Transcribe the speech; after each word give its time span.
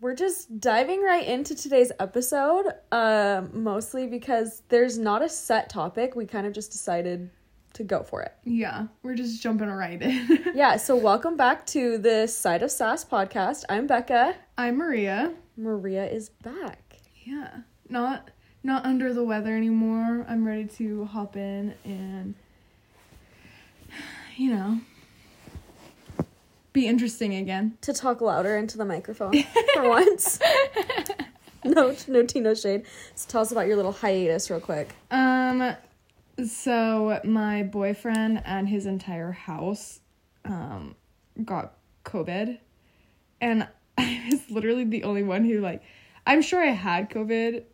We're 0.00 0.14
just 0.14 0.60
diving 0.60 1.02
right 1.02 1.26
into 1.26 1.56
today's 1.56 1.90
episode, 1.98 2.66
uh, 2.92 3.42
mostly 3.52 4.06
because 4.06 4.62
there's 4.68 4.96
not 4.96 5.22
a 5.22 5.28
set 5.28 5.68
topic. 5.68 6.14
We 6.14 6.24
kind 6.24 6.46
of 6.46 6.52
just 6.52 6.70
decided 6.70 7.30
to 7.72 7.82
go 7.82 8.04
for 8.04 8.22
it. 8.22 8.32
Yeah, 8.44 8.86
we're 9.02 9.16
just 9.16 9.42
jumping 9.42 9.68
right 9.68 10.00
in. 10.00 10.44
Yeah, 10.54 10.76
so 10.76 10.96
welcome 10.96 11.36
back 11.36 11.66
to 11.68 11.98
the 11.98 12.26
Side 12.28 12.62
of 12.62 12.70
Sass 12.70 13.04
podcast. 13.04 13.64
I'm 13.68 13.86
Becca. 13.88 14.36
I'm 14.56 14.76
Maria. 14.76 15.34
Maria 15.56 16.06
is 16.08 16.28
back. 16.28 17.00
Yeah, 17.24 17.48
not 17.88 18.30
not 18.62 18.84
under 18.84 19.12
the 19.12 19.24
weather 19.24 19.56
anymore. 19.56 20.24
I'm 20.28 20.46
ready 20.46 20.66
to 20.76 21.04
hop 21.06 21.36
in 21.36 21.74
and 21.84 22.34
you 24.36 24.54
know 24.54 24.80
be 26.78 26.86
interesting 26.86 27.34
again. 27.34 27.76
To 27.82 27.92
talk 27.92 28.20
louder 28.20 28.56
into 28.56 28.78
the 28.78 28.84
microphone 28.84 29.42
for 29.74 29.88
once. 29.88 30.38
no, 31.64 31.96
no 32.06 32.24
Tino 32.24 32.54
shade. 32.54 32.84
So 33.16 33.28
tell 33.28 33.40
us 33.40 33.50
about 33.50 33.66
your 33.66 33.74
little 33.76 33.92
hiatus 33.92 34.48
real 34.48 34.60
quick. 34.60 34.94
Um 35.10 35.74
so 36.46 37.20
my 37.24 37.64
boyfriend 37.64 38.42
and 38.44 38.68
his 38.68 38.86
entire 38.86 39.32
house 39.32 39.98
um 40.44 40.94
got 41.44 41.74
COVID 42.04 42.58
and 43.40 43.66
I 43.98 44.28
was 44.30 44.48
literally 44.48 44.84
the 44.84 45.02
only 45.02 45.24
one 45.24 45.44
who 45.44 45.60
like 45.60 45.82
I'm 46.28 46.42
sure 46.42 46.62
I 46.62 46.70
had 46.70 47.10
COVID 47.10 47.64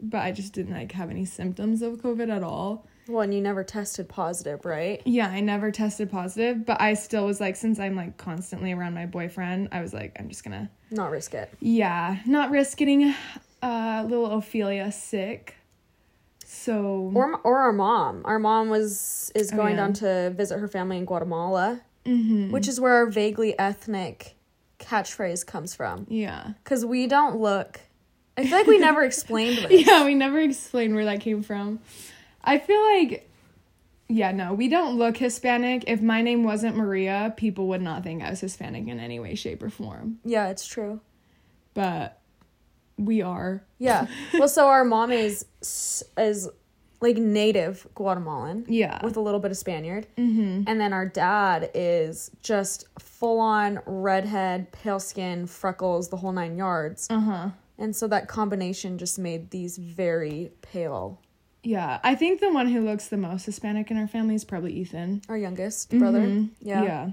but 0.00 0.18
I 0.18 0.32
just 0.32 0.52
didn't 0.52 0.74
like 0.74 0.90
have 0.92 1.10
any 1.10 1.24
symptoms 1.24 1.80
of 1.80 2.02
COVID 2.02 2.28
at 2.28 2.42
all. 2.42 2.88
Well, 3.08 3.22
and 3.22 3.32
you 3.32 3.40
never 3.40 3.64
tested 3.64 4.08
positive, 4.08 4.64
right? 4.66 5.00
Yeah, 5.06 5.28
I 5.28 5.40
never 5.40 5.70
tested 5.70 6.10
positive, 6.10 6.66
but 6.66 6.80
I 6.80 6.92
still 6.94 7.24
was 7.24 7.40
like 7.40 7.56
since 7.56 7.78
I'm 7.80 7.96
like 7.96 8.18
constantly 8.18 8.72
around 8.72 8.92
my 8.94 9.06
boyfriend, 9.06 9.70
I 9.72 9.80
was 9.80 9.94
like 9.94 10.14
I'm 10.18 10.28
just 10.28 10.44
to 10.44 10.68
Not 10.90 11.10
risk 11.10 11.32
it. 11.34 11.50
yeah, 11.60 12.18
not 12.26 12.50
risk 12.50 12.76
getting 12.76 13.14
uh 13.62 14.04
little 14.06 14.26
Ophelia 14.26 14.92
sick. 14.92 15.56
So 16.44 17.10
Or 17.14 17.40
or 17.44 17.58
our 17.60 17.72
mom. 17.72 18.22
Our 18.24 18.38
mom 18.38 18.68
was 18.68 19.32
is 19.34 19.52
Oh, 19.52 19.56
going 19.56 19.70
yeah. 19.76 19.80
down 19.82 19.92
to 19.94 20.30
visit 20.36 20.58
her 20.58 20.68
family 20.68 20.98
in 20.98 21.04
Guatemala, 21.06 21.80
mhm. 22.04 22.50
which 22.50 22.68
is 22.68 22.78
where 22.80 22.92
our 22.94 23.06
vaguely 23.06 23.58
ethnic 23.58 24.34
catchphrase 24.78 25.44
comes 25.46 25.74
from. 25.74 26.06
yeah. 26.08 26.52
Because 26.62 26.84
we 26.86 27.06
don't 27.06 27.38
look. 27.40 27.80
I 28.36 28.44
feel 28.44 28.56
like 28.58 28.66
we 28.68 28.78
never 28.78 29.02
explained 29.10 29.58
this. 29.58 29.86
Yeah, 29.86 30.04
we 30.04 30.14
never 30.14 30.38
explained 30.40 30.94
where 30.94 31.06
that 31.06 31.20
came 31.20 31.42
from. 31.42 31.80
I 32.42 32.58
feel 32.58 32.82
like, 32.82 33.30
yeah, 34.08 34.32
no, 34.32 34.54
we 34.54 34.68
don't 34.68 34.96
look 34.96 35.16
Hispanic. 35.16 35.84
If 35.86 36.00
my 36.00 36.22
name 36.22 36.44
wasn't 36.44 36.76
Maria, 36.76 37.34
people 37.36 37.68
would 37.68 37.82
not 37.82 38.02
think 38.04 38.22
I 38.22 38.30
was 38.30 38.40
Hispanic 38.40 38.88
in 38.88 38.98
any 39.00 39.20
way, 39.20 39.34
shape, 39.34 39.62
or 39.62 39.70
form. 39.70 40.18
Yeah, 40.24 40.48
it's 40.48 40.66
true. 40.66 41.00
But 41.74 42.18
we 42.96 43.22
are. 43.22 43.62
Yeah. 43.78 44.06
Well, 44.34 44.48
so 44.48 44.68
our 44.68 44.84
mom 44.84 45.12
is 45.12 45.44
is 46.16 46.48
like 47.00 47.16
native 47.16 47.86
Guatemalan 47.94 48.64
Yeah. 48.68 49.04
with 49.04 49.16
a 49.16 49.20
little 49.20 49.38
bit 49.38 49.50
of 49.52 49.56
Spaniard, 49.56 50.06
mm-hmm. 50.16 50.64
and 50.66 50.80
then 50.80 50.92
our 50.92 51.06
dad 51.06 51.70
is 51.74 52.30
just 52.42 52.86
full 52.98 53.38
on 53.38 53.80
redhead, 53.86 54.72
pale 54.72 54.98
skin, 54.98 55.46
freckles, 55.46 56.08
the 56.08 56.16
whole 56.16 56.32
nine 56.32 56.56
yards. 56.56 57.06
Uh 57.10 57.20
huh. 57.20 57.48
And 57.78 57.94
so 57.94 58.08
that 58.08 58.26
combination 58.26 58.98
just 58.98 59.18
made 59.18 59.50
these 59.50 59.76
very 59.78 60.50
pale. 60.62 61.20
Yeah. 61.68 62.00
I 62.02 62.14
think 62.14 62.40
the 62.40 62.50
one 62.50 62.68
who 62.68 62.80
looks 62.80 63.08
the 63.08 63.16
most 63.18 63.44
Hispanic 63.44 63.90
in 63.90 63.98
our 63.98 64.08
family 64.08 64.34
is 64.34 64.44
probably 64.44 64.72
Ethan. 64.72 65.20
Our 65.28 65.36
youngest 65.36 65.90
brother. 65.90 66.20
Mhm. 66.20 66.50
Yeah. 66.60 66.82
Yeah. 66.82 67.10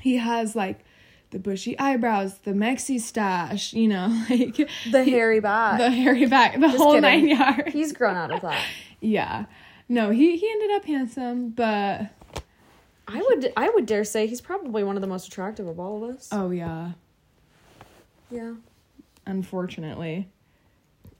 He 0.00 0.16
has 0.18 0.54
like 0.54 0.84
the 1.30 1.38
bushy 1.40 1.76
eyebrows, 1.78 2.38
the 2.38 2.52
Mexi 2.52 3.00
stash, 3.00 3.72
you 3.72 3.88
know, 3.88 4.06
like 4.30 4.56
The 4.90 5.02
hairy 5.04 5.40
back. 5.40 5.78
the 5.78 5.90
hairy 5.90 6.26
back, 6.26 6.60
the 6.60 6.68
whole 6.68 6.94
kidding. 6.94 7.02
nine 7.02 7.28
yards. 7.28 7.72
He's 7.72 7.92
grown 7.92 8.16
out 8.16 8.30
of 8.30 8.40
that. 8.42 8.62
Yeah. 9.00 9.44
No, 9.88 10.10
he 10.10 10.36
he 10.36 10.50
ended 10.50 10.70
up 10.76 10.84
handsome, 10.84 11.50
but 11.50 12.06
I 13.08 13.18
would 13.20 13.52
I 13.56 13.68
would 13.70 13.86
dare 13.86 14.04
say 14.04 14.26
he's 14.26 14.40
probably 14.40 14.82
one 14.84 14.96
of 14.96 15.00
the 15.02 15.06
most 15.08 15.26
attractive 15.28 15.66
of 15.68 15.78
all 15.80 16.02
of 16.04 16.16
us. 16.16 16.28
oh 16.32 16.50
yeah, 16.50 16.92
Yeah. 18.30 18.54
unfortunately. 19.26 20.28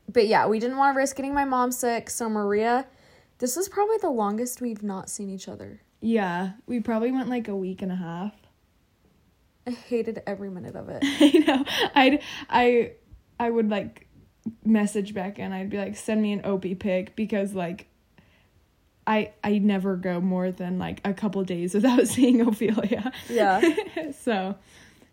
But 0.09 0.27
yeah, 0.27 0.47
we 0.47 0.59
didn't 0.59 0.77
want 0.77 0.94
to 0.94 0.97
risk 0.97 1.17
getting 1.17 1.34
my 1.34 1.44
mom 1.44 1.72
sick, 1.72 2.11
so 2.11 2.28
Maria, 2.28 2.87
this 3.39 3.56
is 3.56 3.69
probably 3.69 3.99
the 3.99 4.11
longest 4.11 4.61
we've 4.61 4.83
not 4.83 5.11
seen 5.11 5.31
each 5.31 5.49
other. 5.49 5.81
Yeah, 6.00 6.53
we 6.67 6.81
probably 6.81 7.11
went 7.11 7.28
like 7.28 7.49
a 7.49 7.56
week 7.56 7.83
and 7.83 7.91
a 7.91 7.97
half. 7.97 8.34
I 9.66 9.72
hated 9.72 10.22
every 10.27 10.49
minute 10.50 10.77
of 10.77 10.89
it. 10.89 11.03
I 11.05 11.39
know. 11.39 11.65
I'd 11.95 12.22
I 12.49 12.93
I 13.41 13.50
would 13.50 13.69
like 13.69 14.06
message 14.65 15.12
back 15.12 15.39
and 15.39 15.53
I'd 15.53 15.71
be 15.71 15.78
like, 15.78 15.97
send 15.97 16.22
me 16.22 16.33
an 16.33 16.43
Opie 16.45 16.77
pic 16.77 17.16
because 17.16 17.53
like 17.53 17.89
I 19.06 19.33
I 19.43 19.59
never 19.59 19.97
go 19.97 20.21
more 20.21 20.50
than 20.50 20.78
like 20.78 21.00
a 21.05 21.12
couple 21.12 21.43
days 21.45 21.75
without 21.75 22.06
seeing 22.06 22.41
Ophelia. 22.41 23.12
Yeah. 23.28 23.61
so 24.21 24.56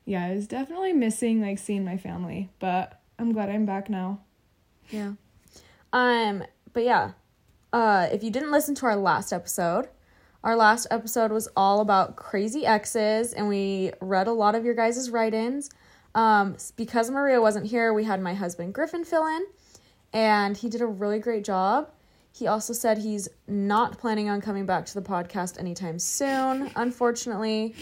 yeah, 0.05 0.25
I 0.25 0.33
was 0.35 0.47
definitely 0.47 0.93
missing 0.93 1.41
like 1.41 1.59
seeing 1.59 1.83
my 1.83 1.97
family, 1.97 2.49
but 2.59 3.01
I'm 3.17 3.31
glad 3.31 3.49
I'm 3.49 3.65
back 3.65 3.89
now. 3.89 4.21
Yeah. 4.89 5.13
Um, 5.91 6.43
but 6.73 6.83
yeah. 6.83 7.11
Uh 7.71 8.07
if 8.11 8.23
you 8.23 8.29
didn't 8.29 8.51
listen 8.51 8.75
to 8.75 8.85
our 8.85 8.95
last 8.95 9.33
episode, 9.33 9.87
our 10.43 10.55
last 10.55 10.87
episode 10.91 11.31
was 11.31 11.47
all 11.55 11.79
about 11.79 12.15
crazy 12.15 12.65
exes 12.65 13.33
and 13.33 13.47
we 13.47 13.91
read 14.01 14.27
a 14.27 14.33
lot 14.33 14.55
of 14.55 14.65
your 14.65 14.75
guys' 14.75 15.09
write-ins. 15.09 15.69
Um 16.13 16.55
because 16.75 17.09
Maria 17.09 17.41
wasn't 17.41 17.65
here, 17.67 17.93
we 17.93 18.03
had 18.03 18.21
my 18.21 18.33
husband 18.33 18.73
Griffin 18.73 19.03
fill 19.05 19.25
in 19.25 19.45
and 20.13 20.55
he 20.57 20.69
did 20.69 20.81
a 20.81 20.85
really 20.85 21.19
great 21.19 21.43
job. 21.43 21.89
He 22.31 22.47
also 22.47 22.73
said 22.73 22.97
he's 22.97 23.29
not 23.47 23.97
planning 23.99 24.29
on 24.29 24.41
coming 24.41 24.65
back 24.65 24.85
to 24.87 24.93
the 24.95 25.01
podcast 25.01 25.59
anytime 25.59 25.99
soon, 25.99 26.71
unfortunately. 26.75 27.75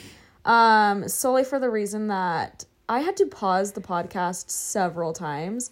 Um 0.46 1.08
solely 1.08 1.44
for 1.44 1.60
the 1.60 1.70
reason 1.70 2.08
that 2.08 2.66
I 2.88 3.00
had 3.02 3.16
to 3.18 3.26
pause 3.26 3.74
the 3.74 3.82
podcast 3.82 4.50
several 4.50 5.14
times 5.14 5.72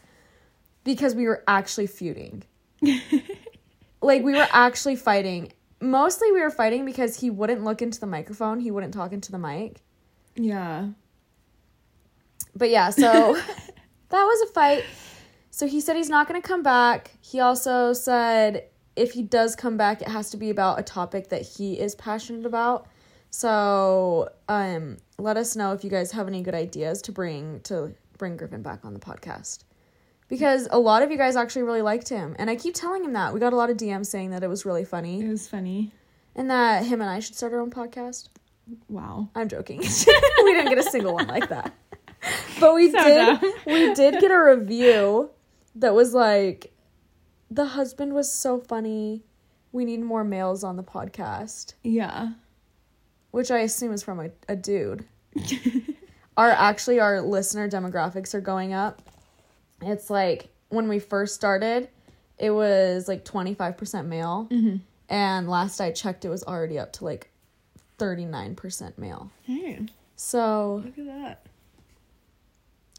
because 0.89 1.13
we 1.13 1.27
were 1.27 1.43
actually 1.47 1.85
feuding. 1.85 2.41
like 4.01 4.23
we 4.23 4.33
were 4.33 4.47
actually 4.51 4.95
fighting. 4.95 5.53
Mostly 5.79 6.31
we 6.31 6.41
were 6.41 6.49
fighting 6.49 6.83
because 6.83 7.19
he 7.19 7.29
wouldn't 7.29 7.63
look 7.63 7.83
into 7.83 7.99
the 7.99 8.07
microphone, 8.07 8.59
he 8.59 8.71
wouldn't 8.71 8.91
talk 8.91 9.13
into 9.13 9.31
the 9.31 9.37
mic. 9.37 9.81
Yeah. 10.35 10.87
But 12.55 12.71
yeah, 12.71 12.89
so 12.89 12.99
that 14.09 14.23
was 14.23 14.49
a 14.49 14.51
fight. 14.51 14.83
So 15.51 15.67
he 15.67 15.79
said 15.79 15.95
he's 15.95 16.09
not 16.09 16.27
going 16.27 16.41
to 16.41 16.47
come 16.47 16.63
back. 16.63 17.11
He 17.21 17.39
also 17.39 17.93
said 17.93 18.65
if 18.95 19.11
he 19.11 19.21
does 19.21 19.55
come 19.55 19.77
back, 19.77 20.01
it 20.01 20.07
has 20.07 20.31
to 20.31 20.37
be 20.37 20.49
about 20.49 20.79
a 20.79 20.83
topic 20.83 21.29
that 21.29 21.43
he 21.43 21.79
is 21.79 21.93
passionate 21.93 22.47
about. 22.47 22.87
So, 23.29 24.29
um, 24.47 24.97
let 25.19 25.37
us 25.37 25.55
know 25.55 25.73
if 25.73 25.83
you 25.83 25.91
guys 25.91 26.11
have 26.13 26.27
any 26.27 26.41
good 26.41 26.55
ideas 26.55 27.03
to 27.03 27.11
bring 27.11 27.59
to 27.65 27.93
bring 28.17 28.37
Griffin 28.37 28.63
back 28.63 28.83
on 28.83 28.95
the 28.95 28.99
podcast. 28.99 29.59
Because 30.29 30.67
a 30.71 30.77
lot 30.79 31.01
of 31.01 31.11
you 31.11 31.17
guys 31.17 31.35
actually 31.35 31.63
really 31.63 31.81
liked 31.81 32.07
him, 32.07 32.35
and 32.39 32.49
I 32.49 32.55
keep 32.55 32.75
telling 32.75 33.03
him 33.03 33.13
that. 33.13 33.33
We 33.33 33.39
got 33.39 33.51
a 33.51 33.55
lot 33.55 33.69
of 33.69 33.77
DMs 33.77 34.05
saying 34.05 34.29
that 34.31 34.43
it 34.43 34.47
was 34.47 34.63
really 34.65 34.85
funny 34.85 35.21
It 35.21 35.27
was 35.27 35.47
funny. 35.47 35.91
and 36.35 36.49
that 36.51 36.85
him 36.85 37.01
and 37.01 37.09
I 37.09 37.19
should 37.19 37.35
start 37.35 37.51
our 37.53 37.59
own 37.59 37.71
podcast. 37.71 38.29
Wow. 38.87 39.29
I'm 39.35 39.49
joking. 39.49 39.79
we 40.43 40.53
didn't 40.53 40.69
get 40.69 40.77
a 40.77 40.83
single 40.83 41.15
one 41.15 41.25
like 41.27 41.49
that. 41.49 41.73
But 42.59 42.75
we 42.75 42.91
So 42.91 43.03
did 43.03 43.41
dumb. 43.41 43.53
we 43.65 43.93
did 43.95 44.19
get 44.19 44.29
a 44.29 44.37
review 44.39 45.31
that 45.75 45.93
was 45.95 46.13
like 46.13 46.71
the 47.49 47.65
husband 47.65 48.13
was 48.13 48.31
so 48.31 48.59
funny. 48.59 49.23
We 49.71 49.85
need 49.85 50.01
more 50.01 50.23
males 50.23 50.63
on 50.63 50.75
the 50.75 50.83
podcast, 50.83 51.73
Yeah. 51.83 52.33
which 53.31 53.49
I 53.49 53.59
assume 53.59 53.93
is 53.93 54.03
from 54.03 54.19
a, 54.19 54.29
a 54.47 54.55
dude. 54.55 55.05
our 56.37 56.49
actually 56.51 56.99
our 56.99 57.21
listener 57.21 57.67
demographics 57.69 58.33
are 58.35 58.41
going 58.41 58.73
up. 58.73 59.08
It's 59.81 60.09
like 60.09 60.49
when 60.69 60.87
we 60.87 60.99
first 60.99 61.35
started, 61.35 61.89
it 62.37 62.51
was 62.51 63.07
like 63.07 63.25
25% 63.25 64.05
male. 64.05 64.47
Mm-hmm. 64.51 64.77
And 65.09 65.49
last 65.49 65.79
I 65.81 65.91
checked, 65.91 66.25
it 66.25 66.29
was 66.29 66.43
already 66.43 66.77
up 66.77 66.93
to 66.93 67.05
like 67.05 67.29
39% 67.97 68.97
male. 68.97 69.31
Hey, 69.43 69.85
So 70.15 70.83
look 70.85 70.97
at 70.97 71.05
that. 71.05 71.45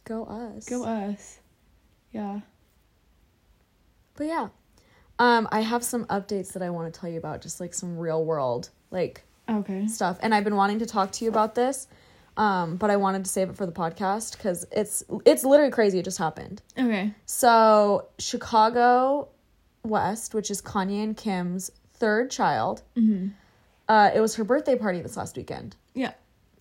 go 0.05 0.25
us. 0.25 0.69
Go 0.69 0.85
us. 0.85 1.39
Yeah. 2.13 2.41
But 4.17 4.27
yeah. 4.27 4.49
Um, 5.19 5.49
I 5.53 5.61
have 5.61 5.85
some 5.85 6.07
updates 6.07 6.53
that 6.55 6.63
I 6.63 6.71
want 6.71 6.93
to 6.93 6.99
tell 7.01 7.09
you 7.11 7.19
about, 7.19 7.43
just 7.43 7.61
like 7.61 7.75
some 7.75 7.99
real 7.99 8.25
world 8.25 8.71
like 8.91 9.23
Okay. 9.49 9.87
stuff. 9.87 10.19
And 10.23 10.35
I've 10.35 10.45
been 10.45 10.57
wanting 10.57 10.79
to 10.81 10.87
talk 10.87 11.13
to 11.13 11.25
you 11.25 11.31
about 11.31 11.55
this. 11.55 11.87
Um, 12.37 12.77
but 12.77 12.91
I 12.91 12.97
wanted 12.97 13.25
to 13.25 13.31
save 13.31 13.51
it 13.51 13.57
for 13.57 13.67
the 13.67 13.73
podcast 13.73 14.37
because 14.37 14.65
it's 14.73 15.03
it's 15.27 15.45
literally 15.45 15.73
crazy. 15.73 15.99
It 15.99 16.05
just 16.05 16.19
happened. 16.19 16.63
Okay. 16.79 17.13
So 17.27 18.09
Chicago 18.19 19.29
West, 19.85 20.35
which 20.35 20.51
is 20.51 20.63
Kanye 20.63 21.03
and 21.05 21.17
Kim's 21.17 21.71
third 21.95 22.31
child, 22.31 22.83
Mm-hmm. 22.97 23.29
uh, 23.89 24.11
it 24.15 24.21
was 24.21 24.37
her 24.37 24.45
birthday 24.45 24.77
party 24.77 25.01
this 25.01 25.17
last 25.17 25.37
weekend. 25.37 25.77
Yeah. 25.95 26.13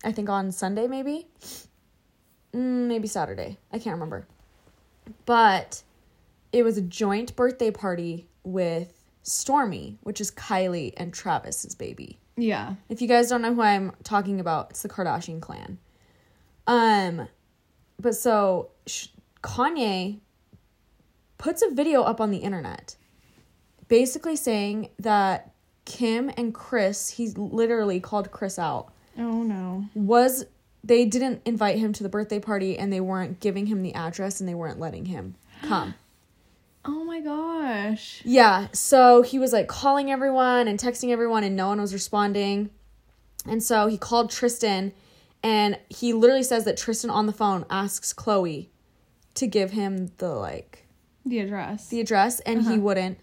I 0.04 0.12
think 0.12 0.28
on 0.28 0.50
Sunday 0.52 0.86
maybe. 0.86 1.26
mm, 2.54 2.86
maybe 2.86 3.06
Saturday. 3.08 3.58
I 3.72 3.78
can't 3.78 3.94
remember. 3.94 4.26
But 5.26 5.82
it 6.52 6.62
was 6.62 6.76
a 6.78 6.82
joint 6.82 7.36
birthday 7.36 7.70
party 7.70 8.26
with 8.44 9.02
Stormi, 9.24 9.96
which 10.02 10.20
is 10.20 10.30
Kylie 10.30 10.92
and 10.96 11.12
Travis's 11.12 11.74
baby. 11.74 12.18
Yeah. 12.40 12.74
If 12.88 13.02
you 13.02 13.08
guys 13.08 13.28
don't 13.28 13.42
know 13.42 13.54
who 13.54 13.62
I'm 13.62 13.92
talking 14.04 14.40
about, 14.40 14.70
it's 14.70 14.82
the 14.82 14.88
Kardashian 14.88 15.40
clan. 15.40 15.78
Um, 16.66 17.28
but 17.98 18.14
so 18.14 18.70
sh- 18.86 19.08
Kanye 19.42 20.20
puts 21.38 21.62
a 21.62 21.70
video 21.70 22.02
up 22.02 22.20
on 22.20 22.30
the 22.30 22.38
internet, 22.38 22.96
basically 23.88 24.36
saying 24.36 24.90
that 24.98 25.52
Kim 25.84 26.30
and 26.36 26.54
Kris, 26.54 27.10
he's 27.10 27.36
literally 27.36 28.00
called 28.00 28.30
Kris 28.30 28.58
out, 28.58 28.92
Oh 29.18 29.42
no. 29.42 29.84
was 29.94 30.44
they 30.84 31.04
didn't 31.04 31.42
invite 31.44 31.78
him 31.78 31.92
to 31.94 32.02
the 32.02 32.08
birthday 32.08 32.38
party 32.38 32.78
and 32.78 32.92
they 32.92 33.00
weren't 33.00 33.40
giving 33.40 33.66
him 33.66 33.82
the 33.82 33.92
address 33.94 34.40
and 34.40 34.48
they 34.48 34.54
weren't 34.54 34.78
letting 34.78 35.04
him 35.06 35.34
come. 35.62 35.94
Oh 36.84 37.04
my 37.04 37.20
gosh. 37.20 38.22
Yeah, 38.24 38.68
so 38.72 39.22
he 39.22 39.38
was 39.38 39.52
like 39.52 39.68
calling 39.68 40.10
everyone 40.10 40.66
and 40.68 40.78
texting 40.78 41.10
everyone, 41.10 41.44
and 41.44 41.54
no 41.56 41.68
one 41.68 41.80
was 41.80 41.92
responding. 41.92 42.70
And 43.46 43.62
so 43.62 43.86
he 43.86 43.98
called 43.98 44.30
Tristan, 44.30 44.92
and 45.42 45.78
he 45.88 46.12
literally 46.12 46.42
says 46.42 46.64
that 46.64 46.76
Tristan 46.76 47.10
on 47.10 47.26
the 47.26 47.32
phone 47.32 47.64
asks 47.70 48.12
Khloé 48.12 48.68
to 49.34 49.46
give 49.46 49.70
him 49.72 50.10
the 50.18 50.28
like 50.30 50.86
The 51.24 51.40
address. 51.40 51.88
the 51.88 52.00
address, 52.00 52.40
and 52.40 52.62
he 52.62 52.68
Uh-huh. 52.74 52.80
wouldn't. 52.80 53.18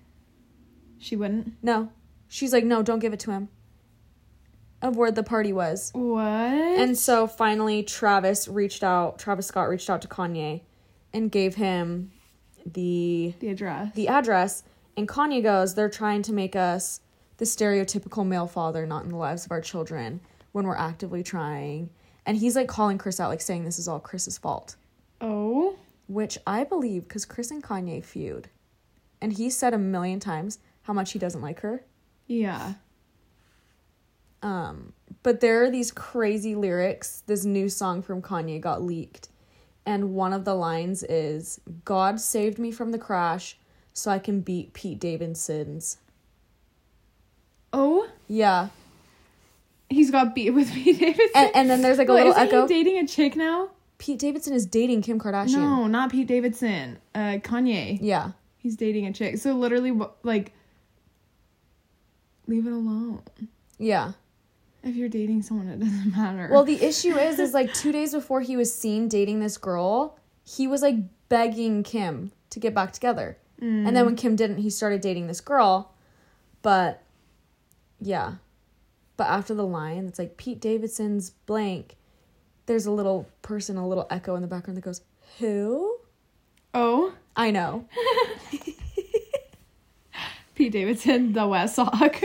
she 1.00 1.16
wouldn't. 1.16 1.54
No, 1.64 1.90
she's 2.28 2.52
like, 2.54 2.64
no, 2.64 2.82
don't 2.84 3.00
give 3.00 3.14
it 3.14 3.20
to 3.22 3.32
him. 3.32 3.50
Of 4.82 4.96
where 4.96 5.12
the 5.12 5.24
party 5.24 5.52
was. 5.54 5.92
What? 5.96 6.22
And 6.24 6.96
so 6.98 7.26
finally, 7.28 7.82
Travis 7.82 8.48
reached 8.48 8.84
out. 8.84 9.18
Travis 9.18 9.48
Scott 9.48 9.70
reached 9.70 9.90
out 9.90 10.02
to 10.04 10.08
Kanye, 10.08 10.62
and 11.14 11.32
gave 11.32 11.56
him 11.56 12.12
the 12.74 13.34
the 13.40 13.50
address. 13.50 13.94
the 13.96 14.08
address 14.08 14.64
and 14.98 15.08
Kanye 15.08 15.44
goes, 15.44 15.76
they're 15.76 15.90
trying 15.90 16.24
to 16.24 16.34
make 16.34 16.56
us 16.56 17.02
the 17.38 17.46
stereotypical 17.46 18.26
male 18.26 18.48
father 18.48 18.86
not 18.88 19.04
in 19.04 19.10
the 19.10 19.16
lives 19.16 19.46
of 19.46 19.52
our 19.52 19.62
children 19.62 20.20
when 20.52 20.66
we're 20.66 20.76
actively 20.76 21.22
trying. 21.22 21.92
And 22.26 22.36
he's 22.36 22.56
like 22.56 22.68
calling 22.68 22.98
Kris 22.98 23.20
out, 23.20 23.30
like 23.30 23.42
saying 23.42 23.64
this 23.64 23.78
is 23.78 23.88
all 23.88 24.00
Kris's 24.00 24.40
fault, 24.40 24.76
oh. 25.22 25.78
which 26.08 26.38
I 26.48 26.64
believe 26.64 27.04
because 27.04 27.26
Kris 27.26 27.52
and 27.52 27.64
Kanye 27.64 28.04
feud. 28.04 28.50
And 29.22 29.34
he 29.34 29.50
said 29.52 29.74
a 29.74 29.78
million 29.78 30.20
times 30.20 30.58
how 30.82 30.94
much 30.94 31.12
he 31.14 31.20
doesn't 31.20 31.42
like 31.42 31.60
her. 31.62 31.84
Yeah. 32.26 32.74
Um, 34.42 34.94
but 35.24 35.40
there 35.40 35.64
are 35.64 35.72
these 35.72 35.92
crazy 35.92 36.56
lyrics. 36.56 37.24
This 37.28 37.46
new 37.46 37.70
song 37.70 38.02
from 38.02 38.22
Kanye 38.22 38.60
got 38.60 38.82
leaked. 38.82 39.30
And 39.88 40.14
one 40.14 40.34
of 40.34 40.44
the 40.44 40.54
lines 40.54 41.02
is 41.04 41.62
God 41.86 42.20
saved 42.20 42.60
me 42.60 42.72
from 42.72 42.92
the 42.92 42.98
crash 43.00 43.58
so 43.94 44.12
I 44.12 44.20
can 44.20 44.42
beat 44.42 44.74
Pete 44.74 45.00
Davidson's. 45.00 45.98
Oh. 47.72 48.10
Yeah. 48.28 48.68
He's 49.90 50.12
got 50.12 50.36
beat 50.36 50.50
with 50.50 50.74
Pete 50.74 51.00
Davidson. 51.00 51.30
And, 51.34 51.52
and 51.56 51.70
then 51.70 51.82
there's 51.82 51.98
like 51.98 52.10
a 52.10 52.14
Wait, 52.14 52.26
little 52.26 52.36
echo. 52.36 52.68
he 52.68 52.84
dating 52.84 52.98
a 52.98 53.08
chick 53.08 53.38
now? 53.38 53.70
Pete 53.98 54.20
Davidson 54.20 54.54
is 54.54 54.66
dating 54.66 55.04
Kim 55.04 55.20
Kardashian. 55.22 55.54
No, 55.54 55.88
not 55.88 56.12
Pete 56.12 56.28
Davidson. 56.28 56.98
Uh, 57.16 57.40
Kanye. 57.42 57.98
Yeah. 58.02 58.32
He's 58.58 58.76
dating 58.76 59.06
a 59.08 59.14
chick. 59.14 59.38
So 59.38 59.54
literally, 59.54 59.98
like, 60.22 60.52
leave 62.46 62.68
it 62.68 62.74
alone. 62.74 63.22
Yeah. 63.78 64.12
If 64.88 64.96
you're 64.96 65.10
dating 65.10 65.42
someone, 65.42 65.68
it 65.68 65.80
doesn't 65.80 66.16
matter. 66.16 66.50
Well, 66.52 66.64
the 66.64 66.82
issue 66.82 67.18
is, 67.18 67.40
is 67.40 67.54
like 67.54 67.74
two 67.74 67.92
days 67.92 68.14
before 68.14 68.42
he 68.42 68.56
was 68.56 68.74
seen 68.74 69.08
dating 69.08 69.42
this 69.42 69.58
girl, 69.58 70.18
he 70.46 70.68
was 70.68 70.82
like 70.82 70.96
begging 71.30 71.84
Kim 71.84 72.32
to 72.52 72.60
get 72.60 72.74
back 72.74 72.94
together. 72.94 73.38
And 73.60 73.88
then 73.88 74.06
when 74.06 74.16
mm. 74.16 74.20
Kim 74.20 74.36
didn't, 74.36 74.60
he 74.60 74.70
started 74.70 75.02
dating 75.02 75.26
this 75.26 75.42
girl. 75.42 75.92
But 76.62 77.02
yeah. 78.00 78.36
But 79.18 79.30
after 79.30 79.56
the 79.56 79.66
line, 79.66 80.06
it's 80.06 80.20
like 80.20 80.38
Pete 80.38 80.62
Davidson's 80.62 81.32
blank. 81.32 81.98
There's 82.68 82.86
a 82.86 82.92
little 82.92 83.28
person, 83.42 83.78
a 83.78 83.88
little 83.88 84.06
echo 84.12 84.36
in 84.36 84.44
the 84.44 84.48
background 84.48 84.78
that 84.78 84.82
goes, 84.82 85.02
Who? 85.40 85.98
oh, 86.76 87.14
I 87.36 87.50
know. 87.50 87.88
Pete 90.56 90.72
Davidson, 90.72 91.34
the 91.34 91.48
West 91.48 91.76
Sock. 91.76 92.22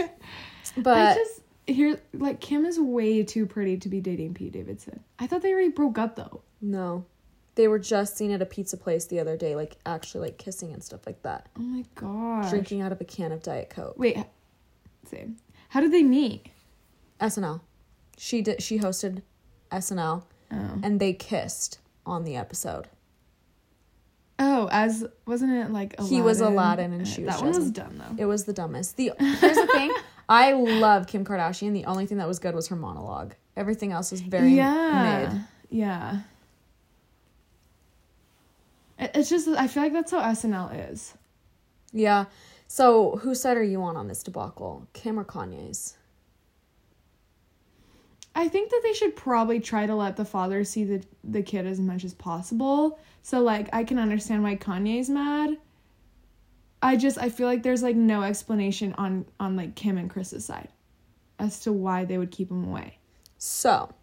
But 0.77 0.99
I 0.99 1.15
just 1.15 1.42
here 1.67 2.01
like 2.13 2.41
Kim 2.41 2.65
is 2.67 2.79
way 2.81 3.23
too 3.23 3.47
pretty 3.47 3.77
to 3.79 3.89
be 3.89 4.01
dating 4.01 4.35
Pete 4.35 4.53
Davidson. 4.53 5.01
I 5.19 5.27
thought 5.27 5.43
they 5.43 5.53
already 5.53 5.69
broke 5.71 5.99
up 5.99 6.17
though. 6.17 6.43
no. 6.61 7.05
They 7.55 7.69
were 7.69 7.79
just 7.79 8.17
seen 8.17 8.31
at 8.31 8.41
a 8.41 8.47
pizza 8.47 8.79
place 8.79 9.05
the 9.05 9.21
other 9.21 9.37
day, 9.37 9.55
like 9.55 9.77
actually 9.85 10.23
like 10.29 10.39
kissing 10.39 10.73
and 10.73 10.83
stuff 10.83 11.05
like 11.05 11.21
that. 11.23 11.51
Oh 11.59 11.61
my 11.61 11.85
god. 11.97 12.49
Drinking 12.49 12.81
out 12.81 12.93
of 12.93 13.01
a 13.03 13.05
can 13.05 13.31
of 13.31 13.43
Diet 13.43 13.69
Coke. 13.69 13.93
Wait, 13.99 14.17
same. 15.05 15.37
How 15.69 15.81
did 15.83 15.93
they 15.93 16.03
meet? 16.03 16.47
SNL. 17.21 17.61
She 18.17 18.41
did. 18.41 18.63
She 18.63 18.79
hosted 18.79 19.21
SNL, 19.71 20.23
Oh. 20.51 20.79
and 20.83 20.99
they 20.99 21.13
kissed 21.13 21.79
on 22.07 22.25
the 22.25 22.37
episode. 22.37 22.89
Oh, 24.39 24.69
as 24.73 25.07
wasn't 25.27 25.53
it 25.53 25.71
like 25.71 25.95
Aladdin? 25.99 26.17
He 26.17 26.23
was 26.23 26.41
Aladdin 26.41 26.93
and 26.95 27.03
Uh, 27.03 27.05
she 27.05 27.23
was 27.23 27.35
that 27.37 27.43
one 27.45 27.55
was 27.55 27.71
dumb 27.71 27.99
though. 27.99 28.23
It 28.23 28.25
was 28.25 28.45
the 28.45 28.53
dumbest. 28.55 28.97
The 28.97 29.13
here's 29.19 29.57
the 29.57 29.67
thing. 29.67 29.93
I 30.33 30.53
love 30.53 31.09
Kim 31.09 31.27
Kardashian. 31.27 31.75
The 31.75 31.85
only 31.85 32.07
thing 32.07 32.17
that 32.17 32.27
was 32.27 32.39
good 32.39 32.55
was 32.55 32.69
her 32.69 32.77
monologue. 32.77 33.35
Everything 33.55 33.93
else 33.93 34.11
was 34.11 34.23
very 34.23 34.55
yeah, 34.55 35.29
mid. 35.31 35.41
yeah. 35.69 36.21
It's 38.99 39.29
just 39.29 39.47
I 39.47 39.67
feel 39.67 39.83
like 39.83 39.93
that's 39.93 40.11
how 40.11 40.23
SNL 40.23 40.91
is. 40.91 41.13
Yeah. 41.93 42.25
So 42.67 43.17
whose 43.17 43.43
side 43.43 43.59
are 43.59 43.63
you 43.63 43.83
on 43.83 43.95
on 43.95 44.09
this 44.09 44.23
debacle, 44.23 44.89
Kim 44.95 45.21
or 45.21 45.25
Kanye's? 45.25 45.99
I 48.35 48.49
think 48.49 48.71
that 48.71 48.81
they 48.83 48.95
should 48.95 49.15
probably 49.15 49.61
try 49.61 49.85
to 49.85 49.95
let 49.95 50.17
the 50.17 50.25
father 50.25 50.65
see 50.65 50.85
the 50.85 51.05
the 51.23 51.43
kid 51.43 51.67
as 51.67 51.79
much 51.79 52.05
as 52.05 52.15
possible. 52.15 52.99
So 53.23 53.41
like 53.41 53.69
I 53.75 53.85
can 53.85 53.99
understand 53.99 54.43
why 54.43 54.57
Kanye's 54.57 55.11
mad. 55.11 55.59
I 56.83 56.97
just 56.97 57.17
I 57.19 57.29
feel 57.29 57.47
like 57.47 57.63
there's 57.63 57.83
like 57.83 57.97
no 57.97 58.23
explanation 58.23 58.93
on 58.99 59.25
on 59.39 59.57
like 59.57 59.77
Kim 59.77 59.97
and 59.97 60.11
Kris's 60.11 60.45
side 60.45 60.69
as 61.39 61.61
to 61.61 61.73
why 61.73 62.05
they 62.05 62.19
would 62.19 62.31
keep 62.31 62.51
him 62.51 62.65
away. 62.65 62.99
So, 63.39 63.95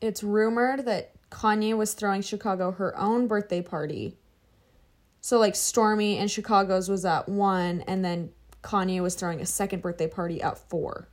it's 0.00 0.22
rumored 0.22 0.84
that 0.86 1.12
Kanye 1.30 1.76
was 1.76 1.94
throwing 1.94 2.22
Chicago 2.22 2.72
her 2.72 2.98
own 2.98 3.26
birthday 3.26 3.62
party. 3.62 4.16
So, 5.20 5.38
like, 5.38 5.54
Stormi 5.54 6.16
and 6.16 6.28
Chicago's 6.28 6.88
was 6.88 7.04
at 7.04 7.28
one, 7.28 7.82
and 7.82 8.04
then 8.04 8.30
Kanye 8.62 9.00
was 9.00 9.14
throwing 9.14 9.40
a 9.40 9.46
second 9.46 9.80
birthday 9.80 10.08
party 10.08 10.42
at 10.42 10.58
four. 10.58 11.08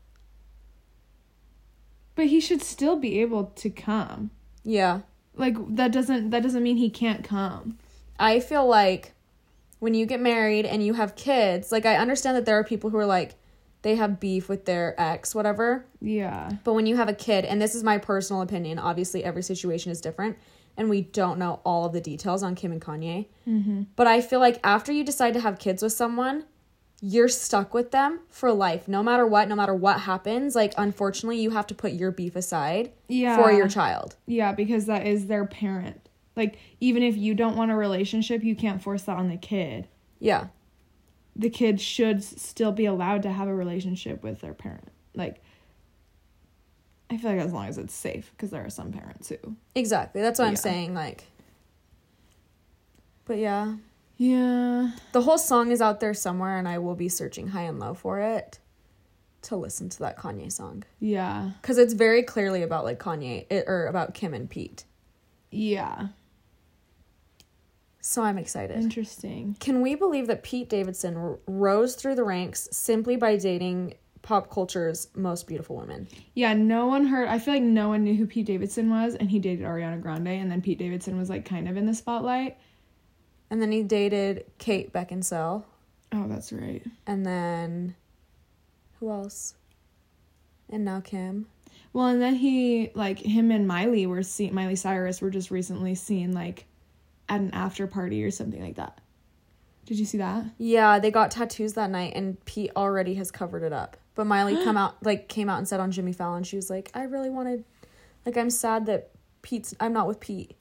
But 2.16 2.28
he 2.28 2.40
should 2.40 2.62
still 2.62 2.96
be 2.96 3.22
able 3.22 3.46
to 3.46 3.70
come. 3.70 4.32
Yeah. 4.64 5.02
Like 5.36 5.56
that 5.76 5.92
doesn't 5.92 6.32
that 6.32 6.44
doesn't 6.44 6.64
mean 6.64 6.76
he 6.78 6.90
can't 6.90 7.24
come. 7.24 7.78
I 8.20 8.42
feel 8.42 8.68
like 8.68 9.14
when 9.80 9.94
you 9.94 10.06
get 10.06 10.20
married 10.20 10.66
and 10.66 10.86
you 10.86 10.94
have 10.94 11.16
kids, 11.16 11.72
like, 11.72 11.86
I 11.86 11.96
understand 11.96 12.38
that 12.38 12.46
there 12.46 12.60
are 12.60 12.64
people 12.64 12.90
who 12.90 12.98
are 12.98 13.06
like, 13.06 13.36
they 13.82 13.96
have 13.96 14.20
beef 14.20 14.50
with 14.50 14.66
their 14.66 14.94
ex, 15.00 15.34
whatever. 15.34 15.86
Yeah. 16.02 16.52
But 16.64 16.74
when 16.74 16.86
you 16.86 16.98
have 16.98 17.08
a 17.08 17.14
kid, 17.14 17.46
and 17.46 17.62
this 17.62 17.76
is 17.76 17.84
my 17.84 17.98
personal 17.98 18.42
opinion, 18.42 18.78
obviously 18.78 19.24
every 19.24 19.42
situation 19.42 19.92
is 19.92 20.02
different, 20.02 20.38
and 20.76 20.90
we 20.90 21.02
don't 21.02 21.40
know 21.40 21.62
all 21.64 21.86
of 21.86 21.94
the 21.94 22.02
details 22.02 22.44
on 22.44 22.56
Kim 22.56 22.72
and 22.74 22.82
Kanye. 22.82 23.28
Mm-hmm. 23.48 23.84
But 23.96 24.08
I 24.08 24.20
feel 24.22 24.40
like 24.40 24.60
after 24.64 24.92
you 24.92 25.04
decide 25.06 25.34
to 25.36 25.40
have 25.40 25.60
kids 25.60 25.82
with 25.82 25.94
someone, 25.94 26.44
you're 27.02 27.30
stuck 27.30 27.74
with 27.74 27.92
them 27.92 28.20
for 28.30 28.52
life, 28.52 28.90
no 28.90 29.02
matter 29.02 29.26
what, 29.26 29.48
no 29.48 29.56
matter 29.56 29.74
what 29.74 30.02
happens. 30.02 30.56
Like, 30.56 30.74
unfortunately, 30.78 31.40
you 31.40 31.52
have 31.52 31.68
to 31.68 31.76
put 31.76 31.94
your 31.94 32.12
beef 32.12 32.36
aside 32.36 32.92
Yeah. 33.08 33.38
for 33.38 33.50
your 33.50 33.70
child. 33.70 34.18
Yeah, 34.26 34.52
because 34.52 34.88
that 34.88 35.08
is 35.08 35.28
their 35.28 35.46
parent. 35.46 36.09
Like 36.36 36.58
even 36.80 37.04
if 37.04 37.18
you 37.18 37.34
don't 37.36 37.56
want 37.58 37.72
a 37.72 37.76
relationship, 37.76 38.44
you 38.44 38.56
can't 38.56 38.82
force 38.82 39.04
that 39.04 39.18
on 39.18 39.30
the 39.30 39.38
kid. 39.38 39.88
Yeah. 40.20 40.48
The 41.36 41.50
kid 41.50 41.80
should 41.80 42.24
still 42.24 42.72
be 42.72 42.86
allowed 42.86 43.24
to 43.24 43.32
have 43.32 43.48
a 43.48 43.54
relationship 43.54 44.24
with 44.24 44.42
their 44.42 44.54
parent. 44.54 44.90
Like 45.16 45.42
I 47.10 47.18
feel 47.18 47.32
like 47.32 47.40
as 47.42 47.52
long 47.54 47.68
as 47.68 47.78
it's 47.78 47.94
safe 47.94 48.32
because 48.36 48.52
there 48.52 48.64
are 48.64 48.70
some 48.70 48.92
parents 48.92 49.30
who 49.30 49.56
Exactly. 49.76 50.22
That's 50.22 50.40
what 50.40 50.48
I'm 50.48 50.56
saying. 50.56 50.94
Like, 50.94 51.24
but 53.26 53.38
yeah, 53.38 53.76
Yeah. 54.18 54.92
the 55.12 55.22
whole 55.22 55.38
song 55.38 55.72
is 55.72 55.82
out 55.82 56.00
there 56.00 56.14
somewhere, 56.14 56.58
and 56.58 56.68
I 56.68 56.78
will 56.80 56.96
be 56.96 57.10
searching 57.10 57.48
high 57.48 57.64
and 57.64 57.80
low 57.80 57.94
for 57.94 58.20
it 58.20 58.60
to 59.44 59.56
listen 59.56 59.88
to 59.90 60.00
that 60.00 60.18
Kanye 60.18 60.52
song 60.52 60.84
Yeah. 61.00 61.52
because 61.62 61.78
it's 61.78 61.94
very 61.94 62.24
clearly 62.24 62.62
about 62.62 62.84
like 62.84 63.00
Kanye 63.00 63.46
it, 63.50 63.66
or 63.68 63.86
about 63.88 64.14
Kim 64.14 64.34
and 64.34 64.50
Pete. 64.50 64.84
Yeah. 65.52 66.10
So 68.10 68.24
I'm 68.24 68.40
excited. 68.40 68.76
Interesting. 68.76 69.56
Can 69.60 69.84
we 69.84 69.94
believe 69.94 70.26
that 70.28 70.42
Pete 70.42 70.68
Davidson 70.68 71.16
r- 71.16 71.38
rose 71.46 71.94
through 71.94 72.16
the 72.16 72.24
ranks 72.24 72.68
simply 72.72 73.18
by 73.18 73.38
dating 73.38 73.94
pop 74.24 74.50
culture's 74.50 75.10
most 75.14 75.46
beautiful 75.46 75.76
women. 75.76 76.08
Yeah, 76.34 76.56
no 76.56 76.88
one 76.88 77.06
heard. 77.06 77.28
I 77.28 77.38
feel 77.38 77.54
like 77.54 77.62
no 77.62 77.90
one 77.90 78.04
knew 78.04 78.16
who 78.16 78.26
Pete 78.26 78.48
Davidson 78.48 78.90
was, 78.90 79.14
and 79.14 79.30
he 79.30 79.38
dated 79.38 79.64
Ariana 79.64 80.02
Grande, 80.02 80.30
and 80.30 80.52
then 80.52 80.60
Pete 80.60 80.80
Davidson 80.80 81.20
was 81.20 81.30
like 81.30 81.46
kind 81.46 81.70
of 81.70 81.78
in 81.78 81.86
the 81.86 81.94
spotlight. 81.94 82.58
And 83.52 83.62
then 83.62 83.72
he 83.72 83.84
dated 83.84 84.46
Kate 84.58 84.92
Beckinsale. 84.92 85.64
Oh, 86.12 86.28
that's 86.28 86.52
right. 86.52 86.82
And 87.06 87.24
then 87.24 87.96
who 89.00 89.12
else? 89.12 89.54
And 90.68 90.84
now 90.84 91.00
Kim. 91.00 91.46
Well, 91.94 92.08
and 92.08 92.20
then 92.20 92.34
he 92.34 92.90
like 92.96 93.20
him 93.20 93.52
and 93.52 93.68
Miley 93.68 94.08
were 94.08 94.24
seen. 94.24 94.56
Miley 94.56 94.76
Cyrus 94.76 95.22
were 95.22 95.30
just 95.30 95.52
recently 95.52 95.94
seen 95.94 96.34
like 96.34 96.66
at 97.30 97.40
an 97.40 97.52
after 97.54 97.88
party 97.88 98.24
or 98.24 98.32
something 98.32 98.62
like 98.62 98.76
that. 98.76 99.00
Did 99.86 99.98
you 100.00 100.06
see 100.06 100.18
that? 100.20 100.46
Yeah, 100.58 101.00
they 101.00 101.10
got 101.12 101.32
tattoos 101.32 101.74
that 101.74 101.90
night 101.90 102.14
and 102.16 102.44
Pete 102.46 102.72
already 102.76 103.16
has 103.16 103.32
covered 103.32 103.64
it 103.64 103.74
up. 103.74 103.98
But 104.16 104.26
Miley 104.26 104.56
come 104.64 104.76
out 104.84 105.02
like 105.04 105.28
came 105.30 105.50
out 105.50 105.58
and 105.60 105.68
said 105.68 105.80
on 105.80 105.92
Jimmy 105.92 106.14
Fallon, 106.14 106.44
she 106.44 106.56
was 106.58 106.70
like, 106.70 106.92
I 106.94 107.04
really 107.04 107.30
wanted 107.30 107.64
like 108.26 108.38
I'm 108.38 108.50
sad 108.50 108.86
that 108.88 109.10
Pete's 109.42 109.74
I'm 109.80 109.94
not 109.94 110.08
with 110.08 110.20
Pete. 110.20 110.56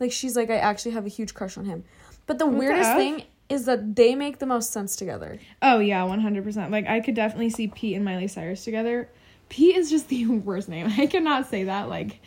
Like 0.00 0.12
she's 0.12 0.36
like, 0.36 0.50
I 0.50 0.56
actually 0.56 0.92
have 0.92 1.06
a 1.06 1.10
huge 1.10 1.32
crush 1.34 1.56
on 1.56 1.64
him. 1.64 1.84
But 2.26 2.38
the 2.38 2.46
What 2.46 2.56
weirdest 2.58 2.90
F? 2.90 2.96
thing 2.96 3.24
is 3.48 3.66
that 3.66 3.94
they 3.96 4.14
make 4.14 4.38
the 4.38 4.46
most 4.46 4.72
sense 4.72 4.96
together. 4.96 5.38
Oh 5.60 5.78
yeah, 5.78 6.02
one 6.04 6.20
hundred 6.20 6.44
percent. 6.44 6.70
Like 6.70 6.86
I 6.86 7.00
could 7.00 7.14
definitely 7.14 7.50
see 7.50 7.68
Pete 7.68 7.96
and 7.96 8.04
Miley 8.04 8.28
Cyrus 8.28 8.64
together. 8.64 9.08
Pete 9.48 9.76
is 9.76 9.90
just 9.90 10.08
the 10.08 10.26
worst 10.26 10.68
name. 10.68 10.86
I 10.98 11.06
cannot 11.06 11.48
say 11.48 11.64
that. 11.64 11.88
Like 11.88 12.20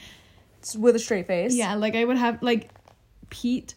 with 0.78 0.96
a 0.96 1.00
straight 1.00 1.28
face. 1.28 1.54
yeah, 1.56 1.76
like 1.76 1.96
I 1.96 2.04
would 2.06 2.18
have 2.18 2.42
like 2.42 2.70
Pete. 3.30 3.76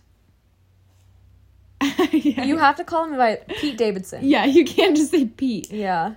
yeah. 1.80 2.44
You 2.44 2.58
have 2.58 2.76
to 2.76 2.84
call 2.84 3.04
him 3.04 3.16
by 3.16 3.36
Pete 3.58 3.76
Davidson. 3.76 4.20
Yeah, 4.22 4.44
you 4.44 4.64
can't 4.64 4.96
just 4.96 5.10
say 5.10 5.26
Pete. 5.26 5.70
Yeah. 5.70 6.14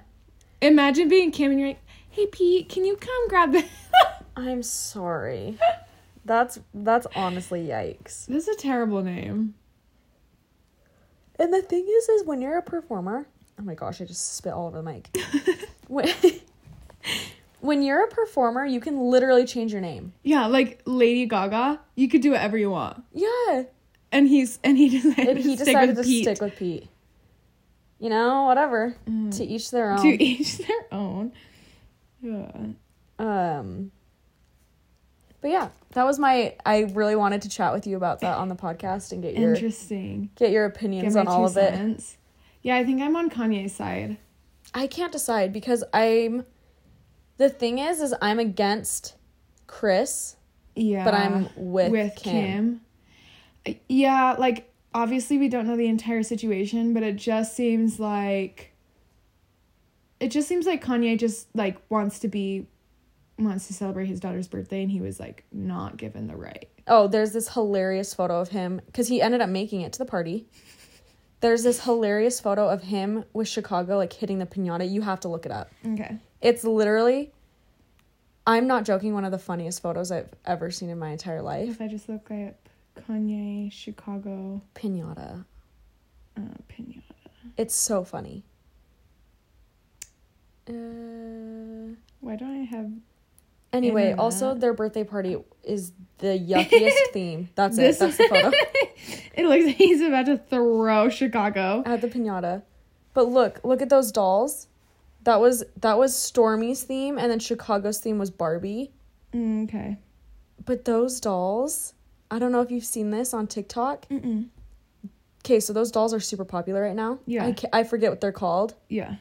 Imagine 0.61 1.07
being 1.07 1.31
Kim 1.31 1.51
and 1.51 1.59
you're 1.59 1.69
like, 1.69 1.83
"Hey 2.09 2.27
Pete, 2.27 2.69
can 2.69 2.85
you 2.85 2.95
come 2.95 3.27
grab 3.29 3.51
this?" 3.51 3.69
I'm 4.35 4.63
sorry. 4.63 5.57
That's 6.25 6.59
that's 6.73 7.07
honestly 7.15 7.67
yikes. 7.67 8.25
this 8.27 8.47
is 8.47 8.55
a 8.55 8.59
terrible 8.59 9.03
name. 9.03 9.55
And 11.39 11.51
the 11.51 11.61
thing 11.61 11.87
is, 11.87 12.09
is 12.09 12.25
when 12.25 12.41
you're 12.41 12.59
a 12.59 12.61
performer, 12.61 13.27
oh 13.59 13.63
my 13.63 13.73
gosh, 13.73 13.99
I 13.99 14.05
just 14.05 14.35
spit 14.35 14.53
all 14.53 14.67
over 14.67 14.77
the 14.77 14.83
mic. 14.83 15.09
when, 15.87 16.07
when 17.61 17.81
you're 17.81 18.03
a 18.03 18.07
performer, 18.07 18.65
you 18.65 18.79
can 18.79 18.99
literally 18.99 19.45
change 19.45 19.71
your 19.71 19.81
name. 19.81 20.13
Yeah, 20.23 20.47
like 20.47 20.81
Lady 20.85 21.25
Gaga, 21.25 21.79
you 21.95 22.09
could 22.09 22.21
do 22.21 22.31
whatever 22.31 22.57
you 22.57 22.69
want. 22.71 23.03
Yeah. 23.13 23.63
And 24.11 24.27
he's 24.27 24.59
and 24.63 24.77
he 24.77 24.89
decided 24.99 25.27
And 25.29 25.37
to 25.37 25.43
he 25.43 25.55
stick 25.55 25.65
decided 25.67 25.95
with 25.95 26.05
to 26.05 26.09
Pete. 26.11 26.23
stick 26.25 26.41
with 26.41 26.55
Pete. 26.57 26.87
You 27.99 28.09
know, 28.09 28.43
whatever. 28.45 28.95
Mm. 29.07 29.35
To 29.37 29.43
each 29.45 29.71
their 29.71 29.91
own. 29.91 30.01
to 30.01 30.09
each 30.23 30.57
their 30.57 30.85
own. 30.91 31.31
Yeah. 32.21 32.51
Um 33.19 33.91
But 35.41 35.51
yeah, 35.51 35.69
that 35.91 36.03
was 36.05 36.19
my 36.19 36.55
I 36.65 36.79
really 36.93 37.15
wanted 37.15 37.43
to 37.43 37.49
chat 37.49 37.73
with 37.73 37.85
you 37.87 37.95
about 37.95 38.19
that 38.21 38.37
on 38.37 38.49
the 38.49 38.55
podcast 38.55 39.11
and 39.11 39.21
get 39.21 39.37
your 39.37 39.53
Interesting. 39.53 40.29
get 40.35 40.51
your 40.51 40.65
opinions 40.65 41.15
on 41.15 41.27
all 41.27 41.45
of 41.45 41.55
it. 41.57 42.01
Yeah, 42.63 42.75
I 42.75 42.83
think 42.83 43.01
I'm 43.01 43.15
on 43.15 43.29
Kanye's 43.29 43.73
side. 43.73 44.17
I 44.73 44.87
can't 44.87 45.11
decide 45.11 45.51
because 45.53 45.83
I'm 45.93 46.45
the 47.41 47.49
thing 47.49 47.79
is 47.79 47.99
is 48.01 48.13
I'm 48.21 48.37
against 48.37 49.15
Kris, 49.65 50.35
Yeah. 50.75 51.03
but 51.03 51.15
I'm 51.15 51.49
with, 51.55 52.15
Kim. 52.15 52.81
Kim. 53.65 53.79
Yeah, 53.89 54.35
like 54.37 54.71
obviously 54.93 55.37
we 55.39 55.49
don't 55.49 55.65
know 55.67 55.75
the 55.75 55.87
entire 55.87 56.21
situation, 56.21 56.93
but 56.93 57.01
it 57.03 57.15
just 57.15 57.55
seems 57.55 57.99
like 57.99 58.73
it 60.19 60.29
just 60.29 60.47
seems 60.47 60.67
like 60.67 60.83
Kanye 60.83 61.17
just 61.17 61.47
like 61.55 61.81
wants 61.89 62.19
to 62.19 62.27
be 62.27 62.67
wants 63.39 63.65
to 63.67 63.73
celebrate 63.73 64.05
his 64.05 64.19
daughter's 64.19 64.47
birthday 64.47 64.83
and 64.83 64.91
he 64.91 65.01
was 65.01 65.19
like 65.19 65.43
not 65.51 65.97
given 65.97 66.27
the 66.27 66.35
right. 66.35 66.69
Oh, 66.87 67.07
there's 67.07 67.31
this 67.31 67.49
hilarious 67.53 68.13
photo 68.13 68.39
of 68.39 68.49
him 68.49 68.81
because 68.85 69.07
he 69.07 69.19
ended 69.19 69.41
up 69.41 69.49
making 69.49 69.81
it 69.81 69.93
to 69.93 69.99
the 69.99 70.05
party. 70.05 70.47
There's 71.39 71.63
this 71.63 71.83
hilarious 71.85 72.39
photo 72.39 72.69
of 72.69 72.83
him 72.83 73.23
with 73.33 73.47
Chicago 73.47 73.97
like 73.97 74.13
hitting 74.13 74.37
the 74.37 74.45
pinata. 74.45 74.87
You 74.87 75.01
have 75.01 75.19
to 75.21 75.27
look 75.27 75.47
it 75.47 75.51
up. 75.51 75.71
Okay. 75.93 76.17
It's 76.41 76.63
literally, 76.63 77.31
I'm 78.47 78.67
not 78.67 78.83
joking, 78.85 79.13
one 79.13 79.25
of 79.25 79.31
the 79.31 79.37
funniest 79.39 79.81
photos 79.81 80.11
I've 80.11 80.29
ever 80.45 80.71
seen 80.71 80.89
in 80.89 80.97
my 80.99 81.09
entire 81.09 81.41
life. 81.41 81.69
If 81.69 81.81
I 81.81 81.87
just 81.87 82.09
look 82.09 82.29
up 82.31 82.55
Kanye 83.07 83.71
Chicago 83.71 84.61
Pinata. 84.75 85.45
uh, 86.37 86.41
pinata. 86.69 87.01
It's 87.57 87.75
so 87.75 88.03
funny. 88.03 88.43
Uh, 90.69 91.95
Why 92.19 92.35
don't 92.35 92.61
I 92.61 92.63
have 92.65 92.91
anyway, 93.73 94.03
Internet. 94.11 94.19
also 94.19 94.53
their 94.53 94.73
birthday 94.73 95.03
party 95.03 95.37
is 95.63 95.91
the 96.19 96.37
yuckiest 96.37 96.97
theme. 97.13 97.49
That's 97.55 97.75
This 97.77 97.97
it. 97.97 97.99
That's 97.99 98.17
the 98.17 98.27
photo. 98.27 98.51
it 99.33 99.45
looks 99.45 99.65
like 99.65 99.75
he's 99.75 100.01
about 100.01 100.27
to 100.27 100.37
throw 100.37 101.09
Chicago. 101.09 101.83
at 101.85 102.01
the 102.01 102.07
pinata. 102.07 102.61
But 103.13 103.29
look, 103.29 103.59
look 103.63 103.81
at 103.81 103.89
those 103.89 104.11
dolls. 104.11 104.67
That 105.23 105.39
was 105.39 105.63
that 105.79 105.97
was 105.97 106.15
Stormi's 106.15 106.83
theme, 106.83 107.17
and 107.17 107.29
then 107.31 107.39
Chicago's 107.39 107.99
theme 107.99 108.17
was 108.17 108.31
Barbie. 108.31 108.91
Mm, 109.33 109.65
okay. 109.65 109.97
But 110.65 110.85
those 110.85 111.19
dolls, 111.19 111.93
I 112.29 112.39
don't 112.39 112.51
know 112.51 112.61
if 112.61 112.71
you've 112.71 112.85
seen 112.85 113.11
this 113.11 113.33
on 113.33 113.47
TikTok. 113.47 114.07
Mm-mm. 114.09 114.47
Okay, 115.43 115.59
so 115.59 115.73
those 115.73 115.91
dolls 115.91 116.13
are 116.13 116.19
super 116.19 116.45
popular 116.45 116.83
right 116.83 116.95
now. 116.95 117.19
Yeah. 117.25 117.45
I, 117.45 117.55
I 117.73 117.83
forget 117.83 118.11
what 118.11 118.21
they're 118.21 118.31
called, 118.31 118.75
Yeah. 118.89 119.15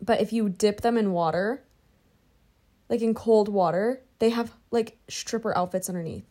but 0.00 0.20
if 0.22 0.32
you 0.32 0.48
dip 0.48 0.80
them 0.80 0.96
in 0.96 1.12
water, 1.12 1.62
like 2.88 3.02
in 3.02 3.12
cold 3.12 3.48
water, 3.50 4.00
they 4.20 4.30
have 4.30 4.52
like 4.70 4.96
stripper 5.08 5.54
outfits 5.56 5.88
underneath. 5.90 6.24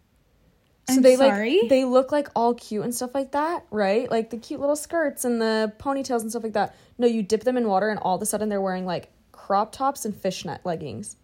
So 0.96 1.02
they 1.02 1.16
sorry? 1.16 1.60
like 1.62 1.70
they 1.70 1.86
look 1.86 2.12
like 2.12 2.28
all 2.36 2.54
cute 2.54 2.84
and 2.84 2.94
stuff 2.94 3.14
like 3.14 3.32
that, 3.32 3.66
right? 3.72 4.10
Like 4.10 4.30
the 4.30 4.38
cute 4.38 4.60
little 4.60 4.76
skirts 4.76 5.26
and 5.26 5.42
the 5.42 5.74
ponytails 5.80 6.22
and 6.22 6.30
stuff 6.30 6.44
like 6.44 6.54
that. 6.54 6.76
No, 6.98 7.08
you 7.08 7.24
dip 7.24 7.44
them 7.44 7.58
in 7.58 7.68
water 7.68 7.90
and 7.90 8.00
all 8.00 8.16
of 8.16 8.22
a 8.22 8.26
sudden 8.26 8.50
they're 8.50 8.62
wearing 8.62 8.86
like 8.86 9.12
crop 9.32 9.72
tops 9.72 10.06
and 10.06 10.16
fishnet 10.16 10.62
leggings. 10.66 11.16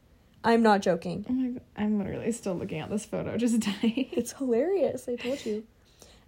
I'm 0.44 0.62
not 0.62 0.82
joking. 0.82 1.26
Oh 1.30 1.34
my 1.34 1.50
god. 1.50 1.62
I'm 1.76 1.98
literally 1.98 2.32
still 2.32 2.54
looking 2.54 2.80
at 2.80 2.90
this 2.90 3.06
photo, 3.06 3.38
just 3.38 3.60
dying. 3.60 4.10
It's 4.12 4.34
hilarious. 4.34 5.08
I 5.08 5.16
told 5.16 5.46
you. 5.46 5.64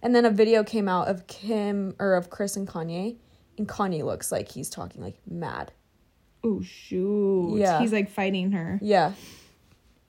And 0.02 0.16
then 0.16 0.26
a 0.26 0.30
video 0.32 0.64
came 0.64 0.88
out 0.88 1.08
of 1.08 1.28
Kim 1.28 1.96
or 2.00 2.14
of 2.16 2.30
Kris 2.30 2.56
and 2.56 2.68
Kanye, 2.68 3.18
and 3.58 3.68
Kanye 3.68 4.04
looks 4.04 4.32
like 4.32 4.52
he's 4.52 4.70
talking 4.70 5.02
like 5.02 5.18
mad. 5.30 5.72
Oh 6.44 6.62
shoot. 6.62 7.58
Yeah. 7.58 7.80
He's 7.80 7.92
like 7.92 8.10
fighting 8.10 8.52
her. 8.52 8.80
Yeah. 8.82 9.14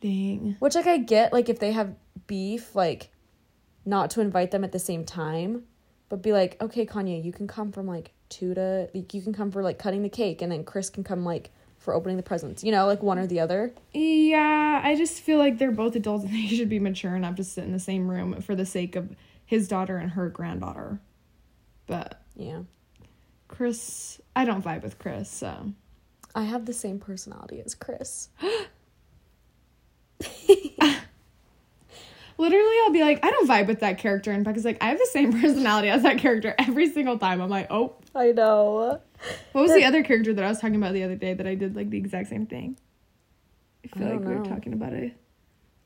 Dang. 0.00 0.56
Which 0.58 0.74
like 0.74 0.86
I 0.86 0.98
get 0.98 1.32
like 1.32 1.48
if 1.48 1.58
they 1.58 1.72
have 1.72 1.94
beef, 2.26 2.74
like 2.74 3.10
not 3.88 4.10
to 4.10 4.20
invite 4.20 4.50
them 4.50 4.64
at 4.64 4.72
the 4.72 4.78
same 4.78 5.04
time, 5.04 5.64
but 6.08 6.22
be 6.22 6.32
like, 6.32 6.60
okay, 6.60 6.84
Kanye, 6.86 7.24
you 7.24 7.32
can 7.32 7.46
come 7.46 7.72
from 7.72 7.86
like 7.86 8.12
two 8.28 8.54
to 8.54 8.88
like 8.94 9.14
you 9.14 9.22
can 9.22 9.32
come 9.32 9.50
for 9.50 9.62
like 9.62 9.78
cutting 9.78 10.02
the 10.02 10.08
cake, 10.08 10.42
and 10.42 10.52
then 10.52 10.64
Kris 10.64 10.90
can 10.90 11.04
come 11.04 11.24
like 11.24 11.50
for 11.78 11.94
opening 11.94 12.16
the 12.16 12.22
presents. 12.22 12.62
You 12.62 12.72
know, 12.72 12.86
like 12.86 13.02
one 13.02 13.18
or 13.18 13.26
the 13.26 13.40
other. 13.40 13.72
Yeah, 13.92 14.80
I 14.84 14.94
just 14.96 15.20
feel 15.20 15.38
like 15.38 15.58
they're 15.58 15.70
both 15.70 15.96
adults 15.96 16.24
and 16.24 16.34
they 16.34 16.46
should 16.46 16.68
be 16.68 16.78
mature 16.78 17.16
enough 17.16 17.36
to 17.36 17.44
sit 17.44 17.64
in 17.64 17.72
the 17.72 17.78
same 17.78 18.08
room 18.08 18.40
for 18.42 18.54
the 18.54 18.66
sake 18.66 18.94
of 18.96 19.16
his 19.44 19.68
daughter 19.68 19.96
and 19.96 20.12
her 20.12 20.28
granddaughter. 20.28 21.00
But 21.86 22.20
Yeah. 22.36 22.62
Kris, 23.48 24.20
I 24.36 24.44
don't 24.44 24.62
vibe 24.62 24.82
with 24.82 24.98
Kris, 24.98 25.30
so. 25.30 25.72
I 26.34 26.44
have 26.44 26.66
the 26.66 26.74
same 26.74 26.98
personality 26.98 27.62
as 27.64 27.74
Kris. 27.74 28.28
Literally, 32.38 32.76
I'll 32.84 32.92
be 32.92 33.00
like, 33.00 33.24
I 33.24 33.30
don't 33.30 33.48
vibe 33.48 33.66
with 33.66 33.80
that 33.80 33.98
character. 33.98 34.30
And 34.30 34.44
Becca's 34.44 34.64
like, 34.64 34.78
I 34.80 34.90
have 34.90 34.98
the 34.98 35.08
same 35.10 35.32
personality 35.40 35.88
as 35.88 36.02
that 36.04 36.18
character 36.18 36.54
every 36.58 36.90
single 36.90 37.18
time. 37.18 37.40
I'm 37.40 37.50
like, 37.50 37.66
oh. 37.70 37.96
I 38.14 38.32
know. 38.32 39.00
What 39.52 39.62
was 39.62 39.72
the 39.72 39.84
other 39.84 40.02
character 40.04 40.32
that 40.32 40.44
I 40.44 40.48
was 40.48 40.60
talking 40.60 40.76
about 40.76 40.92
the 40.92 41.02
other 41.02 41.16
day 41.16 41.34
that 41.34 41.46
I 41.46 41.56
did 41.56 41.74
like 41.74 41.90
the 41.90 41.98
exact 41.98 42.28
same 42.28 42.46
thing? 42.46 42.78
I 43.84 43.88
feel 43.88 44.06
I 44.06 44.10
like 44.12 44.22
don't 44.22 44.28
we 44.28 44.36
were 44.36 44.44
talking 44.44 44.72
about 44.72 44.92
it. 44.92 45.12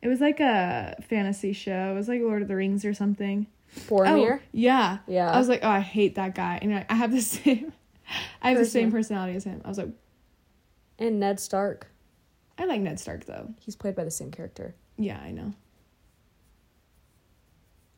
It 0.02 0.09
was 0.09 0.21
like 0.21 0.40
a 0.40 0.97
fantasy 1.09 1.52
show. 1.52 1.92
It 1.92 1.94
was 1.94 2.09
like 2.09 2.21
Lord 2.21 2.42
of 2.42 2.49
the 2.49 2.56
Rings 2.56 2.85
or 2.85 2.92
something. 2.92 3.47
Boromir. 3.88 4.38
Oh, 4.38 4.42
yeah. 4.52 4.99
Yeah. 5.06 5.30
I 5.30 5.38
was 5.38 5.49
like, 5.49 5.61
oh, 5.62 5.71
I 5.71 5.80
hate 5.80 6.16
that 6.16 6.35
guy. 6.35 6.59
And 6.61 6.75
I 6.75 6.85
I 6.88 6.94
have 6.94 7.12
the 7.12 7.23
same 7.23 7.73
I 8.42 8.50
have 8.50 8.59
the 8.59 8.64
same 8.66 8.90
personality 8.90 9.37
as 9.37 9.44
him. 9.44 9.62
I 9.64 9.68
was 9.68 9.78
like, 9.78 9.88
And 10.99 11.21
Ned 11.21 11.40
Stark. 11.40 11.87
I 12.59 12.66
like 12.66 12.80
Ned 12.80 13.00
Stark 13.00 13.25
though. 13.25 13.54
He's 13.61 13.76
played 13.76 13.94
by 13.94 14.04
the 14.04 14.11
same 14.11 14.30
character. 14.30 14.75
Yeah, 14.99 15.18
I 15.18 15.30
know. 15.30 15.54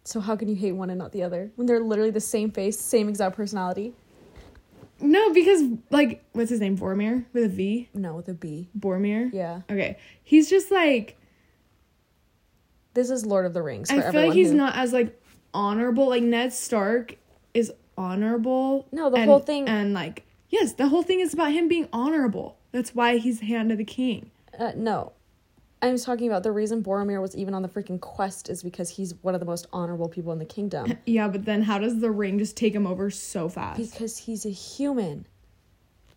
So 0.04 0.20
how 0.20 0.36
can 0.36 0.48
you 0.48 0.54
hate 0.54 0.72
one 0.72 0.90
and 0.90 0.98
not 0.98 1.12
the 1.12 1.22
other 1.22 1.50
when 1.56 1.66
they're 1.66 1.80
literally 1.80 2.10
the 2.10 2.20
same 2.20 2.50
face, 2.50 2.78
same 2.78 3.08
exact 3.08 3.36
personality? 3.36 3.94
No, 5.00 5.32
because 5.32 5.62
like 5.90 6.22
what's 6.32 6.50
his 6.50 6.60
name? 6.60 6.76
Boromir 6.78 7.24
with 7.32 7.44
a 7.44 7.48
V? 7.48 7.88
No, 7.94 8.14
with 8.14 8.28
a 8.28 8.34
B. 8.34 8.68
Boromir? 8.78 9.30
Yeah. 9.32 9.62
Okay. 9.70 9.96
He's 10.22 10.48
just 10.48 10.70
like 10.70 11.16
This 12.94 13.10
is 13.10 13.26
Lord 13.26 13.46
of 13.46 13.54
the 13.54 13.62
Rings 13.62 13.90
for 13.90 13.98
I 13.98 14.10
feel 14.12 14.26
like 14.26 14.32
he's 14.34 14.50
who- 14.50 14.56
not 14.56 14.76
as 14.76 14.92
like 14.92 15.20
honorable. 15.52 16.08
Like 16.08 16.22
Ned 16.22 16.52
Stark 16.52 17.16
is 17.54 17.72
honorable. 17.96 18.86
No, 18.92 19.10
the 19.10 19.16
and- 19.16 19.30
whole 19.30 19.40
thing- 19.40 19.68
and 19.68 19.94
like 19.94 20.24
Yes, 20.50 20.74
the 20.74 20.86
whole 20.88 21.02
thing 21.02 21.18
is 21.18 21.34
about 21.34 21.50
him 21.52 21.66
being 21.66 21.88
honorable. 21.92 22.58
That's 22.70 22.94
why 22.94 23.16
he's 23.16 23.40
hand 23.40 23.72
of 23.72 23.78
the 23.78 23.84
king. 23.84 24.30
Uh, 24.56 24.70
no. 24.76 25.12
I'm 25.84 25.98
talking 25.98 26.26
about 26.26 26.42
the 26.42 26.52
reason 26.52 26.82
Boromir 26.82 27.20
was 27.20 27.36
even 27.36 27.54
on 27.54 27.62
the 27.62 27.68
freaking 27.68 28.00
quest 28.00 28.48
is 28.48 28.62
because 28.62 28.88
he's 28.90 29.14
one 29.22 29.34
of 29.34 29.40
the 29.40 29.46
most 29.46 29.66
honorable 29.72 30.08
people 30.08 30.32
in 30.32 30.38
the 30.38 30.44
kingdom. 30.44 30.96
Yeah, 31.06 31.28
but 31.28 31.44
then 31.44 31.62
how 31.62 31.78
does 31.78 32.00
the 32.00 32.10
ring 32.10 32.38
just 32.38 32.56
take 32.56 32.74
him 32.74 32.86
over 32.86 33.10
so 33.10 33.48
fast? 33.48 33.78
because 33.78 34.16
he's 34.16 34.46
a 34.46 34.50
human. 34.50 35.26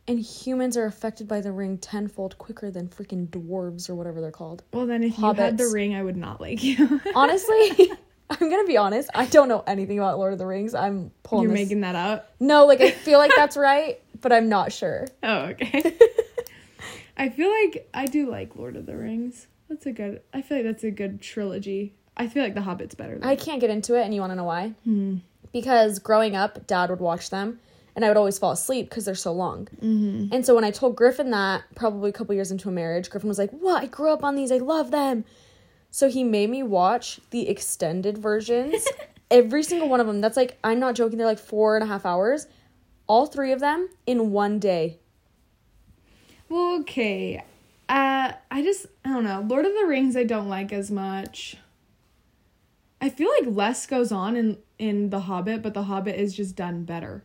And 0.08 0.20
humans 0.20 0.78
are 0.78 0.86
affected 0.86 1.28
by 1.28 1.42
the 1.42 1.52
ring 1.52 1.78
tenfold 1.78 2.38
quicker 2.38 2.72
than 2.72 2.88
freaking 2.88 3.28
dwarves 3.28 3.90
or 3.90 3.96
whatever 3.96 4.22
they're 4.22 4.32
called. 4.32 4.64
well, 4.72 4.86
then 4.88 5.04
if 5.04 5.18
you 5.18 5.34
had 5.34 5.58
the 5.58 5.68
ring, 5.68 5.94
I 5.96 6.02
would 6.02 6.16
not 6.16 6.40
like 6.40 6.64
you. 6.64 7.02
Honestly, 7.16 7.92
I'm 8.30 8.50
gonna 8.50 8.64
be 8.66 8.78
honest. 8.78 9.10
I 9.14 9.26
don't 9.26 9.50
know 9.50 9.64
anything 9.68 10.00
about 10.00 10.18
Lord 10.18 10.32
of 10.32 10.40
the 10.40 10.46
Rings. 10.46 10.74
I'm 10.74 11.12
pulling. 11.24 11.44
You're 11.44 11.52
this- 11.58 11.66
making 11.66 11.82
that 11.82 11.96
up. 11.96 12.34
No, 12.40 12.66
like 12.66 12.80
I 12.80 12.92
feel 12.92 13.20
like 13.20 13.32
that's 13.36 13.58
right, 13.58 14.00
but 14.22 14.32
I'm 14.32 14.48
not 14.48 14.72
sure. 14.72 15.08
Oh, 15.24 15.40
okay. 15.48 15.98
I 17.18 17.30
feel 17.30 17.50
like 17.50 17.90
I 17.94 18.06
do 18.06 18.30
like 18.30 18.56
Lord 18.56 18.76
of 18.78 18.86
the 18.86 18.96
Rings. 18.96 19.48
That's 19.70 19.86
a 19.86 19.92
good. 19.92 20.22
I 20.34 20.42
feel 20.42 20.58
like 20.58 20.66
that's 20.66 20.84
a 20.84 20.92
good 20.92 21.22
trilogy. 21.22 21.94
I 22.16 22.28
feel 22.28 22.44
like 22.44 22.56
The 22.56 22.62
Hobbit's 22.62 22.96
better. 22.96 23.18
Though. 23.20 23.28
I 23.28 23.36
can't 23.36 23.62
get 23.62 23.70
into 23.70 23.96
it, 23.96 24.04
and 24.04 24.14
you 24.14 24.22
want 24.22 24.32
to 24.32 24.36
know 24.36 24.44
why? 24.44 24.74
Hmm. 24.84 25.18
Because 25.54 26.00
growing 26.00 26.36
up, 26.36 26.68
Dad 26.68 26.90
would 26.90 27.00
watch 27.00 27.30
them, 27.30 27.60
and 27.96 28.04
I 28.04 28.08
would 28.08 28.18
always 28.18 28.38
fall 28.40 28.52
asleep 28.52 28.90
because 28.90 29.06
they're 29.06 29.16
so 29.16 29.32
long. 29.32 29.68
Mm-hmm. 29.82 30.34
And 30.34 30.46
so 30.46 30.56
when 30.56 30.64
I 30.64 30.72
told 30.72 30.96
Griffin 30.96 31.32
that, 31.32 31.64
probably 31.76 32.10
a 32.10 32.14
couple 32.14 32.36
years 32.36 32.52
into 32.52 32.70
a 32.70 32.72
marriage, 32.72 33.10
Griffin 33.10 33.28
was 33.28 33.40
like, 33.40 33.52
"What? 33.52 33.84
I 33.84 33.86
grew 33.88 34.12
up 34.12 34.24
on 34.24 34.36
these. 34.36 34.52
I 34.52 34.58
love 34.58 34.92
them." 34.92 35.26
So 35.90 36.10
he 36.10 36.24
made 36.24 36.50
me 36.50 36.64
watch 36.64 37.20
the 37.30 37.48
extended 37.50 38.18
versions, 38.18 38.88
every 39.32 39.64
single 39.64 39.90
one 39.90 40.00
of 40.00 40.08
them. 40.08 40.22
That's 40.22 40.38
like 40.38 40.58
I'm 40.64 40.80
not 40.80 40.96
joking. 40.96 41.18
They're 41.18 41.28
like 41.28 41.40
four 41.40 41.76
and 41.76 41.84
a 41.84 41.88
half 41.88 42.06
hours, 42.06 42.48
all 43.08 43.26
three 43.26 43.52
of 43.52 43.60
them 43.60 43.90
in 44.06 44.32
one 44.32 44.60
day. 44.60 45.00
Well, 46.50 46.80
okay. 46.82 47.44
I 48.58 48.64
just 48.64 48.88
I 49.06 49.10
don't 49.10 49.24
know. 49.24 49.46
Lord 49.48 49.68
of 49.68 49.74
the 49.80 49.86
Rings 49.86 50.18
I 50.18 50.24
don't 50.24 50.50
like 50.50 50.74
as 50.74 50.90
much. 50.90 51.58
I 53.00 53.08
feel 53.10 53.30
like 53.40 53.56
less 53.56 53.86
goes 53.86 54.12
on 54.12 54.36
in 54.36 54.58
in 54.80 55.12
The 55.12 55.20
Hobbit, 55.20 55.62
but 55.62 55.76
The 55.76 55.84
Hobbit 55.84 56.16
is 56.16 56.36
just 56.36 56.56
done 56.56 56.84
better. 56.84 57.24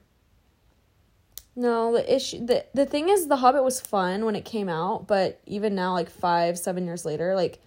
No, 1.56 1.90
the 1.94 2.14
issue 2.14 2.44
the 2.44 2.66
the 2.74 2.84
thing 2.84 3.08
is 3.08 3.28
the 3.28 3.36
Hobbit 3.36 3.64
was 3.64 3.80
fun 3.80 4.26
when 4.26 4.36
it 4.36 4.44
came 4.44 4.68
out, 4.68 5.06
but 5.06 5.40
even 5.46 5.74
now, 5.74 5.94
like 5.94 6.10
five, 6.10 6.58
seven 6.58 6.84
years 6.84 7.06
later, 7.06 7.34
like 7.34 7.60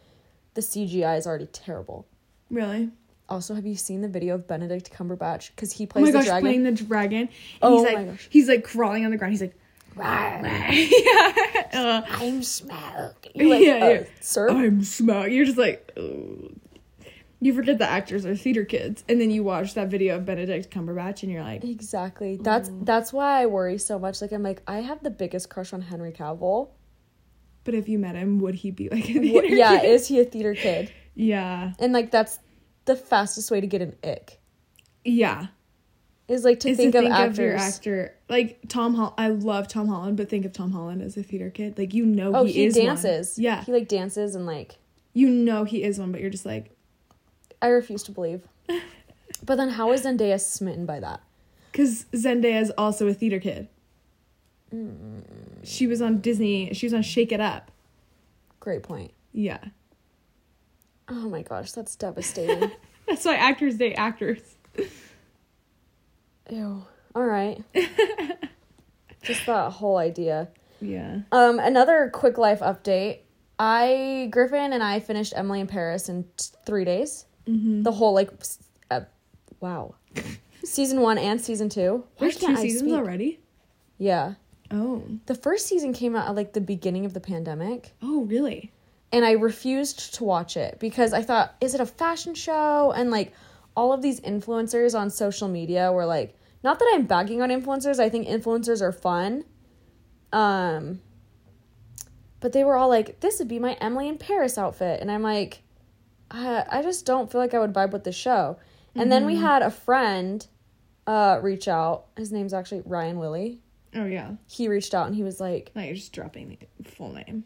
the 0.53 0.61
CGI 0.61 1.17
is 1.17 1.25
already 1.25 1.47
terrible. 1.47 2.05
Really? 2.51 2.91
Also, 3.27 3.55
have 3.55 3.65
you 3.65 3.75
seen 3.75 4.01
the 4.01 4.07
video 4.07 4.35
of 4.35 4.47
Benedict 4.47 4.91
Cumberbatch? 4.93 5.49
Because 5.55 5.71
he 5.71 5.87
plays 5.87 6.03
Oh 6.03 6.05
my 6.05 6.11
the 6.11 6.17
gosh, 6.19 6.25
dragon. 6.27 6.43
playing 6.45 6.63
the 6.65 6.71
dragon. 6.71 7.19
And 7.21 7.29
Oh 7.63 7.83
he's 7.83 7.93
my 7.95 7.99
like 7.99 8.11
gosh. 8.11 8.27
he's 8.29 8.47
like 8.47 8.63
crawling 8.63 9.05
on 9.05 9.09
the 9.09 9.17
ground. 9.17 9.31
He's 9.33 9.41
like 9.41 9.57
yeah. 9.97 11.33
Uh, 11.73 12.01
I'm 12.07 12.43
smoked. 12.43 13.27
You're 13.33 13.49
like, 13.49 13.63
Yeah, 13.63 13.73
uh, 13.85 13.89
yeah. 13.89 14.03
sir. 14.21 14.49
I'm 14.49 14.83
smug. 14.83 15.31
You're 15.31 15.45
just 15.45 15.57
like, 15.57 15.91
oh. 15.97 16.51
you 17.39 17.53
forget 17.53 17.77
the 17.77 17.89
actors 17.89 18.25
are 18.25 18.35
theater 18.35 18.65
kids, 18.65 19.03
and 19.09 19.19
then 19.21 19.29
you 19.31 19.43
watch 19.43 19.73
that 19.75 19.87
video 19.89 20.17
of 20.17 20.25
Benedict 20.25 20.69
Cumberbatch, 20.69 21.23
and 21.23 21.31
you're 21.31 21.43
like, 21.43 21.63
Exactly. 21.63 22.37
That's 22.41 22.69
that's 22.81 23.11
why 23.13 23.41
I 23.41 23.45
worry 23.45 23.77
so 23.77 23.97
much. 23.99 24.21
Like 24.21 24.31
I'm 24.31 24.43
like 24.43 24.61
I 24.67 24.77
have 24.81 25.01
the 25.03 25.09
biggest 25.11 25.49
crush 25.49 25.73
on 25.73 25.81
Henry 25.81 26.11
Cavill. 26.11 26.69
but 27.63 27.73
if 27.73 27.87
you 27.89 27.99
met 27.99 28.15
him, 28.15 28.39
would 28.39 28.55
he 28.55 28.71
be 28.71 28.89
like 28.89 29.09
a 29.09 29.31
What- 29.33 29.49
yeah, 29.49 29.79
kid? 29.79 29.89
is 29.89 30.07
he 30.07 30.19
a 30.19 30.25
theater 30.25 30.53
kid? 30.55 30.91
yeah, 31.15 31.71
And 31.79 31.93
like 31.93 32.11
that's 32.11 32.39
the 32.85 32.95
fastest 32.95 33.49
way 33.49 33.61
to 33.61 33.67
get 33.67 33.81
an 33.81 33.95
ick 34.03 34.39
yeah. 35.03 35.47
is 36.27 36.43
like 36.43 36.59
to 36.61 36.69
Is 36.69 36.77
think, 36.77 36.91
to 36.91 36.97
of 36.99 37.03
think 37.05 37.15
actors. 37.15 37.39
of 37.39 37.45
your 37.45 37.55
actor 37.57 38.14
like 38.29 38.59
Tom 38.67 38.95
Holland. 38.95 39.15
I 39.17 39.29
love 39.29 39.67
Tom 39.67 39.87
Holland, 39.87 40.17
but 40.17 40.29
think 40.29 40.45
of 40.45 40.53
Tom 40.53 40.71
Holland 40.71 41.01
as 41.01 41.17
a 41.17 41.23
theater 41.23 41.49
kid. 41.49 41.77
Like 41.77 41.93
you 41.93 42.05
know, 42.05 42.35
oh, 42.35 42.43
he, 42.45 42.53
he, 42.53 42.65
is 42.65 42.75
one. 42.75 42.85
dances. 42.87 43.39
Yeah, 43.39 43.63
he 43.63 43.71
like 43.71 43.87
dances 43.87 44.35
and 44.35 44.45
like 44.45 44.77
you 45.13 45.29
know 45.29 45.63
he 45.63 45.83
is 45.83 45.99
one, 45.99 46.11
but 46.11 46.21
you're 46.21 46.29
just 46.29 46.45
like, 46.45 46.75
I 47.61 47.67
refuse 47.67 48.03
to 48.03 48.11
believe. 48.11 48.47
but 49.45 49.55
then 49.55 49.69
how 49.69 49.91
is 49.91 50.03
Zendaya 50.03 50.39
smitten 50.39 50.85
by 50.85 50.99
that? 50.99 51.21
because 51.71 52.05
Zendaya 52.13 52.61
is 52.61 52.71
also 52.77 53.05
a 53.07 53.13
theater 53.13 53.37
kid. 53.37 53.67
Mm. 54.73 55.23
She 55.63 55.87
was 55.87 56.01
on 56.01 56.19
Disney. 56.19 56.73
She 56.73 56.85
was 56.85 56.93
on 56.93 57.01
Shake 57.01 57.33
It 57.33 57.41
Up. 57.41 57.69
Great 58.61 58.81
point. 58.81 59.11
Yeah, 59.33 59.59
Oh 61.07 61.29
my 61.29 61.41
gosh, 61.41 61.71
that's 61.71 61.95
devastating. 61.97 62.71
that's 63.07 63.25
why 63.25 63.35
actors 63.35 63.75
date 63.75 63.95
actors. 63.95 64.41
Ew. 66.49 66.85
All 67.15 67.23
right. 67.25 67.63
Just 69.23 69.45
that 69.47 69.71
whole 69.71 69.97
idea. 69.97 70.49
Yeah. 70.81 71.21
Um, 71.31 71.59
another 71.59 72.09
quick 72.13 72.37
life 72.37 72.59
update. 72.59 73.19
I 73.57 74.27
Griffin 74.31 74.73
and 74.73 74.83
I 74.83 74.99
finished 74.99 75.33
Emily 75.35 75.61
in 75.61 75.67
Paris 75.67 76.09
in 76.09 76.25
t- 76.37 76.47
three 76.65 76.83
days. 76.85 77.25
Mm-hmm. 77.47 77.83
The 77.83 77.91
whole 77.91 78.13
like, 78.13 78.29
uh, 78.91 79.01
wow, 79.61 79.95
season 80.63 80.99
one 81.01 81.17
and 81.17 81.39
season 81.39 81.69
two. 81.69 82.03
Why 82.17 82.27
There's 82.27 82.37
two 82.37 82.55
seasons 82.57 82.91
already. 82.91 83.39
Yeah, 83.97 84.33
Oh. 84.71 85.03
the 85.27 85.35
first 85.35 85.67
season 85.67 85.93
came 85.93 86.15
out 86.17 86.27
at 86.27 86.35
like 86.35 86.51
the 86.51 86.59
beginning 86.59 87.05
of 87.05 87.13
the 87.13 87.21
pandemic, 87.21 87.93
Oh, 88.01 88.23
really? 88.25 88.73
and 89.13 89.23
I 89.23 89.31
refused 89.33 90.15
to 90.15 90.25
watch 90.25 90.57
it 90.57 90.77
because 90.79 91.13
I 91.13 91.21
thought, 91.21 91.55
is 91.61 91.73
it 91.75 91.79
a 91.79 91.85
fashion 91.85 92.33
show? 92.35 92.91
And 92.91 93.09
like 93.09 93.31
all 93.77 93.93
of 93.93 94.01
these 94.01 94.19
influencers 94.19 94.99
on 94.99 95.09
social 95.09 95.47
media 95.47 95.93
were 95.93 96.05
like, 96.05 96.35
not 96.65 96.79
that 96.79 96.91
I'm 96.93 97.05
bagging 97.05 97.41
on 97.41 97.49
influencers. 97.49 97.99
I 97.99 98.09
think 98.09 98.27
influencers 98.27 98.81
are 98.81 98.91
fun. 98.91 99.45
Um, 100.33 100.99
but 102.41 102.51
they 102.51 102.63
were 102.63 102.75
all 102.75 102.89
like, 102.89 103.21
this 103.21 103.39
would 103.39 103.47
be 103.47 103.59
my 103.59 103.73
Emily 103.75 104.09
in 104.09 104.17
Paris 104.17 104.57
outfit, 104.57 104.99
and 104.99 105.09
I'm 105.09 105.21
like, 105.21 105.61
I, 106.29 106.65
I 106.69 106.81
just 106.81 107.05
don't 107.05 107.31
feel 107.31 107.39
like 107.39 107.53
I 107.53 107.59
would 107.59 107.71
vibe 107.71 107.91
with 107.91 108.03
the 108.03 108.11
show. 108.11 108.57
And 108.95 109.11
then 109.11 109.25
we 109.25 109.35
had 109.35 109.61
a 109.61 109.71
friend 109.71 110.45
uh 111.05 111.39
reach 111.41 111.67
out. 111.67 112.05
His 112.17 112.31
name's 112.31 112.53
actually 112.53 112.81
Ryan 112.85 113.19
Willie. 113.19 113.61
Oh, 113.93 114.05
yeah. 114.05 114.31
He 114.47 114.67
reached 114.67 114.93
out 114.93 115.05
and 115.05 115.15
he 115.15 115.23
was 115.23 115.39
like, 115.39 115.71
No, 115.75 115.83
you're 115.83 115.95
just 115.95 116.13
dropping 116.13 116.57
the 116.79 116.89
full 116.89 117.13
name. 117.13 117.43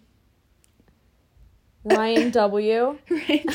Ryan 1.84 2.30
W. 2.32 2.98
right? 3.10 3.52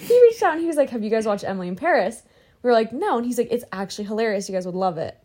he 0.00 0.22
reached 0.22 0.42
out 0.42 0.52
and 0.52 0.60
he 0.60 0.66
was 0.66 0.76
like, 0.76 0.90
Have 0.90 1.02
you 1.02 1.10
guys 1.10 1.26
watched 1.26 1.44
Emily 1.44 1.68
in 1.68 1.76
Paris? 1.76 2.22
We 2.62 2.68
were 2.68 2.72
like, 2.72 2.92
No. 2.92 3.16
And 3.18 3.26
he's 3.26 3.38
like, 3.38 3.48
It's 3.50 3.64
actually 3.72 4.04
hilarious. 4.04 4.48
You 4.48 4.54
guys 4.54 4.66
would 4.66 4.74
love 4.74 4.98
it. 4.98 5.18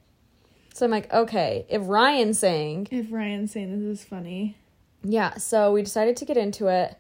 So 0.74 0.86
I'm 0.86 0.92
like, 0.92 1.12
Okay, 1.14 1.66
if 1.70 1.82
Ryan's 1.86 2.40
saying, 2.40 2.88
if 2.92 3.12
Ryan's 3.12 3.52
saying 3.52 3.72
this 3.72 4.00
is 4.00 4.06
funny. 4.06 4.58
Yeah. 5.04 5.36
So 5.38 5.72
we 5.72 5.82
decided 5.82 6.18
to 6.18 6.26
get 6.26 6.38
into 6.38 6.68
it 6.68 6.98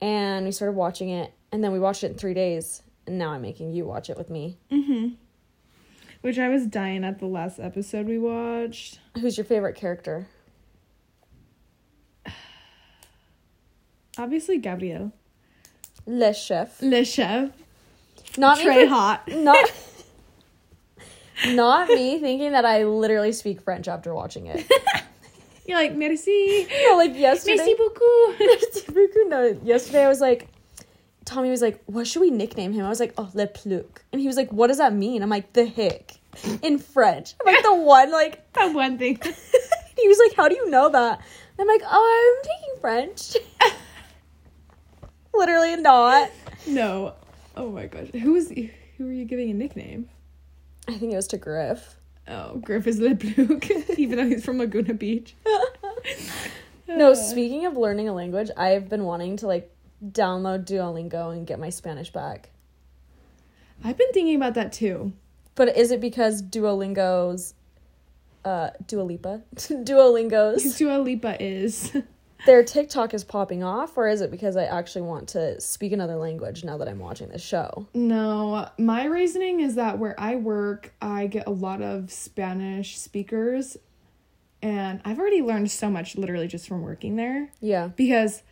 and 0.00 0.44
we 0.44 0.52
started 0.52 0.76
watching 0.76 1.08
it. 1.08 1.32
And 1.50 1.62
then 1.62 1.72
we 1.72 1.78
watched 1.78 2.04
it 2.04 2.12
in 2.12 2.18
three 2.18 2.34
days. 2.34 2.82
And 3.06 3.18
now 3.18 3.30
I'm 3.30 3.42
making 3.42 3.72
you 3.72 3.84
watch 3.84 4.10
it 4.10 4.16
with 4.16 4.30
me. 4.30 4.58
Mm-hmm. 4.70 5.14
Which 6.22 6.38
I 6.38 6.48
was 6.48 6.66
dying 6.66 7.04
at 7.04 7.18
the 7.18 7.26
last 7.26 7.58
episode 7.60 8.06
we 8.06 8.18
watched. 8.18 8.98
Who's 9.20 9.36
your 9.36 9.44
favorite 9.44 9.76
character? 9.76 10.26
Obviously, 14.18 14.58
Gabriel. 14.58 15.12
Le 16.06 16.32
Chef. 16.32 16.80
Le 16.80 17.04
Chef. 17.04 17.50
Not 18.38 18.58
me. 18.58 18.64
Trey 18.64 18.84
for- 18.84 18.94
Hot. 18.94 19.28
Not. 19.28 19.72
Not 21.48 21.88
me 21.88 22.18
thinking 22.20 22.52
that 22.52 22.64
I 22.64 22.84
literally 22.84 23.32
speak 23.32 23.60
French 23.60 23.88
after 23.88 24.14
watching 24.14 24.46
it. 24.46 24.66
You're 25.66 25.78
like, 25.78 25.94
merci. 25.94 26.68
No, 26.86 26.96
like 26.96 27.16
yesterday. 27.16 27.56
Merci 27.56 27.74
beaucoup. 27.74 28.38
Merci 28.38 28.82
beaucoup. 28.92 29.28
no, 29.28 29.58
yesterday 29.64 30.04
I 30.04 30.08
was 30.08 30.20
like, 30.20 30.48
Tommy 31.24 31.50
was 31.50 31.62
like, 31.62 31.82
what 31.86 32.06
should 32.06 32.20
we 32.20 32.30
nickname 32.30 32.72
him? 32.72 32.84
I 32.84 32.88
was 32.88 33.00
like, 33.00 33.14
oh, 33.18 33.30
Le 33.34 33.46
Pluc. 33.46 33.86
And 34.12 34.20
he 34.20 34.26
was 34.26 34.36
like, 34.36 34.52
what 34.52 34.66
does 34.68 34.78
that 34.78 34.92
mean? 34.94 35.22
I'm 35.22 35.30
like, 35.30 35.52
the 35.54 35.64
hick 35.64 36.12
in 36.62 36.78
French. 36.78 37.34
I'm 37.40 37.52
like, 37.52 37.62
the 37.64 37.74
one, 37.74 38.12
like, 38.12 38.52
that 38.52 38.74
one 38.74 38.98
thing. 38.98 39.18
he 39.96 40.08
was 40.08 40.18
like, 40.18 40.36
how 40.36 40.48
do 40.48 40.54
you 40.54 40.68
know 40.70 40.88
that? 40.90 41.18
And 41.18 41.60
I'm 41.60 41.66
like, 41.66 41.82
oh, 41.90 42.36
I'm 42.36 42.50
taking 42.58 42.80
French. 42.80 43.36
Literally 45.32 45.76
not. 45.76 46.30
no. 46.66 47.14
Oh 47.56 47.70
my 47.70 47.86
gosh. 47.86 48.08
Who 48.08 48.32
was 48.32 48.48
who 48.50 49.04
were 49.04 49.12
you 49.12 49.24
giving 49.24 49.50
a 49.50 49.54
nickname? 49.54 50.08
I 50.88 50.96
think 50.98 51.12
it 51.12 51.16
was 51.16 51.28
to 51.28 51.38
Griff. 51.38 51.96
Oh, 52.26 52.56
Griff 52.58 52.86
is 52.86 52.98
Le 53.00 53.14
Pluc, 53.14 53.70
even 53.98 54.16
though 54.18 54.26
he's 54.26 54.44
from 54.44 54.58
Laguna 54.58 54.94
Beach. 54.94 55.34
No, 56.86 57.12
Uh, 57.12 57.14
speaking 57.14 57.64
of 57.64 57.78
learning 57.78 58.08
a 58.10 58.12
language, 58.12 58.50
I've 58.58 58.90
been 58.90 59.04
wanting 59.04 59.38
to 59.38 59.46
like 59.46 59.74
download 60.06 60.66
Duolingo 60.66 61.32
and 61.32 61.46
get 61.46 61.58
my 61.58 61.70
Spanish 61.70 62.10
back. 62.12 62.50
I've 63.82 63.96
been 63.96 64.12
thinking 64.12 64.36
about 64.36 64.52
that 64.54 64.72
too. 64.72 65.14
But 65.54 65.76
is 65.78 65.90
it 65.90 66.00
because 66.02 66.42
Duolingo's 66.42 67.54
uh 68.44 68.70
Dua 68.86 69.02
Lipa? 69.02 69.42
Duolingo's 69.56 70.76
Dua 70.76 70.98
Lipa 70.98 71.42
is 71.42 71.90
their 72.46 72.62
TikTok 72.64 73.14
is 73.14 73.24
popping 73.24 73.62
off, 73.62 73.96
or 73.96 74.08
is 74.08 74.20
it 74.20 74.30
because 74.30 74.56
I 74.56 74.64
actually 74.64 75.02
want 75.02 75.28
to 75.30 75.60
speak 75.60 75.92
another 75.92 76.16
language 76.16 76.64
now 76.64 76.76
that 76.78 76.88
I'm 76.88 76.98
watching 76.98 77.28
this 77.28 77.42
show? 77.42 77.86
No, 77.94 78.68
my 78.78 79.04
reasoning 79.06 79.60
is 79.60 79.74
that 79.76 79.98
where 79.98 80.18
I 80.20 80.36
work, 80.36 80.92
I 81.00 81.26
get 81.26 81.46
a 81.46 81.50
lot 81.50 81.82
of 81.82 82.10
Spanish 82.12 82.98
speakers, 82.98 83.76
and 84.62 85.00
I've 85.04 85.18
already 85.18 85.42
learned 85.42 85.70
so 85.70 85.90
much 85.90 86.16
literally 86.16 86.46
just 86.48 86.66
from 86.68 86.82
working 86.82 87.16
there 87.16 87.50
Yeah. 87.60 87.88
because 87.88 88.42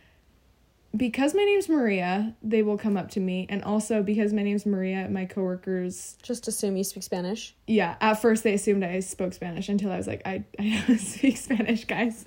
because 0.95 1.33
my 1.33 1.43
name's 1.43 1.67
Maria, 1.69 2.35
they 2.43 2.61
will 2.61 2.77
come 2.77 2.97
up 2.97 3.09
to 3.11 3.19
me, 3.19 3.47
and 3.49 3.63
also 3.63 4.03
because 4.03 4.31
my 4.31 4.43
name's 4.43 4.65
Maria, 4.65 5.09
my 5.09 5.25
coworkers, 5.25 6.17
Just 6.21 6.47
assume 6.47 6.77
you 6.77 6.83
speak 6.83 7.03
Spanish. 7.03 7.55
yeah, 7.65 7.95
at 7.99 8.21
first 8.21 8.43
they 8.43 8.53
assumed 8.53 8.83
I 8.83 8.99
spoke 8.99 9.33
Spanish 9.33 9.69
until 9.69 9.91
I 9.91 9.97
was 9.97 10.07
like, 10.07 10.21
I 10.25 10.43
I 10.59 10.83
don't 10.87 10.99
speak 10.99 11.37
Spanish, 11.37 11.85
guys. 11.85 12.25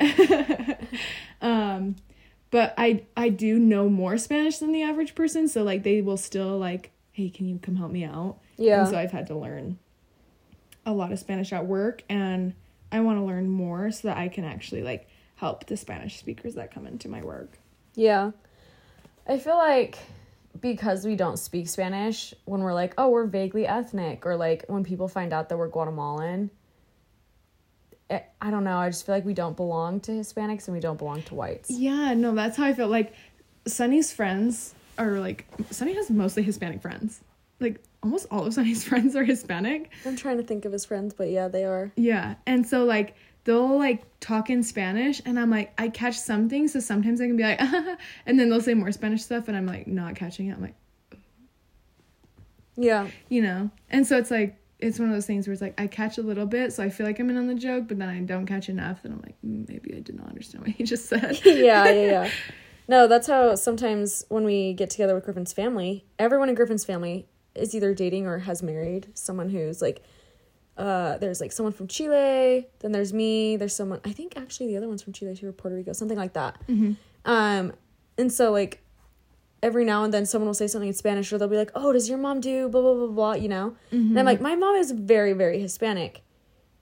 um, 1.40 1.96
but 2.50 2.74
I 2.78 3.04
I 3.16 3.28
do 3.28 3.58
know 3.58 3.88
more 3.88 4.18
Spanish 4.18 4.58
than 4.58 4.72
the 4.72 4.82
average 4.82 5.14
person, 5.14 5.48
so 5.48 5.62
like 5.62 5.82
they 5.82 6.00
will 6.00 6.16
still 6.16 6.58
like, 6.58 6.92
hey, 7.12 7.28
can 7.28 7.46
you 7.48 7.58
come 7.58 7.76
help 7.76 7.90
me 7.90 8.04
out? 8.04 8.38
Yeah. 8.56 8.80
And 8.80 8.88
so 8.88 8.98
I've 8.98 9.12
had 9.12 9.26
to 9.28 9.34
learn 9.36 9.78
a 10.84 10.92
lot 10.92 11.12
of 11.12 11.18
Spanish 11.18 11.52
at 11.52 11.66
work, 11.66 12.02
and 12.08 12.54
I 12.90 13.00
want 13.00 13.18
to 13.18 13.24
learn 13.24 13.48
more 13.48 13.90
so 13.90 14.08
that 14.08 14.16
I 14.16 14.28
can 14.28 14.44
actually 14.44 14.82
like 14.82 15.08
help 15.34 15.66
the 15.66 15.76
Spanish 15.76 16.16
speakers 16.18 16.54
that 16.54 16.72
come 16.72 16.86
into 16.86 17.08
my 17.08 17.22
work. 17.22 17.58
Yeah. 17.96 18.30
I 19.26 19.38
feel 19.38 19.56
like 19.56 19.98
because 20.60 21.04
we 21.04 21.16
don't 21.16 21.38
speak 21.38 21.68
Spanish, 21.68 22.32
when 22.44 22.60
we're 22.60 22.74
like, 22.74 22.94
oh, 22.98 23.10
we're 23.10 23.26
vaguely 23.26 23.66
ethnic, 23.66 24.24
or 24.24 24.36
like 24.36 24.64
when 24.68 24.84
people 24.84 25.08
find 25.08 25.32
out 25.32 25.48
that 25.48 25.58
we're 25.58 25.68
Guatemalan, 25.68 26.50
I 28.10 28.24
I 28.40 28.50
don't 28.50 28.64
know. 28.64 28.78
I 28.78 28.88
just 28.88 29.04
feel 29.04 29.14
like 29.14 29.24
we 29.24 29.34
don't 29.34 29.56
belong 29.56 30.00
to 30.00 30.12
Hispanics 30.12 30.68
and 30.68 30.74
we 30.74 30.80
don't 30.80 30.98
belong 30.98 31.22
to 31.24 31.34
whites. 31.34 31.70
Yeah, 31.70 32.14
no, 32.14 32.34
that's 32.34 32.56
how 32.56 32.64
I 32.64 32.72
feel. 32.72 32.88
Like 32.88 33.12
Sunny's 33.66 34.12
friends 34.12 34.74
are 34.98 35.18
like 35.18 35.46
Sunny 35.70 35.94
has 35.94 36.10
mostly 36.10 36.42
Hispanic 36.42 36.80
friends. 36.80 37.20
Like 37.58 37.82
almost 38.02 38.26
all 38.30 38.46
of 38.46 38.54
Sunny's 38.54 38.84
friends 38.88 39.16
are 39.16 39.24
Hispanic. 39.24 39.90
I'm 40.04 40.16
trying 40.16 40.36
to 40.36 40.44
think 40.44 40.64
of 40.64 40.72
his 40.72 40.84
friends, 40.84 41.14
but 41.14 41.30
yeah, 41.30 41.48
they 41.48 41.64
are. 41.64 41.92
Yeah. 41.96 42.36
And 42.46 42.66
so 42.66 42.84
like 42.84 43.16
they'll 43.46 43.78
like 43.78 44.02
talk 44.20 44.50
in 44.50 44.62
Spanish 44.62 45.22
and 45.24 45.38
I'm 45.40 45.50
like 45.50 45.72
I 45.78 45.88
catch 45.88 46.18
some 46.18 46.48
things 46.50 46.74
so 46.74 46.80
sometimes 46.80 47.20
I 47.20 47.26
can 47.26 47.36
be 47.36 47.44
like 47.44 47.60
and 48.26 48.38
then 48.38 48.50
they'll 48.50 48.60
say 48.60 48.74
more 48.74 48.92
Spanish 48.92 49.22
stuff 49.22 49.48
and 49.48 49.56
I'm 49.56 49.66
like 49.66 49.86
not 49.86 50.14
catching 50.16 50.48
it. 50.48 50.52
I'm 50.56 50.60
like, 50.62 50.74
Yeah. 52.76 53.08
you 53.28 53.40
know. 53.42 53.70
And 53.90 54.06
so 54.06 54.18
it's 54.18 54.30
like 54.30 54.56
it's 54.78 54.98
one 54.98 55.08
of 55.08 55.14
those 55.14 55.26
things 55.26 55.46
where 55.46 55.52
it's 55.52 55.62
like 55.62 55.80
I 55.80 55.86
catch 55.86 56.18
a 56.18 56.22
little 56.22 56.44
bit 56.44 56.72
so 56.72 56.82
I 56.82 56.90
feel 56.90 57.06
like 57.06 57.18
I'm 57.18 57.30
in 57.30 57.38
on 57.38 57.46
the 57.46 57.54
joke, 57.54 57.88
but 57.88 57.98
then 57.98 58.08
I 58.10 58.20
don't 58.20 58.46
catch 58.46 58.68
enough 58.68 59.04
and 59.04 59.14
I'm 59.14 59.20
like 59.22 59.36
mm, 59.46 59.68
maybe 59.68 59.94
I 59.96 60.00
did 60.00 60.16
not 60.16 60.28
understand 60.28 60.66
what 60.66 60.74
he 60.76 60.84
just 60.84 61.06
said. 61.06 61.38
yeah, 61.44 61.88
yeah, 61.88 61.92
yeah. 61.92 62.30
No, 62.88 63.08
that's 63.08 63.26
how 63.26 63.56
sometimes 63.56 64.24
when 64.28 64.44
we 64.44 64.72
get 64.72 64.90
together 64.90 65.12
with 65.14 65.24
Griffin's 65.24 65.52
family, 65.52 66.04
everyone 66.20 66.48
in 66.48 66.54
Griffin's 66.54 66.84
family 66.84 67.26
is 67.56 67.74
either 67.74 67.92
dating 67.94 68.26
or 68.28 68.38
has 68.38 68.62
married 68.62 69.08
someone 69.14 69.48
who's 69.48 69.82
like, 69.82 70.04
uh, 70.76 71.16
there's 71.18 71.40
like 71.40 71.52
someone 71.52 71.72
from 71.72 71.86
Chile, 71.88 72.66
then 72.80 72.92
there's 72.92 73.12
me, 73.12 73.56
there's 73.56 73.74
someone, 73.74 74.00
I 74.04 74.12
think 74.12 74.36
actually 74.36 74.66
the 74.68 74.76
other 74.76 74.88
one's 74.88 75.02
from 75.02 75.12
Chile 75.12 75.34
too, 75.34 75.48
or 75.48 75.52
Puerto 75.52 75.76
Rico, 75.76 75.92
something 75.92 76.18
like 76.18 76.34
that. 76.34 76.56
Um, 77.24 77.72
and 78.18 78.32
so 78.32 78.52
like 78.52 78.82
every 79.62 79.84
now 79.84 80.04
and 80.04 80.12
then 80.12 80.26
someone 80.26 80.46
will 80.46 80.54
say 80.54 80.66
something 80.66 80.88
in 80.88 80.94
Spanish 80.94 81.32
or 81.32 81.38
they'll 81.38 81.48
be 81.48 81.56
like, 81.56 81.72
oh, 81.74 81.92
does 81.92 82.08
your 82.08 82.18
mom 82.18 82.40
do 82.40 82.68
blah, 82.68 82.80
blah, 82.82 82.94
blah, 82.94 83.06
blah, 83.06 83.32
you 83.34 83.48
know? 83.48 83.74
And 83.90 84.18
I'm 84.18 84.26
like, 84.26 84.40
my 84.40 84.54
mom 84.54 84.76
is 84.76 84.90
very, 84.90 85.32
very 85.32 85.58
Hispanic. 85.60 86.22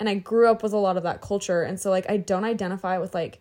And 0.01 0.09
I 0.09 0.17
grew 0.17 0.49
up 0.51 0.63
with 0.63 0.73
a 0.73 0.77
lot 0.77 0.97
of 0.97 1.05
that 1.05 1.21
culture. 1.21 1.63
And 1.63 1.79
so 1.79 1.91
like 1.91 2.11
I 2.11 2.17
don't 2.17 2.45
identify 2.45 2.99
with 2.99 3.15
like, 3.15 3.41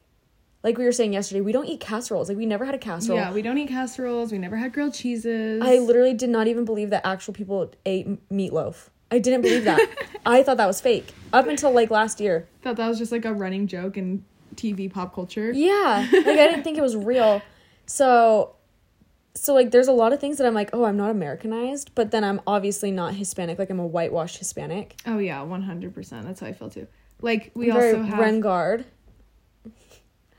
like 0.64 0.78
we 0.78 0.86
were 0.86 0.94
saying 0.94 1.12
yesterday, 1.12 1.42
we 1.42 1.52
don't 1.52 1.66
eat 1.66 1.82
casseroles. 1.82 2.30
Like 2.30 2.38
we 2.38 2.46
never 2.46 2.64
had 2.64 2.74
a 2.76 2.78
casserole. 2.78 3.18
Yeah, 3.18 3.34
we 3.34 3.42
don't 3.42 3.58
eat 3.58 3.68
casseroles. 3.70 4.32
We 4.32 4.38
never 4.38 4.56
had 4.56 4.72
grilled 4.72 4.94
cheeses. 4.94 5.62
I 5.62 5.80
literally 5.80 6.14
did 6.14 6.30
not 6.30 6.48
even 6.48 6.64
believe 6.64 6.92
that 6.92 7.06
actual 7.06 7.34
people 7.34 7.72
ate 7.86 8.08
meatloaf. 8.30 8.90
I 9.14 9.20
didn't 9.20 9.42
believe 9.44 9.66
that. 9.66 9.80
I 10.26 10.42
thought 10.42 10.58
that 10.58 10.66
was 10.66 10.82
fake 10.82 11.14
up 11.32 11.46
until 11.46 11.72
like 11.72 11.92
last 11.92 12.20
year. 12.20 12.48
thought 12.64 12.78
that 12.78 12.88
was 12.88 12.98
just 12.98 13.12
like 13.12 13.26
a 13.26 13.34
running 13.34 13.68
joke 13.68 13.96
in 13.96 14.26
TV 14.56 14.92
pop 14.92 15.14
culture. 15.14 15.52
Yeah, 15.52 16.08
like 16.12 16.26
I 16.26 16.48
didn't 16.48 16.64
think 16.64 16.80
it 16.80 16.82
was 16.82 16.96
real. 16.96 17.44
So, 17.86 18.56
so 19.36 19.54
like 19.54 19.70
there's 19.70 19.88
a 19.88 19.92
lot 19.92 20.14
of 20.14 20.20
things 20.20 20.40
that 20.40 20.48
I'm 20.48 20.56
like, 20.56 20.72
oh, 20.74 20.86
I'm 20.86 20.98
not 20.98 21.12
Americanized, 21.12 21.92
but 21.94 22.10
then 22.10 22.24
I'm 22.24 22.42
obviously 22.48 22.90
not 22.90 23.14
Hispanic. 23.14 23.60
Like 23.60 23.70
I'm 23.70 23.80
a 23.80 23.86
whitewashed 23.86 24.40
Hispanic. 24.40 25.00
Oh 25.06 25.20
yeah, 25.20 25.44
one 25.44 25.62
hundred 25.62 25.94
percent. 25.94 26.26
That's 26.26 26.40
how 26.40 26.48
I 26.48 26.54
feel 26.54 26.72
too. 26.72 26.88
Like 27.22 27.52
we 27.54 27.70
I'm 27.70 27.78
very 27.78 27.96
also 27.96 28.04
have 28.04 28.20
Ringarde. 28.20 28.86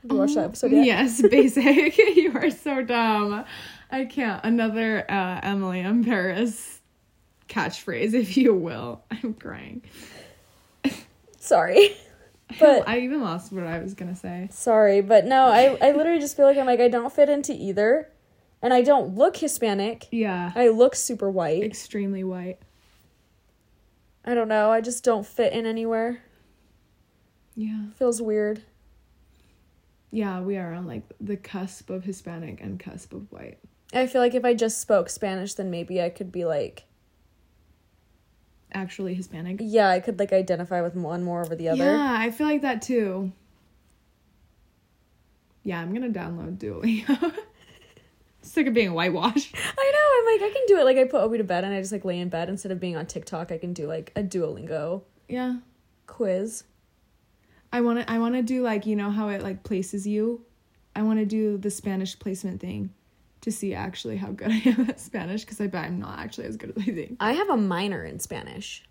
Have 0.01 0.11
you 0.11 0.17
watched 0.17 0.35
that 0.35 0.45
episode 0.45 0.71
yet? 0.73 0.85
yes, 0.85 1.21
basic. 1.29 1.97
you 2.17 2.33
are 2.35 2.51
so 2.51 2.83
dumb. 2.83 3.45
I 3.89 4.03
can't. 4.03 4.43
Another 4.43 5.09
uh, 5.09 5.39
Emily 5.41 5.79
in 5.79 6.03
Paris 6.03 6.74
catchphrase, 7.47 8.13
if 8.15 8.37
you 8.37 8.53
will. 8.53 9.03
I'm 9.11 9.33
crying. 9.33 9.81
Sorry, 11.39 11.95
but 12.59 12.87
I 12.87 12.99
even 13.01 13.21
lost 13.21 13.51
what 13.51 13.65
I 13.65 13.79
was 13.79 13.93
gonna 13.93 14.15
say. 14.15 14.47
Sorry, 14.51 15.01
but 15.01 15.25
no, 15.25 15.45
I, 15.45 15.77
I 15.81 15.91
literally 15.91 16.19
just 16.19 16.35
feel 16.35 16.45
like 16.45 16.57
I'm 16.57 16.65
like, 16.65 16.79
I 16.79 16.87
don't 16.87 17.13
fit 17.13 17.29
into 17.29 17.53
either. 17.53 18.09
And 18.61 18.73
I 18.73 18.81
don't 18.81 19.13
look 19.15 19.37
Hispanic. 19.37 20.07
Yeah, 20.11 20.51
I 20.55 20.69
look 20.69 20.95
super 20.95 21.29
white. 21.29 21.63
extremely 21.63 22.23
white. 22.23 22.57
I 24.23 24.33
don't 24.33 24.47
know. 24.47 24.71
I 24.71 24.81
just 24.81 25.03
don't 25.03 25.25
fit 25.25 25.53
in 25.53 25.67
anywhere. 25.67 26.23
Yeah, 27.55 27.85
Feels 27.95 28.21
weird. 28.23 28.63
yeah. 30.09 30.41
We 30.41 30.57
are 30.57 30.73
on 30.73 30.87
like 30.87 31.03
the 31.21 31.37
cusp 31.37 31.89
of 31.91 32.05
Hispanic 32.05 32.59
and 32.59 32.79
cusp 32.79 33.13
of 33.13 33.31
white. 33.31 33.59
I 33.93 34.07
feel 34.07 34.19
like 34.21 34.33
if 34.33 34.43
I 34.43 34.55
just 34.55 34.81
spoke 34.81 35.09
Spanish, 35.09 35.53
then 35.53 35.69
maybe 35.69 36.01
I 36.01 36.09
could 36.09 36.31
be 36.31 36.43
like, 36.43 36.85
Actually, 38.75 39.13
Hispanic. 39.15 39.57
yeah, 39.61 39.87
I 39.89 39.99
could 40.01 40.19
like 40.19 40.33
identify 40.33 40.81
with 40.81 40.95
one 40.95 41.23
more 41.23 41.41
over 41.41 41.55
the 41.55 41.69
other. 41.69 41.83
Yeah, 41.83 42.15
I 42.19 42.29
feel 42.29 42.45
like 42.45 42.61
that 42.61 42.81
too. 42.81 43.31
Yeah, 45.63 45.79
I'm 45.81 45.93
gonna 45.93 46.09
download 46.09 46.57
Duolingo. 46.57 47.33
Sick 48.41 48.67
of 48.67 48.73
being 48.75 48.93
whitewashed. 48.93 49.55
I 49.77 49.91
know. 49.93 50.31
I'm 50.31 50.39
like, 50.41 50.51
I 50.51 50.53
can 50.53 50.63
do 50.67 50.77
it. 50.79 50.83
Like, 50.85 50.97
I 50.97 51.05
put 51.05 51.21
Obi 51.23 51.39
to 51.39 51.43
bed 51.43 51.63
and 51.63 51.73
I 51.73 51.79
just 51.79 51.91
like 51.91 52.05
lay 52.05 52.19
in 52.19 52.29
bed 52.29 52.47
instead 52.49 52.71
of 52.71 52.79
being 52.79 52.95
on 52.95 53.07
TikTok. 53.07 53.51
I 53.51 53.57
can 53.57 53.73
do 53.73 53.87
like 53.87 54.11
a 54.15 54.21
Duolingo 54.21 55.01
Yeah. 55.27 55.57
quiz. 56.05 56.63
I 57.73 57.81
want 57.81 57.99
to 57.99 58.11
I 58.11 58.19
want 58.19 58.35
to 58.35 58.43
do 58.43 58.61
like 58.61 58.85
you 58.85 58.95
know 58.95 59.09
how 59.09 59.29
it 59.29 59.41
like 59.41 59.63
places 59.63 60.05
you. 60.05 60.45
I 60.95 61.01
want 61.01 61.19
to 61.19 61.25
do 61.25 61.57
the 61.57 61.71
Spanish 61.71 62.17
placement 62.19 62.61
thing 62.61 62.91
to 63.45 63.51
see 63.51 63.73
actually 63.73 64.17
how 64.17 64.31
good 64.31 64.51
I 64.51 64.61
am 64.65 64.89
at 64.89 64.99
Spanish 64.99 65.41
because 65.45 65.61
I 65.61 65.67
bet 65.67 65.85
I'm 65.85 65.99
not 65.99 66.19
actually 66.19 66.45
as 66.47 66.57
good 66.57 66.73
as 66.75 66.83
I 66.83 66.91
think. 66.91 67.17
I 67.19 67.31
have 67.33 67.49
a 67.49 67.57
minor 67.57 68.03
in 68.03 68.19
Spanish. 68.19 68.83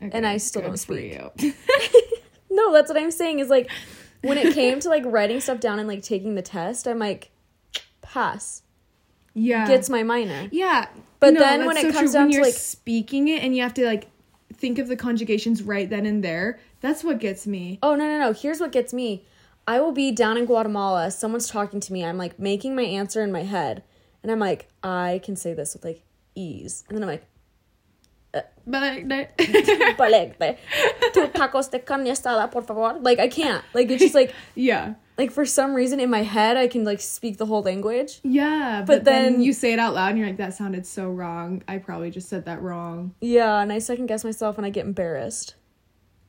And 0.00 0.26
I 0.26 0.36
still 0.36 0.60
don't 0.62 0.76
speak. 0.76 1.18
No, 2.50 2.72
that's 2.72 2.88
what 2.88 2.98
I'm 2.98 3.10
saying 3.10 3.40
is 3.40 3.48
like 3.50 3.70
when 4.22 4.38
it 4.38 4.54
came 4.54 4.80
to 4.80 4.88
like 4.88 5.02
writing 5.04 5.40
stuff 5.40 5.60
down 5.60 5.78
and 5.78 5.86
like 5.88 6.02
taking 6.02 6.34
the 6.36 6.42
test, 6.42 6.86
I'm 6.88 6.98
like 6.98 7.30
pass. 8.02 8.62
yeah. 9.34 9.66
Gets 9.66 9.90
my 9.90 10.02
minor. 10.02 10.48
yeah. 10.52 10.86
But 11.20 11.34
No, 11.34 11.40
then 11.40 11.66
when 11.66 11.76
it 11.76 11.82
so 11.82 11.92
comes 11.92 12.10
true. 12.10 12.12
down 12.14 12.22
when 12.24 12.30
to, 12.30 12.36
you're 12.36 12.44
like- 12.44 12.54
speaking 12.54 13.28
it 13.28 13.42
and 13.42 13.54
you 13.56 13.62
have 13.62 13.74
to 13.74 13.84
like 13.84 14.08
think 14.54 14.78
of 14.78 14.88
the 14.88 14.96
conjugations 14.96 15.62
right 15.62 15.88
then 15.90 16.06
and 16.06 16.22
there, 16.24 16.58
that's 16.80 17.02
what 17.04 17.18
gets 17.18 17.46
me. 17.46 17.78
Oh 17.82 17.94
no 17.94 18.06
no 18.06 18.18
no, 18.18 18.32
here's 18.32 18.60
what 18.60 18.72
gets 18.72 18.92
me. 18.94 19.24
I 19.66 19.80
will 19.80 19.92
be 19.92 20.12
down 20.12 20.36
in 20.36 20.44
Guatemala, 20.46 21.10
someone's 21.10 21.48
talking 21.48 21.80
to 21.80 21.92
me, 21.92 22.04
I'm 22.04 22.18
like 22.18 22.38
making 22.38 22.74
my 22.76 22.82
answer 22.82 23.22
in 23.22 23.32
my 23.32 23.42
head, 23.42 23.82
and 24.22 24.30
I'm 24.30 24.38
like, 24.38 24.68
I 24.82 25.20
can 25.24 25.34
say 25.36 25.54
this 25.54 25.74
with 25.74 25.84
like 25.84 26.02
ease. 26.34 26.84
And 26.88 26.96
then 26.96 27.02
I'm 27.02 27.08
like, 27.08 27.26
But 28.66 28.82
I, 28.82 29.02
palete, 29.98 30.56
two 31.14 31.28
tacos 31.28 31.70
de 31.70 31.78
carne 31.78 32.06
asada, 32.06 32.50
por 32.50 32.62
favor. 32.62 32.98
Like 33.00 33.18
I 33.18 33.28
can't. 33.28 33.64
Like 33.74 33.90
it's 33.90 34.02
just 34.02 34.14
like 34.14 34.34
yeah. 34.54 34.94
like 35.16 35.30
for 35.30 35.46
some 35.46 35.72
reason 35.74 35.98
in 36.00 36.10
my 36.10 36.22
head 36.22 36.56
I 36.56 36.66
can 36.68 36.84
like 36.84 37.00
speak 37.00 37.38
the 37.38 37.46
whole 37.46 37.62
language. 37.62 38.20
Yeah, 38.22 38.82
but, 38.86 38.98
But 38.98 39.04
then, 39.04 39.32
then- 39.34 39.42
you 39.42 39.52
say 39.52 39.72
it 39.72 39.78
out 39.78 39.94
loud 39.94 40.10
and 40.10 40.18
you're 40.18 40.28
like, 40.28 40.36
that 40.36 40.54
sounded 40.54 40.86
so 40.86 41.10
wrong. 41.10 41.62
I 41.66 41.78
probably 41.78 42.10
just 42.10 42.28
said 42.28 42.44
that 42.44 42.60
wrong. 42.62 43.14
Yeah, 43.20 43.60
and 43.60 43.72
I 43.72 43.78
second 43.78 44.06
guess 44.06 44.22
myself 44.24 44.58
and 44.58 44.66
I 44.66 44.70
get 44.70 44.84
embarrassed. 44.86 45.54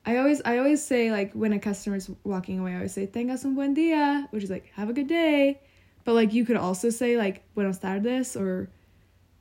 I 0.07 0.17
always 0.17 0.41
I 0.45 0.57
always 0.57 0.83
say 0.83 1.11
like 1.11 1.33
when 1.33 1.51
a 1.51 1.59
customer's 1.59 2.09
walking 2.23 2.59
away, 2.59 2.71
I 2.71 2.75
always 2.75 2.93
say 2.93 3.07
tengas 3.07 3.43
un 3.43 3.55
buen 3.55 3.75
día, 3.75 4.25
which 4.31 4.41
is 4.43 4.49
like 4.49 4.71
have 4.73 4.89
a 4.89 4.93
good 4.93 5.07
day. 5.07 5.59
But 6.05 6.13
like 6.13 6.33
you 6.33 6.45
could 6.45 6.55
also 6.55 6.89
say 6.89 7.17
like 7.17 7.43
buenos 7.53 7.77
tardes 7.79 8.37
or 8.37 8.69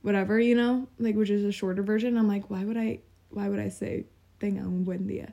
whatever, 0.01 0.37
you 0.39 0.55
know, 0.55 0.87
like 0.99 1.15
which 1.15 1.29
is 1.29 1.45
a 1.45 1.53
shorter 1.53 1.83
version. 1.83 2.17
I'm 2.17 2.27
like, 2.27 2.49
why 2.49 2.65
would 2.65 2.75
I 2.75 2.99
why 3.29 3.47
would 3.47 3.59
I 3.59 3.69
say 3.69 4.07
tenga 4.41 4.59
un 4.59 4.83
buen 4.83 5.07
día 5.07 5.31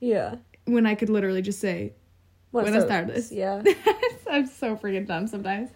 Yeah. 0.00 0.34
when 0.64 0.84
I 0.84 0.96
could 0.96 1.10
literally 1.10 1.42
just 1.42 1.60
say 1.60 1.94
Buenas 2.50 2.86
tardes. 2.86 3.30
Yeah. 3.30 3.62
I'm 4.30 4.46
so 4.46 4.76
freaking 4.76 5.06
dumb 5.06 5.26
sometimes. 5.28 5.70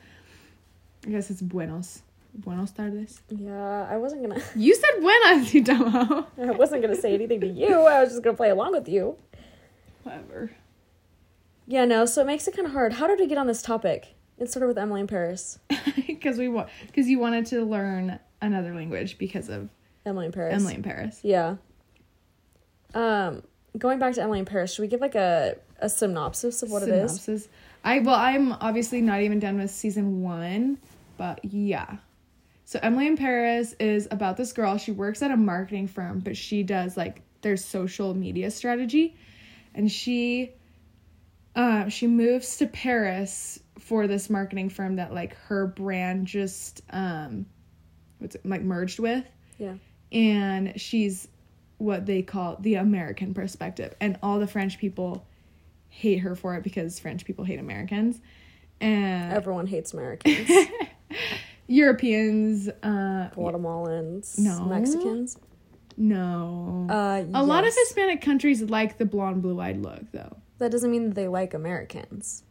I 1.06 1.10
guess 1.10 1.30
it's 1.30 1.42
buenos. 1.42 2.02
Buenos 2.34 2.70
tardes. 2.70 3.20
Yeah, 3.28 3.86
I 3.90 3.96
wasn't 3.96 4.22
gonna 4.22 4.40
You 4.56 4.74
said 4.74 5.00
buenas, 5.00 5.52
you 5.52 5.64
dumbo. 5.64 6.26
I 6.38 6.50
wasn't 6.52 6.82
gonna 6.82 6.96
say 6.96 7.14
anything 7.14 7.40
to 7.40 7.46
you. 7.46 7.74
I 7.86 8.00
was 8.00 8.10
just 8.10 8.22
gonna 8.22 8.36
play 8.36 8.50
along 8.50 8.72
with 8.72 8.88
you. 8.88 9.16
Whatever. 10.02 10.50
Yeah, 11.66 11.84
no, 11.84 12.04
so 12.04 12.22
it 12.22 12.26
makes 12.26 12.48
it 12.48 12.56
kind 12.56 12.66
of 12.66 12.72
hard. 12.72 12.94
How 12.94 13.06
did 13.06 13.18
we 13.18 13.26
get 13.26 13.38
on 13.38 13.46
this 13.46 13.62
topic? 13.62 14.14
It 14.38 14.50
started 14.50 14.68
with 14.68 14.78
Emily 14.78 15.02
in 15.02 15.06
Paris. 15.06 15.58
Because 16.06 16.36
we 16.36 16.48
want 16.48 16.68
because 16.86 17.08
you 17.08 17.18
wanted 17.18 17.46
to 17.46 17.64
learn 17.64 18.18
another 18.42 18.74
language 18.74 19.16
because 19.16 19.48
of 19.48 19.70
Emily 20.04 20.26
in 20.26 20.32
Paris. 20.32 20.54
Emily 20.54 20.74
in 20.74 20.82
Paris. 20.82 21.20
Yeah. 21.22 21.56
Um, 22.94 23.42
going 23.78 23.98
back 23.98 24.14
to 24.14 24.22
Emily 24.22 24.40
in 24.40 24.44
Paris, 24.44 24.74
should 24.74 24.82
we 24.82 24.88
give 24.88 25.00
like 25.00 25.14
a, 25.14 25.56
a 25.78 25.88
synopsis 25.88 26.62
of 26.62 26.70
what 26.70 26.82
it 26.82 26.90
is? 26.90 27.12
Synopsis. 27.12 27.48
I 27.84 28.00
well, 28.00 28.16
I'm 28.16 28.52
obviously 28.52 29.00
not 29.00 29.22
even 29.22 29.38
done 29.38 29.58
with 29.58 29.70
season 29.70 30.20
one, 30.22 30.78
but 31.16 31.42
yeah. 31.44 31.96
So 32.70 32.78
Emily 32.84 33.08
in 33.08 33.16
Paris 33.16 33.74
is 33.80 34.06
about 34.12 34.36
this 34.36 34.52
girl. 34.52 34.78
She 34.78 34.92
works 34.92 35.22
at 35.22 35.32
a 35.32 35.36
marketing 35.36 35.88
firm, 35.88 36.20
but 36.20 36.36
she 36.36 36.62
does 36.62 36.96
like 36.96 37.20
their 37.42 37.56
social 37.56 38.14
media 38.14 38.48
strategy, 38.48 39.16
and 39.74 39.90
she, 39.90 40.52
uh, 41.56 41.88
she 41.88 42.06
moves 42.06 42.58
to 42.58 42.68
Paris 42.68 43.58
for 43.80 44.06
this 44.06 44.30
marketing 44.30 44.68
firm 44.68 44.94
that 44.96 45.12
like 45.12 45.34
her 45.48 45.66
brand 45.66 46.28
just 46.28 46.82
um, 46.90 47.44
what's 48.18 48.36
it 48.36 48.46
like 48.46 48.62
merged 48.62 49.00
with, 49.00 49.24
Yeah. 49.58 49.74
and 50.12 50.80
she's 50.80 51.26
what 51.78 52.06
they 52.06 52.22
call 52.22 52.56
the 52.60 52.76
American 52.76 53.34
perspective, 53.34 53.96
and 54.00 54.16
all 54.22 54.38
the 54.38 54.46
French 54.46 54.78
people 54.78 55.26
hate 55.88 56.18
her 56.18 56.36
for 56.36 56.54
it 56.54 56.62
because 56.62 57.00
French 57.00 57.24
people 57.24 57.44
hate 57.44 57.58
Americans, 57.58 58.20
and 58.80 59.32
Everyone 59.32 59.66
hates 59.66 59.92
Americans. 59.92 60.48
Europeans. 61.70 62.68
Uh, 62.82 63.30
Guatemalans. 63.36 64.38
No. 64.38 64.64
Mexicans. 64.66 65.38
no, 65.96 66.86
Uh, 66.90 67.24
a 67.32 67.44
lot 67.44 67.64
of. 67.66 67.72
Hispanic 67.74 68.20
countries 68.20 68.62
like 68.62 68.98
the 68.98 69.04
blonde, 69.04 69.42
blue-eyed 69.42 69.78
look, 69.80 70.10
though. 70.12 70.36
That 70.58 70.72
doesn't 70.72 70.90
mean 70.90 71.08
that 71.08 71.14
they 71.14 71.28
like 71.28 71.54
Americans. 71.54 72.42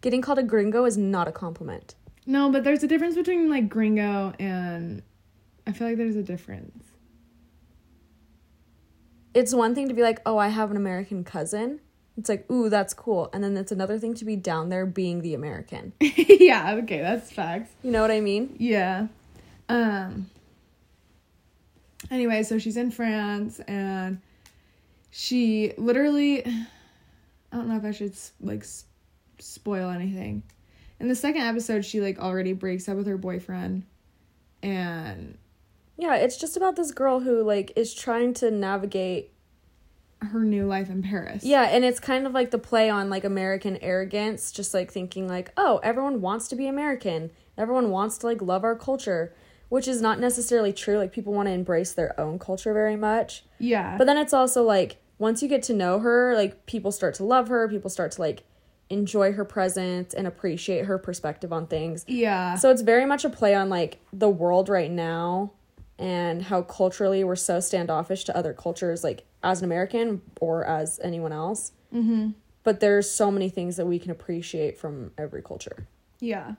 Getting 0.00 0.22
called 0.22 0.38
a 0.38 0.42
gringo 0.42 0.84
is 0.86 0.96
not 0.96 1.28
a 1.28 1.32
compliment. 1.32 1.94
No, 2.26 2.50
but 2.50 2.64
there's 2.64 2.82
a 2.82 2.86
difference 2.88 3.14
between 3.16 3.48
like 3.50 3.68
gringo 3.68 4.32
and 4.38 5.02
I 5.66 5.72
feel 5.72 5.88
like 5.88 5.96
there's 5.96 6.16
a 6.16 6.22
difference. 6.22 6.84
It's 9.34 9.54
one 9.54 9.74
thing 9.74 9.88
to 9.88 9.94
be 9.94 10.02
like, 10.02 10.20
oh, 10.24 10.38
I 10.38 10.48
have 10.48 10.70
an 10.70 10.76
American 10.76 11.24
cousin. 11.24 11.80
It's 12.18 12.28
like, 12.28 12.50
ooh, 12.50 12.68
that's 12.68 12.94
cool. 12.94 13.30
And 13.32 13.44
then 13.44 13.56
it's 13.56 13.70
another 13.70 13.96
thing 13.96 14.12
to 14.14 14.24
be 14.24 14.34
down 14.34 14.70
there 14.70 14.84
being 14.84 15.22
the 15.22 15.34
American. 15.34 15.92
yeah, 16.00 16.74
okay, 16.82 17.00
that's 17.00 17.30
facts. 17.30 17.70
You 17.84 17.92
know 17.92 18.02
what 18.02 18.10
I 18.10 18.20
mean? 18.20 18.56
Yeah. 18.58 19.06
Um 19.68 20.28
anyway, 22.10 22.42
so 22.42 22.58
she's 22.58 22.76
in 22.76 22.90
France 22.90 23.60
and 23.68 24.20
she 25.12 25.74
literally 25.78 26.44
I 26.44 27.56
don't 27.56 27.68
know 27.68 27.76
if 27.76 27.84
I 27.84 27.92
should 27.92 28.16
like 28.40 28.64
spoil 29.38 29.88
anything. 29.88 30.42
In 30.98 31.06
the 31.06 31.14
second 31.14 31.42
episode, 31.42 31.84
she 31.84 32.00
like 32.00 32.18
already 32.18 32.52
breaks 32.52 32.88
up 32.88 32.96
with 32.96 33.06
her 33.06 33.16
boyfriend 33.16 33.84
and 34.60 35.38
Yeah, 35.96 36.16
it's 36.16 36.36
just 36.36 36.56
about 36.56 36.74
this 36.74 36.90
girl 36.90 37.20
who 37.20 37.44
like 37.44 37.72
is 37.76 37.94
trying 37.94 38.34
to 38.34 38.50
navigate 38.50 39.30
her 40.20 40.40
new 40.40 40.66
life 40.66 40.90
in 40.90 41.02
Paris. 41.02 41.44
Yeah, 41.44 41.62
and 41.62 41.84
it's 41.84 42.00
kind 42.00 42.26
of 42.26 42.32
like 42.32 42.50
the 42.50 42.58
play 42.58 42.90
on 42.90 43.08
like 43.10 43.24
American 43.24 43.76
arrogance, 43.78 44.50
just 44.50 44.74
like 44.74 44.90
thinking 44.90 45.28
like, 45.28 45.52
oh, 45.56 45.80
everyone 45.82 46.20
wants 46.20 46.48
to 46.48 46.56
be 46.56 46.66
American. 46.66 47.30
Everyone 47.56 47.90
wants 47.90 48.18
to 48.18 48.26
like 48.26 48.42
love 48.42 48.64
our 48.64 48.76
culture, 48.76 49.32
which 49.68 49.86
is 49.86 50.00
not 50.00 50.18
necessarily 50.18 50.72
true. 50.72 50.98
Like 50.98 51.12
people 51.12 51.32
want 51.32 51.46
to 51.46 51.52
embrace 51.52 51.92
their 51.92 52.18
own 52.20 52.38
culture 52.38 52.72
very 52.72 52.96
much. 52.96 53.44
Yeah. 53.58 53.96
But 53.96 54.06
then 54.06 54.16
it's 54.16 54.32
also 54.32 54.62
like 54.62 54.96
once 55.18 55.42
you 55.42 55.48
get 55.48 55.62
to 55.64 55.74
know 55.74 55.98
her, 56.00 56.34
like 56.34 56.66
people 56.66 56.92
start 56.92 57.14
to 57.14 57.24
love 57.24 57.48
her, 57.48 57.68
people 57.68 57.90
start 57.90 58.12
to 58.12 58.20
like 58.20 58.44
enjoy 58.90 59.32
her 59.32 59.44
presence 59.44 60.14
and 60.14 60.26
appreciate 60.26 60.86
her 60.86 60.98
perspective 60.98 61.52
on 61.52 61.66
things. 61.66 62.04
yeah. 62.08 62.54
So 62.54 62.70
it's 62.70 62.82
very 62.82 63.04
much 63.04 63.24
a 63.24 63.30
play 63.30 63.54
on 63.54 63.68
like 63.68 64.00
the 64.12 64.30
world 64.30 64.68
right 64.68 64.90
now 64.90 65.52
and 65.98 66.42
how 66.42 66.62
culturally 66.62 67.24
we're 67.24 67.36
so 67.36 67.60
standoffish 67.60 68.24
to 68.24 68.36
other 68.36 68.52
cultures, 68.52 69.02
like 69.02 69.24
as 69.42 69.60
an 69.60 69.64
American 69.64 70.22
or 70.40 70.64
as 70.64 71.00
anyone 71.02 71.32
else. 71.32 71.72
mhm. 71.92 72.34
But 72.64 72.80
there's 72.80 73.10
so 73.10 73.30
many 73.30 73.48
things 73.48 73.76
that 73.76 73.86
we 73.86 73.98
can 73.98 74.10
appreciate 74.10 74.76
from 74.78 75.12
every 75.16 75.42
culture. 75.42 75.86
Yeah. 76.20 76.54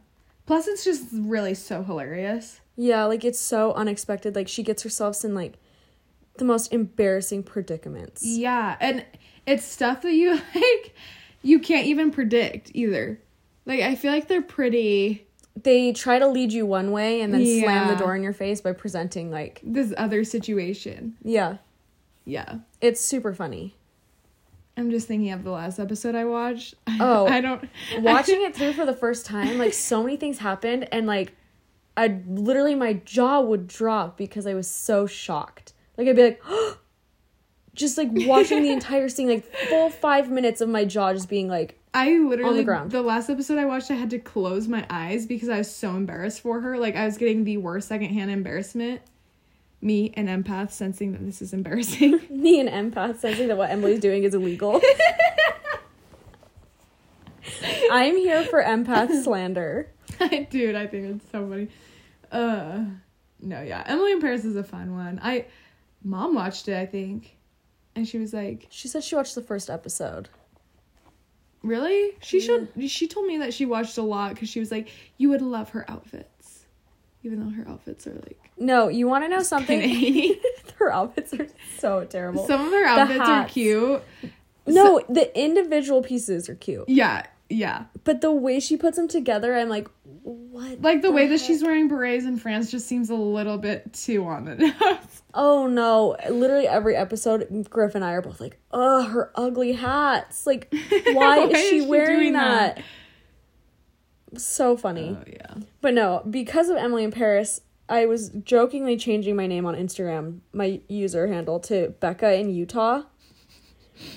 Plus 0.47 0.67
it's 0.67 0.83
just 0.83 1.05
really 1.11 1.53
so 1.53 1.83
hilarious. 1.83 2.61
Yeah, 2.75 3.03
like 3.03 3.23
it's 3.23 3.39
so 3.39 3.73
unexpected. 3.73 4.35
Like 4.35 4.47
she 4.47 4.63
gets 4.63 4.81
herself 4.81 5.23
in 5.23 5.35
like 5.35 5.59
the 6.37 6.45
most 6.45 6.73
embarrassing 6.73 7.43
predicaments. 7.43 8.25
Yeah, 8.25 8.75
and 8.79 9.05
it's 9.45 9.65
stuff 9.65 10.01
that 10.01 10.13
you 10.13 10.31
like 10.55 10.95
you 11.43 11.59
can't 11.59 11.85
even 11.85 12.09
predict 12.09 12.71
either. 12.73 13.19
Like 13.65 13.81
I 13.81 13.93
feel 13.95 14.11
like 14.11 14.27
they're 14.27 14.41
pretty 14.41 15.27
They 15.63 15.91
try 15.93 16.19
to 16.19 16.27
lead 16.27 16.53
you 16.53 16.65
one 16.65 16.91
way 16.91 17.21
and 17.21 17.33
then 17.33 17.45
slam 17.45 17.87
the 17.87 17.95
door 17.95 18.15
in 18.15 18.23
your 18.23 18.33
face 18.33 18.61
by 18.61 18.71
presenting 18.73 19.31
like, 19.31 19.59
this 19.63 19.93
other 19.97 20.23
situation. 20.23 21.15
yeah, 21.23 21.57
Yeah. 22.25 22.59
it's 22.81 23.01
super 23.01 23.33
funny. 23.33 23.75
I'm 24.77 24.91
just 24.91 25.07
thinking 25.07 25.31
of 25.31 25.43
the 25.43 25.51
last 25.51 25.79
episode 25.79 26.15
I 26.15 26.25
watched. 26.25 26.75
Oh. 27.01 27.25
I 27.27 27.41
don't 27.41 27.67
watching 27.99 28.41
it 28.43 28.55
through 28.55 28.73
for 28.73 28.85
the 28.85 28.93
first 28.93 29.25
time, 29.25 29.57
like 29.57 29.73
so 29.73 30.03
many 30.03 30.17
things 30.17 30.37
happened, 30.39 30.87
and 30.91 31.07
like 31.07 31.33
I 31.97 32.19
literally 32.27 32.75
my 32.75 32.93
jaw 32.93 33.41
would 33.41 33.67
drop 33.67 34.17
because 34.17 34.45
I 34.47 34.53
was 34.53 34.69
so 34.69 35.07
shocked. 35.07 35.73
Like 35.97 36.07
I'd 36.07 36.15
be 36.15 36.23
like, 36.23 36.43
just 37.73 37.97
like 37.97 38.09
watching 38.11 38.63
the 38.63 38.71
entire 38.79 39.09
scene, 39.09 39.27
like 39.29 39.45
full 39.69 39.89
five 39.89 40.29
minutes 40.29 40.61
of 40.61 40.69
my 40.69 40.85
jaw 40.85 41.13
just 41.13 41.29
being 41.29 41.47
like, 41.47 41.78
I 41.93 42.17
literally 42.19 42.63
ground. 42.63 42.91
the 42.91 43.01
last 43.01 43.29
episode 43.29 43.57
I 43.57 43.65
watched 43.65 43.89
I 43.89 43.95
had 43.95 44.11
to 44.11 44.19
close 44.19 44.67
my 44.67 44.85
eyes 44.89 45.25
because 45.25 45.49
I 45.49 45.57
was 45.57 45.73
so 45.73 45.95
embarrassed 45.95 46.41
for 46.41 46.61
her. 46.61 46.77
Like 46.77 46.95
I 46.95 47.05
was 47.05 47.17
getting 47.17 47.43
the 47.43 47.57
worst 47.57 47.87
secondhand 47.87 48.29
embarrassment. 48.31 49.01
Me, 49.81 50.13
an 50.17 50.27
empath, 50.27 50.71
sensing 50.71 51.13
that 51.13 51.25
this 51.25 51.41
is 51.41 51.53
embarrassing. 51.53 52.19
me 52.29 52.59
an 52.59 52.67
empath 52.67 53.19
sensing 53.19 53.47
that 53.47 53.57
what 53.57 53.69
Emily's 53.71 53.99
doing 54.01 54.23
is 54.23 54.35
illegal. 54.35 54.81
I'm 57.91 58.17
here 58.17 58.43
for 58.43 58.61
empath 58.61 59.09
slander. 59.23 59.89
Dude, 60.49 60.75
I 60.75 60.85
think 60.85 61.15
it's 61.15 61.31
so 61.31 61.47
funny. 61.47 61.69
Uh 62.31 62.83
no, 63.41 63.61
yeah. 63.61 63.83
Emily 63.87 64.11
in 64.11 64.21
Paris 64.21 64.43
is 64.45 64.55
a 64.55 64.63
fun 64.63 64.93
one. 64.93 65.19
I 65.23 65.45
mom 66.03 66.35
watched 66.35 66.67
it, 66.67 66.77
I 66.77 66.85
think. 66.85 67.37
And 67.95 68.07
she 68.07 68.19
was 68.19 68.33
like, 68.33 68.67
She 68.69 68.87
said 68.87 69.03
she 69.03 69.15
watched 69.15 69.33
the 69.35 69.41
first 69.41 69.69
episode. 69.69 70.29
"Really?" 71.63 72.17
She 72.21 72.39
should 72.39 72.69
she 72.89 73.07
told 73.07 73.27
me 73.27 73.37
that 73.39 73.53
she 73.53 73.65
watched 73.65 73.97
a 73.97 74.01
lot 74.01 74.35
cuz 74.37 74.49
she 74.49 74.59
was 74.59 74.71
like, 74.71 74.89
"You 75.17 75.29
would 75.29 75.41
love 75.41 75.69
her 75.71 75.89
outfits." 75.89 76.65
Even 77.23 77.39
though 77.41 77.49
her 77.51 77.67
outfits 77.69 78.07
are 78.07 78.13
like 78.13 78.51
No, 78.57 78.87
you 78.87 79.07
want 79.07 79.25
to 79.25 79.27
know 79.27 79.43
something? 79.43 79.81
Her 80.75 80.93
outfits 80.93 81.33
are 81.33 81.47
so 81.77 82.05
terrible. 82.05 82.47
Some 82.47 82.65
of 82.67 82.71
her 82.71 82.85
outfits 82.85 83.19
are 83.19 83.45
cute. 83.45 84.01
no, 84.65 85.01
the 85.09 85.37
individual 85.37 86.01
pieces 86.01 86.47
are 86.47 86.55
cute. 86.55 86.87
Yeah, 86.87 87.25
yeah. 87.49 87.85
But 88.03 88.21
the 88.21 88.31
way 88.31 88.59
she 88.59 88.77
puts 88.77 88.97
them 88.97 89.07
together, 89.07 89.55
I'm 89.55 89.69
like, 89.69 89.87
what? 90.23 90.81
Like 90.81 91.01
the 91.01 91.11
way 91.11 91.27
that 91.27 91.39
she's 91.39 91.63
wearing 91.63 91.87
berets 91.87 92.25
in 92.25 92.37
France 92.37 92.69
just 92.69 92.87
seems 92.87 93.09
a 93.09 93.15
little 93.15 93.57
bit 93.57 93.91
too 93.93 94.25
on 94.25 94.45
the 94.45 94.55
nose. 94.79 95.21
Oh 95.33 95.67
no! 95.67 96.15
Literally 96.29 96.67
every 96.67 96.95
episode, 96.95 97.67
Griff 97.69 97.95
and 97.95 98.05
I 98.05 98.11
are 98.13 98.21
both 98.21 98.39
like, 98.39 98.59
"Oh, 98.71 99.03
her 99.03 99.31
ugly 99.35 99.73
hats! 99.73 100.45
Like, 100.45 100.73
why, 101.13 101.45
is 101.45 101.69
she 101.69 101.81
wearing 101.81 102.19
doing 102.19 102.33
that?" 102.33 102.83
So 104.37 104.77
funny. 104.77 105.17
Oh 105.19 105.23
yeah. 105.27 105.55
But 105.81 105.93
no, 105.93 106.23
because 106.29 106.69
of 106.69 106.77
Emily 106.77 107.03
in 107.03 107.11
Paris, 107.11 107.61
I 107.87 108.05
was 108.05 108.29
jokingly 108.29 108.97
changing 108.97 109.35
my 109.35 109.47
name 109.47 109.65
on 109.65 109.75
Instagram, 109.75 110.39
my 110.53 110.81
user 110.87 111.27
handle, 111.27 111.59
to 111.61 111.95
Becca 111.99 112.33
in 112.35 112.49
Utah. 112.49 113.03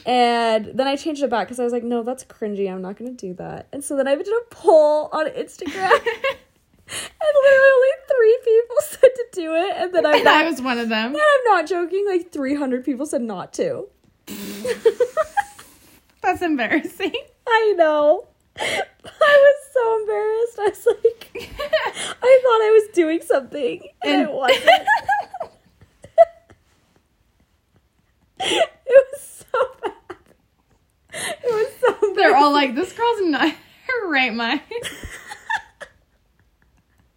And 0.07 0.66
then 0.75 0.87
I 0.87 0.97
changed 0.97 1.23
it 1.23 1.31
back 1.31 1.47
because 1.49 1.59
I 1.61 1.64
was 1.64 1.73
like, 1.73 1.83
no, 1.85 2.03
that's 2.03 2.25
cringy. 2.25 2.71
I'm 2.73 2.83
not 2.83 2.97
going 2.97 3.14
to 3.16 3.27
do 3.27 3.35
that. 3.35 3.68
And 3.73 3.83
so 3.85 3.97
then 3.97 4.07
I 4.09 4.14
did 4.14 4.29
a 4.29 4.40
poll 4.51 5.09
on 5.12 5.27
Instagram. 5.27 5.90
and 6.92 7.33
literally 7.42 7.71
only 7.75 7.88
three 8.09 8.38
people 8.45 8.77
said 8.81 9.11
to 9.14 9.25
do 9.33 9.55
it. 9.55 9.75
And 9.77 9.95
then 9.95 10.05
I'm 10.07 10.14
And 10.16 10.29
I 10.29 10.45
was 10.49 10.61
one 10.61 10.79
of 10.79 10.88
them. 10.88 11.14
and 11.14 11.16
I'm 11.16 11.45
not 11.55 11.66
joking. 11.66 12.05
Like 12.09 12.31
300 12.33 12.85
people 12.85 13.07
said 13.07 13.23
not 13.23 13.53
to. 13.55 13.88
That's 16.23 16.42
embarrassing. 16.42 17.14
I 17.49 17.75
know. 17.77 18.27
I 18.59 18.83
was 19.05 19.57
so 19.73 20.01
embarrassed. 20.01 20.59
I 20.59 20.68
was 20.68 20.87
like, 20.87 21.31
I 22.23 22.40
thought 22.42 22.62
I 22.62 22.81
was 22.81 22.95
doing 22.95 23.21
something, 23.23 23.83
and, 24.05 24.12
And- 24.23 24.29
I 24.29 24.33
wasn't. 24.33 24.87
it 28.40 28.68
was 29.12 29.21
so 29.23 29.59
bad. 29.83 29.92
It 31.14 31.45
was 31.45 31.68
so 31.81 32.14
They're 32.14 32.32
bad. 32.32 32.32
All 32.43 32.53
like, 32.53 32.75
this 32.75 32.93
girl's 32.93 33.21
not 33.23 33.51
her 33.51 34.09
right 34.11 34.35
mind. 34.35 34.61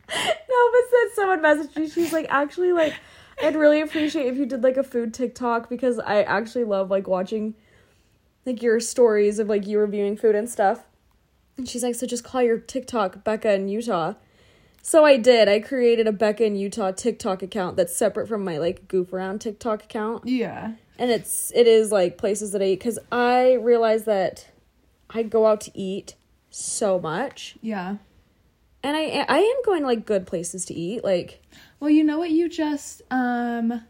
No, 0.08 0.70
but 0.72 0.82
then 0.92 1.10
someone 1.16 1.42
messaged 1.42 1.76
me. 1.76 1.90
She's 1.90 2.14
like, 2.14 2.28
actually, 2.30 2.72
like, 2.72 2.94
I'd 3.42 3.56
really 3.56 3.82
appreciate 3.82 4.28
if 4.28 4.38
you 4.38 4.46
did 4.46 4.64
like 4.64 4.78
a 4.78 4.84
food 4.84 5.14
TikTok 5.14 5.70
because 5.70 6.00
I 6.00 6.22
actually 6.24 6.64
love 6.64 6.90
like 6.90 7.08
watching 7.08 7.56
like 8.46 8.62
your 8.62 8.80
stories 8.80 9.40
of 9.40 9.50
like 9.50 9.68
you 9.68 9.80
reviewing 9.80 10.16
food 10.16 10.36
and 10.36 10.50
stuff. 10.50 10.86
And 11.58 11.68
she's 11.68 11.84
like, 11.84 11.96
so 11.96 12.06
just 12.08 12.24
call 12.24 12.42
your 12.42 12.60
TikTok 12.60 13.24
Becca 13.24 13.54
in 13.54 13.68
Utah. 13.68 14.14
So 14.82 15.04
I 15.04 15.18
did. 15.18 15.50
I 15.50 15.60
created 15.60 16.08
a 16.08 16.12
Becca 16.12 16.46
in 16.46 16.56
Utah 16.56 16.92
TikTok 16.92 17.42
account 17.42 17.76
that's 17.76 17.96
separate 17.96 18.28
from 18.28 18.44
my 18.44 18.58
like 18.58 18.88
goof 18.88 19.12
around 19.12 19.40
TikTok 19.40 19.84
account. 19.84 20.28
Yeah. 20.28 20.74
And 20.98 21.12
it's 21.12 21.52
it 21.56 21.68
is 21.68 21.92
like 21.92 22.18
places 22.18 22.52
that 22.52 22.62
I 22.62 22.66
eat 22.66 22.80
because 22.80 23.00
I 23.12 23.54
realized 23.54 24.06
that 24.06 24.48
I 25.10 25.24
go 25.24 25.46
out 25.46 25.62
to 25.62 25.72
eat 25.78 26.16
so 26.50 27.00
much. 27.00 27.58
Yeah. 27.62 27.98
And 28.84 28.96
I 28.96 29.26
I 29.28 29.40
am 29.40 29.58
going 29.66 29.84
like 29.84 30.06
good 30.06 30.28
places 30.28 30.66
to 30.66 30.74
eat. 30.74 31.04
Like 31.04 31.42
Well, 31.80 31.90
you 31.90 32.04
know 32.04 32.18
what 32.20 32.30
you 32.32 32.50
just 32.50 33.02
um 33.12 33.82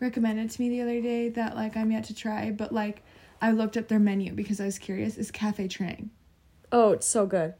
recommended 0.00 0.50
to 0.50 0.60
me 0.60 0.68
the 0.68 0.80
other 0.82 1.00
day 1.00 1.28
that 1.30 1.54
like 1.54 1.76
I'm 1.76 1.90
yet 1.90 2.04
to 2.04 2.14
try, 2.14 2.50
but 2.50 2.72
like 2.72 3.02
I 3.40 3.50
looked 3.50 3.76
up 3.76 3.88
their 3.88 3.98
menu 3.98 4.32
because 4.32 4.60
I 4.60 4.64
was 4.66 4.78
curious 4.78 5.16
is 5.18 5.30
Cafe 5.30 5.66
Trang. 5.68 6.08
oh, 6.70 6.92
it's 6.92 7.06
so 7.06 7.26
good. 7.26 7.54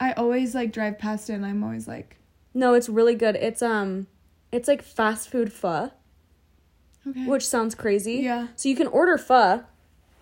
I 0.00 0.12
always 0.14 0.54
like 0.54 0.72
drive 0.72 0.98
past 0.98 1.30
it 1.30 1.34
and 1.34 1.46
I'm 1.46 1.62
always 1.62 1.86
like, 1.86 2.16
No, 2.54 2.74
it's 2.74 2.88
really 2.88 3.14
good. 3.14 3.36
It's 3.36 3.62
um 3.62 4.06
it's 4.50 4.68
like 4.68 4.82
fast 4.82 5.30
food 5.30 5.52
pho, 5.52 5.92
okay. 7.06 7.26
which 7.26 7.46
sounds 7.46 7.74
crazy. 7.74 8.14
Yeah. 8.16 8.48
So 8.56 8.68
you 8.68 8.76
can 8.76 8.88
order 8.88 9.16
pho 9.16 9.64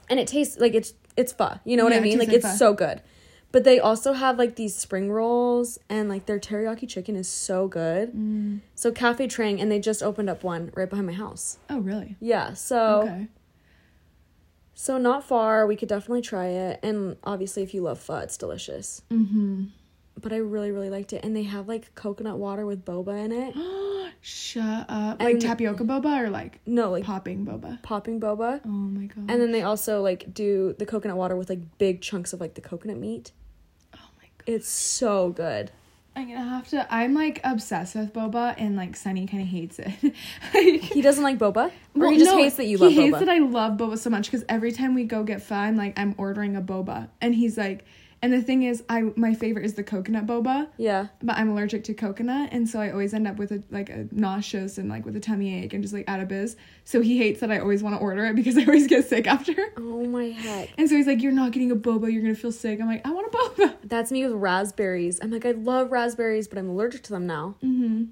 and 0.09 0.21
it 0.21 0.27
tastes 0.29 0.59
like 0.59 0.75
it's 0.75 0.93
it's 1.17 1.33
pho. 1.33 1.59
You 1.65 1.77
know 1.77 1.85
what 1.85 1.93
Yeah, 1.93 1.99
I 1.99 2.03
mean? 2.03 2.19
tastes 2.19 2.27
Like 2.29 2.37
it's 2.37 2.51
pho. 2.51 2.57
so 2.57 2.75
good. 2.75 3.01
But 3.53 3.65
they 3.65 3.81
also 3.81 4.13
have 4.13 4.39
like 4.39 4.55
these 4.55 4.77
spring 4.77 5.11
rolls 5.11 5.79
and 5.89 6.09
like 6.09 6.27
their 6.27 6.39
teriyaki 6.39 6.89
chicken 6.89 7.17
is 7.17 7.29
so 7.29 7.67
good. 7.67 8.13
Mm. 8.15 8.61
So 8.77 8.93
Cafe 8.93 9.27
Trang 9.27 9.61
and 9.61 9.71
they 9.73 9.81
just 9.81 10.03
opened 10.05 10.31
up 10.31 10.45
one 10.45 10.71
right 10.77 10.89
behind 10.89 11.09
my 11.09 11.13
house. 11.15 11.59
Oh, 11.69 11.81
really? 11.81 12.17
Yeah, 12.21 12.53
so 12.55 13.03
Okay. 13.03 13.27
so 14.75 14.99
not 14.99 15.25
far. 15.25 15.67
We 15.67 15.75
could 15.77 15.89
definitely 15.89 16.23
try 16.23 16.47
it. 16.47 16.79
And 16.83 17.17
obviously 17.25 17.63
if 17.65 17.75
you 17.75 17.83
love 17.83 17.99
pho, 17.99 18.19
it's 18.19 18.37
delicious. 18.37 19.03
Mhm. 19.11 19.71
But 20.21 20.33
I 20.33 20.37
really 20.37 20.71
really 20.71 20.91
liked 20.91 21.13
it 21.13 21.25
and 21.25 21.35
they 21.35 21.45
have 21.45 21.67
like 21.69 21.95
coconut 21.95 22.39
water 22.39 22.67
with 22.67 22.85
boba 22.85 23.25
in 23.25 23.33
it. 23.33 23.55
Shut 24.23 24.87
up. 24.89 25.21
Like 25.21 25.41
tapioca 25.41 25.85
boba 25.85 26.23
or 26.25 26.31
like 26.31 26.61
No, 26.67 26.91
like 26.91 27.05
popping 27.05 27.47
boba? 27.47 27.83
popping 27.83 28.21
boba. 28.21 28.61
Oh 28.65 28.69
my 28.69 29.07
god. 29.07 29.31
And 29.31 29.41
then 29.41 29.51
they 29.53 29.63
also 29.63 30.03
like 30.03 30.35
do 30.35 30.75
the 30.79 30.85
coconut 30.87 31.17
water 31.17 31.37
with 31.37 31.49
like 31.49 31.61
big 31.79 32.01
chunks 32.03 32.33
of 32.33 32.41
like 32.41 32.55
the 32.55 32.61
coconut 32.61 32.99
meat. 32.99 33.33
oh 33.95 33.99
my 34.19 34.25
god. 34.39 34.45
It's 34.55 34.69
so 34.69 35.31
good. 35.31 35.71
I'm 36.17 36.27
gonna 36.29 36.43
have 36.45 36.69
to. 36.71 36.93
I'm 36.93 37.15
like 37.15 37.41
obsessed 37.45 37.95
with 37.95 38.13
boba, 38.13 38.55
and 38.59 38.75
like 38.77 38.97
Sunny 38.97 39.27
kind 39.29 39.45
of 39.45 39.49
hates 39.49 39.79
it. 39.79 39.93
Like- 40.53 40.83
He 40.83 41.01
doesn't 41.03 41.23
like 41.23 41.39
boba, 41.39 41.67
or 41.69 41.73
Well, 41.95 42.11
he 42.11 42.19
just 42.19 42.31
no, 42.33 42.39
hates 42.39 42.57
that 42.57 42.65
you 42.67 42.79
love. 42.79 42.91
Boba? 42.91 42.95
He 42.95 43.01
hates 43.03 43.17
boba. 43.17 43.21
that 43.21 43.29
I 43.29 43.39
love 43.39 43.79
boba 43.79 43.97
so 43.97 44.11
much 44.11 44.27
because 44.29 44.45
every 44.49 44.73
time 44.73 44.95
we 44.95 45.05
go 45.05 45.23
get 45.23 45.41
pho, 45.41 45.55
I'm 45.55 45.77
like 45.77 45.97
I'm 45.99 46.17
ordering 46.19 46.57
a 46.57 46.61
boba, 46.61 47.09
and 47.21 47.33
he's 47.35 47.57
like, 47.57 47.85
and 48.23 48.33
the 48.33 48.43
thing 48.43 48.63
is, 48.65 48.83
I 48.89 49.03
my 49.17 49.33
favorite 49.35 49.65
is 49.65 49.75
the 49.75 49.83
coconut 49.83 50.27
boba, 50.27 50.69
yeah, 50.77 51.07
but 51.23 51.37
I'm 51.37 51.49
allergic 51.51 51.85
to 51.85 51.95
coconut, 51.95 52.51
and 52.53 52.69
so 52.69 52.79
I 52.81 52.91
always 52.91 53.15
end 53.15 53.27
up 53.27 53.37
with 53.37 53.51
a 53.53 53.63
like 53.71 53.89
a 53.89 54.07
nauseous 54.13 54.77
and 54.79 54.89
like 54.91 55.05
with 55.07 55.17
a 55.17 55.21
tummy 55.21 55.63
ache 55.63 55.73
and 55.73 55.83
just 55.83 55.95
like 55.95 56.09
out 56.09 56.21
of 56.21 56.29
biz. 56.29 56.57
So 56.85 57.01
he 57.01 57.17
hates 57.19 57.41
that 57.41 57.51
I 57.51 57.59
always 57.61 57.83
want 57.83 57.97
to 57.97 58.01
order 58.01 58.27
it 58.27 58.37
because 58.37 58.59
I 58.59 58.65
always 58.65 58.87
get 58.87 59.09
sick 59.09 59.27
after. 59.27 59.55
oh 59.79 60.05
my 60.07 60.27
heck, 60.27 60.71
And 60.77 60.89
so 60.89 60.97
he's 60.97 61.07
like, 61.07 61.23
"You're 61.23 61.33
not 61.33 61.53
getting 61.53 61.71
a 61.71 61.77
boba. 61.77 62.13
You're 62.13 62.23
gonna 62.23 62.35
feel 62.35 62.53
sick." 62.53 62.81
I'm 62.81 62.87
like, 62.87 63.07
"I 63.07 63.11
want 63.13 63.33
a 63.33 63.37
boba." 63.37 63.77
that's 63.85 64.13
me 64.13 64.25
with 64.27 64.35
raspberries. 64.37 65.19
I'm 65.23 65.31
like, 65.31 65.47
I 65.47 65.53
love 65.53 65.91
raspberries, 65.91 66.47
but 66.47 66.59
I'm 66.59 66.69
allergic 66.69 67.03
to 67.05 67.11
them 67.13 67.27
now, 67.27 67.57
Mm-hmm. 67.65 68.05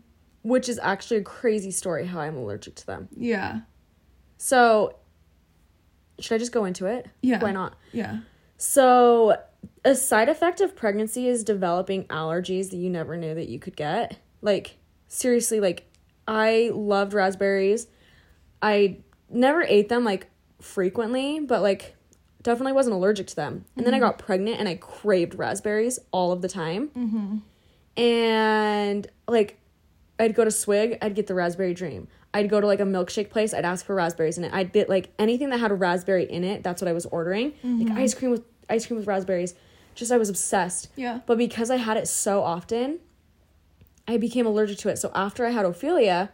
which 0.43 0.69
is 0.69 0.79
actually 0.83 1.19
a 1.19 1.23
crazy 1.23 1.71
story 1.71 2.07
how 2.07 2.21
I'm 2.21 2.37
allergic 2.37 2.75
to 2.77 2.87
them. 2.87 3.09
Yeah. 3.17 3.61
So, 4.39 4.97
should 6.19 6.35
I 6.35 6.39
just 6.39 6.53
go 6.53 6.65
into 6.65 6.87
it? 6.87 7.07
Yeah. 7.23 7.41
Why 7.41 7.53
not? 7.53 7.75
Yeah. 7.93 8.19
So, 8.57 9.37
a 9.89 9.95
side 9.95 10.29
effect 10.29 10.61
of 10.61 10.77
pregnancy 10.77 11.29
is 11.29 11.43
developing 11.43 12.05
allergies 12.05 12.71
that 12.71 12.77
you 12.77 12.91
never 12.91 13.17
knew 13.17 13.35
that 13.35 13.49
you 13.49 13.59
could 13.59 13.77
get. 13.77 14.19
Like, 14.43 14.77
seriously, 15.09 15.61
like, 15.61 15.91
I 16.27 16.71
loved 16.75 17.15
raspberries. 17.15 17.87
I 18.61 18.99
never 19.31 19.63
ate 19.63 19.89
them, 19.89 20.05
like, 20.05 20.29
frequently, 20.61 21.41
but, 21.41 21.63
like, 21.63 21.97
definitely 22.43 22.73
wasn't 22.73 22.95
allergic 22.95 23.29
to 23.29 23.37
them. 23.37 23.65
And 23.77 23.87
then 23.87 23.95
I 23.95 23.99
got 23.99 24.19
pregnant 24.19 24.61
and 24.61 24.69
I 24.69 24.75
craved 24.75 25.35
raspberries 25.35 25.99
all 26.13 26.33
of 26.33 26.43
the 26.43 26.49
time. 26.49 26.89
Mm-hmm. 26.89 28.01
And, 28.01 29.07
like, 29.27 29.59
I'd 30.19 30.35
go 30.35 30.45
to 30.45 30.51
Swig, 30.51 30.99
I'd 31.01 31.15
get 31.15 31.29
the 31.29 31.35
raspberry 31.35 31.73
dream. 31.75 32.09
I'd 32.35 32.51
go 32.51 32.61
to 32.61 32.67
like 32.67 32.81
a 32.81 32.85
milkshake 32.85 33.31
place, 33.31 33.55
I'd 33.55 33.65
ask 33.65 33.87
for 33.87 33.95
raspberries 33.95 34.37
in 34.37 34.45
it. 34.45 34.53
I'd 34.53 34.73
get 34.73 34.91
like 34.91 35.11
anything 35.19 35.49
that 35.49 35.61
had 35.61 35.71
a 35.71 35.75
raspberry 35.75 36.25
in 36.31 36.45
it, 36.45 36.63
that's 36.63 36.83
what 36.83 36.89
I 36.89 36.93
was 36.93 37.07
ordering. 37.07 37.55
Like 37.65 37.97
ice 37.97 38.13
cream 38.13 38.31
with 38.31 38.43
ice 38.69 38.87
cream 38.87 38.99
with 38.99 39.07
raspberries. 39.07 39.55
Just 39.99 40.13
I 40.13 40.17
was 40.17 40.29
obsessed. 40.29 40.91
Yeah. 40.95 41.23
But 41.27 41.39
because 41.39 41.73
I 41.73 41.77
had 41.77 41.97
it 41.97 42.07
so 42.07 42.45
often, 42.45 43.01
I 44.07 44.17
became 44.17 44.47
allergic 44.47 44.79
to 44.79 44.89
it. 44.89 44.97
So 44.97 45.11
after 45.13 45.45
I 45.45 45.51
had 45.51 45.65
Ophelia, 45.67 46.31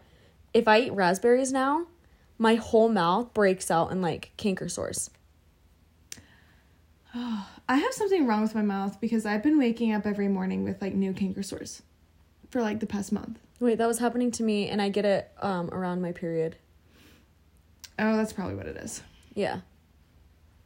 if 0.52 0.68
I 0.68 0.80
eat 0.82 0.92
raspberries 0.92 1.50
now, 1.50 1.86
my 2.36 2.56
whole 2.56 2.90
mouth 2.90 3.32
breaks 3.32 3.70
out 3.70 3.90
in 3.90 4.02
like 4.02 4.32
canker 4.36 4.68
sores. 4.68 5.08
Oh, 7.14 7.48
I 7.68 7.76
have 7.78 7.94
something 7.94 8.26
wrong 8.26 8.42
with 8.42 8.54
my 8.54 8.60
mouth 8.60 9.00
because 9.00 9.24
I've 9.24 9.42
been 9.42 9.58
waking 9.58 9.94
up 9.94 10.04
every 10.04 10.28
morning 10.28 10.62
with 10.62 10.82
like 10.82 10.92
new 10.92 11.14
canker 11.14 11.42
sores 11.42 11.80
for 12.50 12.60
like 12.60 12.80
the 12.80 12.86
past 12.86 13.12
month. 13.12 13.38
Wait, 13.60 13.78
that 13.78 13.86
was 13.86 13.98
happening 13.98 14.30
to 14.32 14.42
me 14.42 14.68
and 14.68 14.82
I 14.82 14.90
get 14.90 15.06
it 15.06 15.32
um 15.40 15.70
around 15.70 16.02
my 16.02 16.12
period. 16.12 16.56
Oh, 17.98 18.14
that's 18.14 18.34
probably 18.34 18.56
what 18.56 18.66
it 18.66 18.76
is. 18.76 19.02
Yeah. 19.32 19.60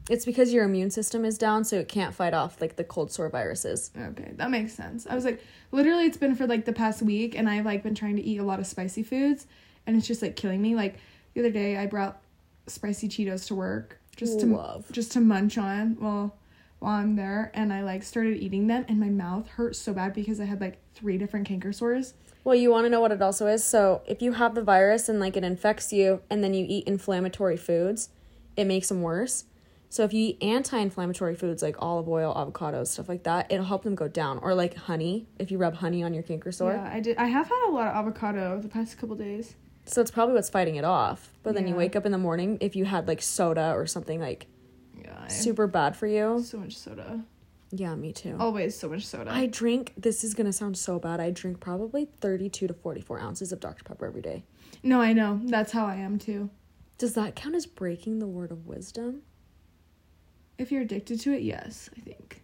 It's 0.09 0.25
because 0.25 0.53
your 0.53 0.65
immune 0.65 0.91
system 0.91 1.25
is 1.25 1.37
down 1.37 1.65
so 1.65 1.77
it 1.77 1.89
can't 1.89 2.15
fight 2.15 2.33
off 2.33 2.61
like 2.61 2.77
the 2.77 2.85
cold 2.85 3.13
sore 3.13 3.29
viruses. 3.29 3.91
Okay, 3.97 4.33
that 4.37 4.51
makes 4.51 4.73
sense. 4.73 5.07
I 5.09 5.15
was 5.15 5.25
like, 5.25 5.43
literally, 5.71 6.07
it's 6.07 6.17
been 6.17 6.35
for 6.35 6.47
like 6.47 6.65
the 6.65 6.73
past 6.73 7.03
week, 7.03 7.37
and 7.37 7.49
I've 7.49 7.67
like 7.67 7.83
been 7.83 7.95
trying 7.95 8.17
to 8.17 8.23
eat 8.23 8.39
a 8.39 8.45
lot 8.45 8.59
of 8.59 8.67
spicy 8.67 9.03
foods, 9.03 9.47
and 9.87 9.97
it's 9.97 10.07
just 10.07 10.23
like 10.23 10.37
killing 10.37 10.63
me. 10.63 10.75
Like 10.75 10.97
the 11.35 11.41
other 11.41 11.51
day, 11.51 11.77
I 11.77 11.87
brought 11.87 12.23
spicy 12.67 13.09
Cheetos 13.09 13.47
to 13.49 13.55
work 13.55 13.99
just 14.17 14.41
to 14.41 14.47
Love. 14.47 14.91
just 14.93 15.13
to 15.13 15.21
munch 15.21 15.59
on 15.59 15.97
while 15.99 16.35
while 16.79 16.95
I'm 16.95 17.17
there, 17.17 17.51
and 17.55 17.73
I 17.73 17.83
like 17.83 18.03
started 18.03 18.37
eating 18.39 18.67
them, 18.67 18.87
and 18.89 18.99
my 18.99 19.09
mouth 19.09 19.49
hurt 19.49 19.77
so 19.77 19.93
bad 19.93 20.15
because 20.15 20.41
I 20.41 20.45
had 20.45 20.61
like 20.61 20.79
three 20.95 21.19
different 21.19 21.47
canker 21.47 21.73
sores. 21.73 22.15
Well, 22.45 22.55
you 22.55 22.71
want 22.71 22.87
to 22.87 22.89
know 22.89 23.01
what 23.01 23.13
it 23.13 23.21
also 23.21 23.47
is? 23.47 23.63
So, 23.65 24.01
if 24.07 24.23
you 24.23 24.33
have 24.33 24.55
the 24.55 24.63
virus 24.63 25.09
and 25.09 25.21
like 25.21 25.37
it 25.37 25.45
infects 25.45 25.93
you 25.93 26.23
and 26.31 26.43
then 26.43 26.55
you 26.55 26.65
eat 26.67 26.87
inflammatory 26.87 27.57
foods, 27.57 28.09
it 28.57 28.65
makes 28.65 28.89
them 28.89 29.03
worse. 29.03 29.45
So, 29.91 30.05
if 30.05 30.13
you 30.13 30.29
eat 30.29 30.43
anti-inflammatory 30.43 31.35
foods 31.35 31.63
like 31.63 31.77
olive 31.81 32.09
oil, 32.09 32.35
avocados, 32.35 32.89
stuff 32.89 33.09
like 33.09 33.23
that, 33.23 33.51
it'll 33.51 33.65
help 33.65 33.85
them 33.85 33.95
go 33.95 34.07
down. 34.07 34.39
Or 34.39 34.55
like 34.55 34.75
honey, 34.77 35.27
if 35.39 35.51
you 35.51 35.57
rub 35.59 35.75
honey 35.77 36.03
on 36.03 36.13
your 36.13 36.23
canker 36.23 36.53
sore. 36.53 36.73
Yeah, 36.75 36.91
I 36.93 37.01
did. 37.01 37.17
I 37.17 37.27
have 37.27 37.49
had 37.49 37.69
a 37.69 37.73
lot 37.73 37.89
of 37.89 37.95
avocado 37.97 38.61
the 38.61 38.69
past 38.69 38.99
couple 38.99 39.17
days. 39.17 39.55
So, 39.87 40.03
it's 40.03 40.11
probably 40.11 40.35
what's 40.35 40.51
fighting 40.51 40.77
it 40.77 40.85
off. 40.85 41.33
But 41.43 41.55
then 41.55 41.67
you 41.67 41.75
wake 41.75 41.97
up 41.97 42.05
in 42.05 42.13
the 42.13 42.19
morning 42.19 42.59
if 42.61 42.77
you 42.77 42.85
had 42.85 43.09
like 43.09 43.23
soda 43.23 43.73
or 43.75 43.87
something 43.87 44.21
like 44.21 44.47
Yeah, 45.03 45.27
super 45.29 45.67
bad 45.67 45.97
for 45.97 46.07
you. 46.07 46.43
so 46.45 46.59
much 46.59 46.77
soda. 46.77 47.25
Yeah, 47.71 47.95
me 47.95 48.13
too. 48.13 48.37
Always 48.39 48.79
so 48.79 48.89
much 48.91 49.07
soda. 49.07 49.31
I 49.31 49.47
drink, 49.47 49.93
this 49.97 50.25
is 50.25 50.35
going 50.35 50.47
to 50.47 50.53
sound 50.55 50.77
so 50.79 50.99
bad. 50.99 51.21
I 51.21 51.31
drink 51.31 51.61
probably 51.61 52.07
32 52.21 52.67
to 52.67 52.75
44 52.75 53.21
ounces 53.21 53.53
of 53.53 53.61
Dr. 53.61 53.85
Pepper 53.85 54.07
every 54.07 54.23
day. 54.23 54.45
no, 54.83 55.01
I 55.01 55.13
know. 55.15 55.41
That's 55.45 55.73
how 55.73 55.87
I 55.87 55.97
am 55.97 56.19
too. 56.19 56.51
Does 56.99 57.15
that 57.15 57.35
count 57.37 57.55
as 57.55 57.67
breaking 57.67 58.19
the 58.19 58.27
word 58.27 58.51
of 58.51 58.67
wisdom? 58.67 59.23
If 60.59 60.73
you're 60.73 60.83
addicted 60.83 61.21
to 61.21 61.33
it, 61.33 61.43
yes, 61.43 61.89
I 61.97 62.01
think. 62.01 62.43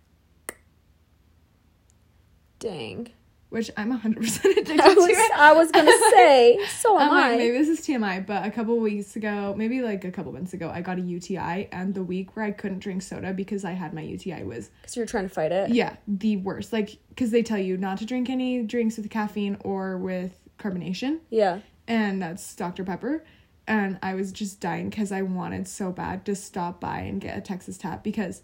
Dang. 2.58 3.08
Which 3.50 3.70
I'm 3.76 3.96
100% 3.96 4.44
addicted 4.44 4.80
I 4.80 4.94
to 4.94 5.00
it. 5.00 5.30
I 5.36 5.52
was 5.52 5.70
going 5.70 5.86
to 5.86 6.10
say, 6.12 6.58
so 6.78 6.98
am 6.98 7.10
like, 7.10 7.24
I. 7.32 7.36
maybe 7.36 7.56
this 7.56 7.68
is 7.68 7.80
TMI, 7.86 8.26
but 8.26 8.44
a 8.44 8.50
couple 8.50 8.76
weeks 8.80 9.14
ago, 9.14 9.54
maybe 9.56 9.80
like 9.80 10.04
a 10.04 10.10
couple 10.10 10.32
months 10.32 10.54
ago, 10.54 10.70
I 10.72 10.80
got 10.80 10.98
a 10.98 11.00
UTI, 11.02 11.68
and 11.70 11.94
the 11.94 12.02
week 12.02 12.34
where 12.34 12.44
I 12.44 12.50
couldn't 12.50 12.80
drink 12.80 13.02
soda 13.02 13.32
because 13.32 13.64
I 13.64 13.72
had 13.72 13.94
my 13.94 14.00
UTI 14.00 14.42
was, 14.42 14.70
Because 14.82 14.96
you're 14.96 15.06
trying 15.06 15.28
to 15.28 15.34
fight 15.34 15.52
it. 15.52 15.70
yeah, 15.70 15.96
the 16.08 16.36
worst. 16.38 16.72
Like, 16.72 16.96
because 17.10 17.30
they 17.30 17.42
tell 17.44 17.58
you 17.58 17.76
not 17.76 17.98
to 17.98 18.06
drink 18.06 18.28
any 18.28 18.62
drinks 18.64 18.96
with 18.96 19.08
caffeine 19.08 19.56
or 19.60 19.98
with 19.98 20.32
carbonation, 20.58 21.18
Yeah. 21.30 21.60
and 21.86 22.20
that's 22.20 22.56
Dr. 22.56 22.82
Pepper. 22.82 23.24
And 23.66 23.98
I 24.02 24.14
was 24.14 24.30
just 24.30 24.60
dying 24.60 24.90
because 24.90 25.10
I 25.10 25.22
wanted 25.22 25.66
so 25.66 25.90
bad 25.90 26.24
to 26.26 26.34
stop 26.34 26.80
by 26.80 26.98
and 26.98 27.20
get 27.20 27.38
a 27.38 27.40
Texas 27.40 27.78
tap 27.78 28.04
because 28.04 28.42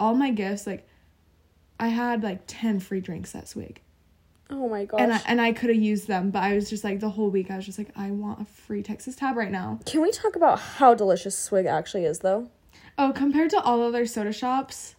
all 0.00 0.14
my 0.14 0.30
gifts, 0.30 0.66
like, 0.66 0.88
I 1.78 1.88
had 1.88 2.22
like 2.22 2.42
10 2.46 2.80
free 2.80 3.00
drinks 3.00 3.32
that 3.32 3.52
week. 3.54 3.82
Oh 4.48 4.68
my 4.68 4.84
gosh. 4.84 5.00
And 5.00 5.12
I, 5.12 5.20
and 5.26 5.40
I 5.40 5.52
could 5.52 5.70
have 5.70 5.82
used 5.82 6.08
them, 6.08 6.30
but 6.30 6.42
I 6.42 6.54
was 6.54 6.70
just 6.70 6.84
like, 6.84 7.00
the 7.00 7.10
whole 7.10 7.30
week, 7.30 7.50
I 7.50 7.56
was 7.56 7.66
just 7.66 7.78
like, 7.78 7.90
I 7.96 8.10
want 8.10 8.40
a 8.40 8.44
free 8.44 8.82
Texas 8.82 9.16
tab 9.16 9.36
right 9.36 9.50
now. 9.50 9.78
Can 9.86 10.00
we 10.02 10.10
talk 10.10 10.36
about 10.36 10.58
how 10.58 10.94
delicious 10.94 11.36
Swig 11.36 11.66
actually 11.66 12.04
is, 12.04 12.20
though? 12.20 12.50
Oh, 12.98 13.12
compared 13.14 13.50
to 13.50 13.60
all 13.60 13.82
other 13.82 14.06
soda 14.06 14.32
shops, 14.32 14.94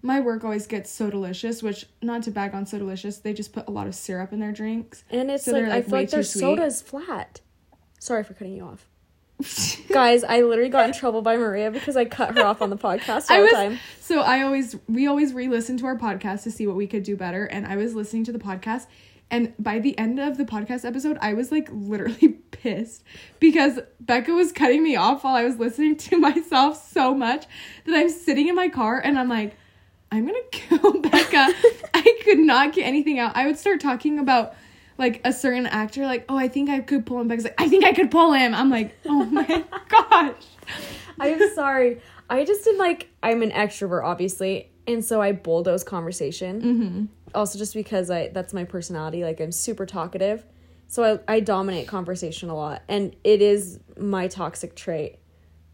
my 0.00 0.20
work 0.20 0.44
always 0.44 0.68
gets 0.68 0.96
Sodalicious, 0.96 1.62
which, 1.62 1.86
not 2.00 2.22
to 2.22 2.30
bag 2.30 2.54
on 2.54 2.64
Sodalicious, 2.64 3.20
they 3.20 3.32
just 3.32 3.52
put 3.52 3.66
a 3.66 3.70
lot 3.72 3.88
of 3.88 3.94
syrup 3.94 4.32
in 4.32 4.38
their 4.38 4.52
drinks. 4.52 5.02
And 5.10 5.30
it's 5.30 5.44
So 5.44 5.52
like, 5.52 5.62
they're, 5.62 5.70
I 5.70 5.74
like, 5.76 5.84
feel 5.86 5.98
like 5.98 6.10
their 6.10 6.22
soda 6.22 6.64
is 6.64 6.80
flat. 6.80 7.40
Sorry 7.98 8.24
for 8.24 8.34
cutting 8.34 8.54
you 8.54 8.64
off. 8.64 8.86
Guys, 9.88 10.24
I 10.24 10.42
literally 10.42 10.70
got 10.70 10.86
in 10.86 10.92
trouble 10.92 11.22
by 11.22 11.36
Maria 11.36 11.70
because 11.70 11.96
I 11.96 12.04
cut 12.04 12.36
her 12.36 12.44
off 12.44 12.60
on 12.60 12.70
the 12.70 12.76
podcast 12.76 13.30
all 13.30 13.36
I 13.36 13.40
the 13.42 13.50
time. 13.50 13.78
so 14.00 14.20
I 14.20 14.42
always 14.42 14.76
we 14.88 15.06
always 15.06 15.32
re-listen 15.32 15.76
to 15.78 15.86
our 15.86 15.96
podcast 15.96 16.42
to 16.42 16.50
see 16.50 16.66
what 16.66 16.74
we 16.74 16.86
could 16.88 17.04
do 17.04 17.16
better 17.16 17.44
and 17.44 17.64
I 17.66 17.76
was 17.76 17.94
listening 17.94 18.24
to 18.24 18.32
the 18.32 18.40
podcast 18.40 18.86
and 19.30 19.54
by 19.58 19.78
the 19.78 19.96
end 19.96 20.18
of 20.18 20.38
the 20.38 20.44
podcast 20.44 20.84
episode 20.84 21.18
I 21.20 21.34
was 21.34 21.52
like 21.52 21.68
literally 21.70 22.28
pissed 22.50 23.04
because 23.38 23.78
Becca 24.00 24.32
was 24.32 24.50
cutting 24.50 24.82
me 24.82 24.96
off 24.96 25.22
while 25.22 25.36
I 25.36 25.44
was 25.44 25.56
listening 25.58 25.96
to 25.96 26.18
myself 26.18 26.90
so 26.90 27.14
much 27.14 27.46
that 27.84 27.94
I'm 27.94 28.08
sitting 28.10 28.48
in 28.48 28.56
my 28.56 28.68
car 28.68 28.98
and 28.98 29.16
I'm 29.20 29.28
like 29.28 29.56
I'm 30.10 30.26
going 30.26 30.40
to 30.50 30.58
kill 30.58 31.00
Becca. 31.02 31.52
I 31.94 32.18
could 32.24 32.38
not 32.38 32.72
get 32.72 32.84
anything 32.84 33.18
out. 33.18 33.36
I 33.36 33.46
would 33.46 33.58
start 33.58 33.78
talking 33.78 34.18
about 34.18 34.54
like 34.98 35.20
a 35.24 35.32
certain 35.32 35.66
actor 35.66 36.04
like 36.04 36.24
oh 36.28 36.36
I 36.36 36.48
think 36.48 36.68
I 36.68 36.80
could 36.80 37.06
pull 37.06 37.20
him 37.20 37.28
Becca's 37.28 37.44
like 37.44 37.60
I 37.60 37.68
think 37.68 37.84
I 37.84 37.92
could 37.92 38.10
pull 38.10 38.32
him. 38.32 38.54
I'm 38.54 38.68
like 38.70 38.94
oh 39.06 39.24
my 39.24 39.64
gosh. 39.88 40.44
I'm 41.20 41.54
sorry. 41.54 42.00
I 42.30 42.44
just 42.44 42.64
did 42.64 42.76
like 42.76 43.08
I'm 43.22 43.42
an 43.42 43.50
extrovert, 43.50 44.04
obviously, 44.04 44.70
and 44.86 45.04
so 45.04 45.20
I 45.20 45.32
bulldoze 45.32 45.84
conversation. 45.84 46.62
Mm-hmm. 46.62 47.04
Also, 47.34 47.58
just 47.58 47.74
because 47.74 48.10
I 48.10 48.28
that's 48.28 48.52
my 48.52 48.64
personality. 48.64 49.24
Like 49.24 49.40
I'm 49.40 49.52
super 49.52 49.86
talkative, 49.86 50.44
so 50.86 51.20
I 51.28 51.36
I 51.36 51.40
dominate 51.40 51.88
conversation 51.88 52.50
a 52.50 52.54
lot, 52.54 52.82
and 52.88 53.14
it 53.24 53.42
is 53.42 53.80
my 53.98 54.28
toxic 54.28 54.74
trait. 54.74 55.18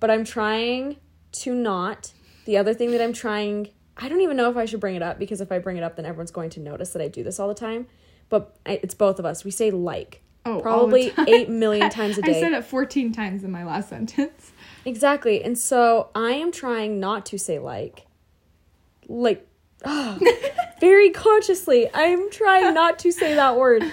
But 0.00 0.10
I'm 0.10 0.24
trying 0.24 0.96
to 1.32 1.54
not. 1.54 2.12
The 2.44 2.58
other 2.58 2.74
thing 2.74 2.90
that 2.90 3.00
I'm 3.00 3.14
trying, 3.14 3.68
I 3.96 4.08
don't 4.08 4.20
even 4.20 4.36
know 4.36 4.50
if 4.50 4.56
I 4.56 4.66
should 4.66 4.80
bring 4.80 4.96
it 4.96 5.02
up 5.02 5.18
because 5.18 5.40
if 5.40 5.50
I 5.50 5.58
bring 5.58 5.78
it 5.78 5.82
up, 5.82 5.96
then 5.96 6.04
everyone's 6.04 6.30
going 6.30 6.50
to 6.50 6.60
notice 6.60 6.90
that 6.90 7.00
I 7.00 7.08
do 7.08 7.22
this 7.22 7.40
all 7.40 7.48
the 7.48 7.54
time. 7.54 7.86
But 8.28 8.56
it's 8.66 8.94
both 8.94 9.18
of 9.18 9.24
us. 9.24 9.44
We 9.44 9.50
say 9.50 9.70
like. 9.70 10.20
Oh, 10.46 10.60
probably 10.60 11.10
time. 11.10 11.26
eight 11.28 11.48
million 11.48 11.88
times 11.88 12.18
a 12.18 12.22
day. 12.22 12.36
I 12.36 12.40
said 12.40 12.52
it 12.52 12.64
14 12.64 13.12
times 13.12 13.44
in 13.44 13.50
my 13.50 13.64
last 13.64 13.88
sentence. 13.90 14.52
Exactly. 14.84 15.42
And 15.42 15.58
so 15.58 16.10
I 16.14 16.32
am 16.32 16.52
trying 16.52 17.00
not 17.00 17.26
to 17.26 17.38
say 17.38 17.58
like. 17.58 18.06
Like 19.08 19.46
very 20.80 21.10
consciously. 21.10 21.88
I'm 21.92 22.30
trying 22.30 22.72
not 22.74 22.98
to 23.00 23.12
say 23.12 23.34
that 23.34 23.56
word. 23.56 23.84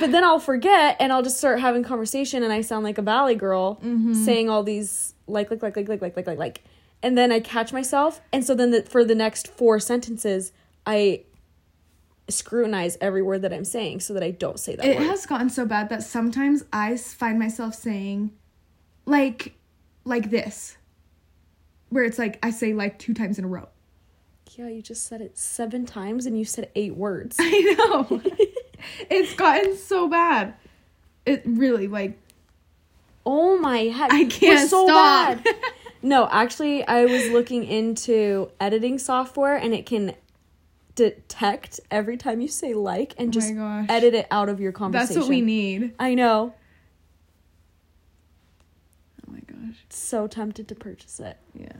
But 0.00 0.10
then 0.12 0.24
I'll 0.24 0.40
forget 0.40 0.96
and 1.00 1.12
I'll 1.12 1.22
just 1.22 1.38
start 1.38 1.60
having 1.60 1.82
conversation 1.82 2.42
and 2.42 2.52
I 2.52 2.60
sound 2.60 2.84
like 2.84 2.98
a 2.98 3.02
valley 3.02 3.34
girl 3.34 3.76
mm-hmm. 3.76 4.14
saying 4.14 4.48
all 4.48 4.62
these 4.62 5.14
like 5.26 5.50
like 5.50 5.62
like 5.62 5.76
like 5.76 5.88
like 5.88 6.02
like 6.02 6.16
like 6.16 6.26
like 6.26 6.38
like 6.38 6.64
and 7.02 7.16
then 7.16 7.32
I 7.32 7.40
catch 7.40 7.72
myself 7.72 8.20
and 8.32 8.44
so 8.44 8.54
then 8.54 8.70
the, 8.70 8.82
for 8.82 9.04
the 9.04 9.14
next 9.14 9.48
four 9.48 9.78
sentences 9.78 10.52
I 10.86 11.22
scrutinize 12.28 12.96
every 13.00 13.22
word 13.22 13.42
that 13.42 13.52
I'm 13.52 13.64
saying 13.64 14.00
so 14.00 14.14
that 14.14 14.22
I 14.22 14.30
don't 14.30 14.58
say 14.58 14.76
that 14.76 14.84
It 14.84 14.98
word. 14.98 15.06
has 15.06 15.26
gotten 15.26 15.50
so 15.50 15.66
bad 15.66 15.88
that 15.90 16.02
sometimes 16.02 16.64
I 16.72 16.96
find 16.96 17.38
myself 17.38 17.74
saying 17.74 18.30
like 19.06 19.54
like 20.04 20.30
this. 20.30 20.76
Where 21.90 22.04
it's 22.04 22.18
like 22.18 22.38
I 22.42 22.50
say 22.50 22.72
like 22.72 22.98
two 22.98 23.12
times 23.14 23.38
in 23.38 23.44
a 23.44 23.48
row. 23.48 23.68
yeah, 24.56 24.68
you 24.68 24.82
just 24.82 25.06
said 25.06 25.20
it 25.20 25.36
7 25.36 25.84
times 25.86 26.26
and 26.26 26.38
you 26.38 26.44
said 26.44 26.70
8 26.74 26.96
words. 26.96 27.36
I 27.40 27.74
know. 27.78 28.20
it's 29.10 29.34
gotten 29.34 29.76
so 29.76 30.08
bad. 30.08 30.54
It 31.26 31.42
really 31.44 31.88
like 31.88 32.18
Oh 33.24 33.56
my 33.58 33.78
heck. 33.84 34.12
I 34.12 34.24
can't 34.24 34.68
so 34.68 34.86
stop. 34.86 35.42
bad. 35.44 35.54
No, 36.02 36.28
actually, 36.32 36.84
I 36.84 37.04
was 37.04 37.28
looking 37.30 37.62
into 37.64 38.50
editing 38.60 38.98
software 38.98 39.54
and 39.54 39.72
it 39.72 39.86
can 39.86 40.14
detect 40.94 41.80
every 41.90 42.16
time 42.16 42.40
you 42.40 42.48
say 42.48 42.74
like 42.74 43.14
and 43.18 43.28
Oh 43.28 43.32
just 43.32 43.54
gosh. 43.54 43.86
edit 43.88 44.14
it 44.14 44.26
out 44.30 44.48
of 44.48 44.60
your 44.60 44.72
conversation. 44.72 45.14
That's 45.14 45.26
what 45.26 45.30
we 45.30 45.40
need. 45.40 45.94
I 45.98 46.14
know. 46.14 46.54
Oh 49.28 49.32
my 49.32 49.40
gosh. 49.40 49.76
So 49.90 50.26
tempted 50.26 50.68
to 50.68 50.74
purchase 50.74 51.20
it. 51.20 51.36
Yeah. 51.54 51.72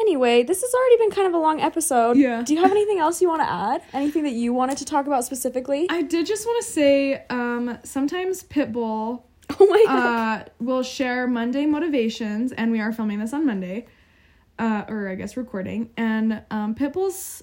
Anyway, 0.00 0.42
this 0.42 0.62
has 0.62 0.74
already 0.74 0.96
been 0.96 1.10
kind 1.10 1.28
of 1.28 1.34
a 1.34 1.38
long 1.38 1.60
episode. 1.60 2.16
Yeah. 2.16 2.42
Do 2.42 2.54
you 2.54 2.60
have 2.62 2.70
anything 2.72 2.98
else 2.98 3.22
you 3.22 3.28
want 3.28 3.42
to 3.42 3.48
add? 3.50 3.82
Anything 3.92 4.24
that 4.24 4.32
you 4.32 4.52
wanted 4.52 4.78
to 4.78 4.84
talk 4.84 5.06
about 5.06 5.24
specifically? 5.24 5.86
I 5.90 6.02
did 6.02 6.26
just 6.26 6.44
want 6.46 6.64
to 6.64 6.70
say 6.70 7.24
um 7.30 7.78
sometimes 7.84 8.42
Pitbull 8.44 9.22
oh 9.60 9.66
my 9.66 9.84
god. 9.86 10.40
uh, 10.40 10.44
we'll 10.60 10.82
share 10.82 11.26
Monday 11.26 11.66
motivations, 11.66 12.52
and 12.52 12.70
we 12.70 12.80
are 12.80 12.92
filming 12.92 13.18
this 13.18 13.32
on 13.34 13.44
Monday, 13.44 13.86
uh, 14.58 14.84
or 14.88 15.08
I 15.08 15.14
guess 15.14 15.36
recording. 15.36 15.90
And 15.96 16.42
um, 16.50 16.74
Pitbull's 16.74 17.42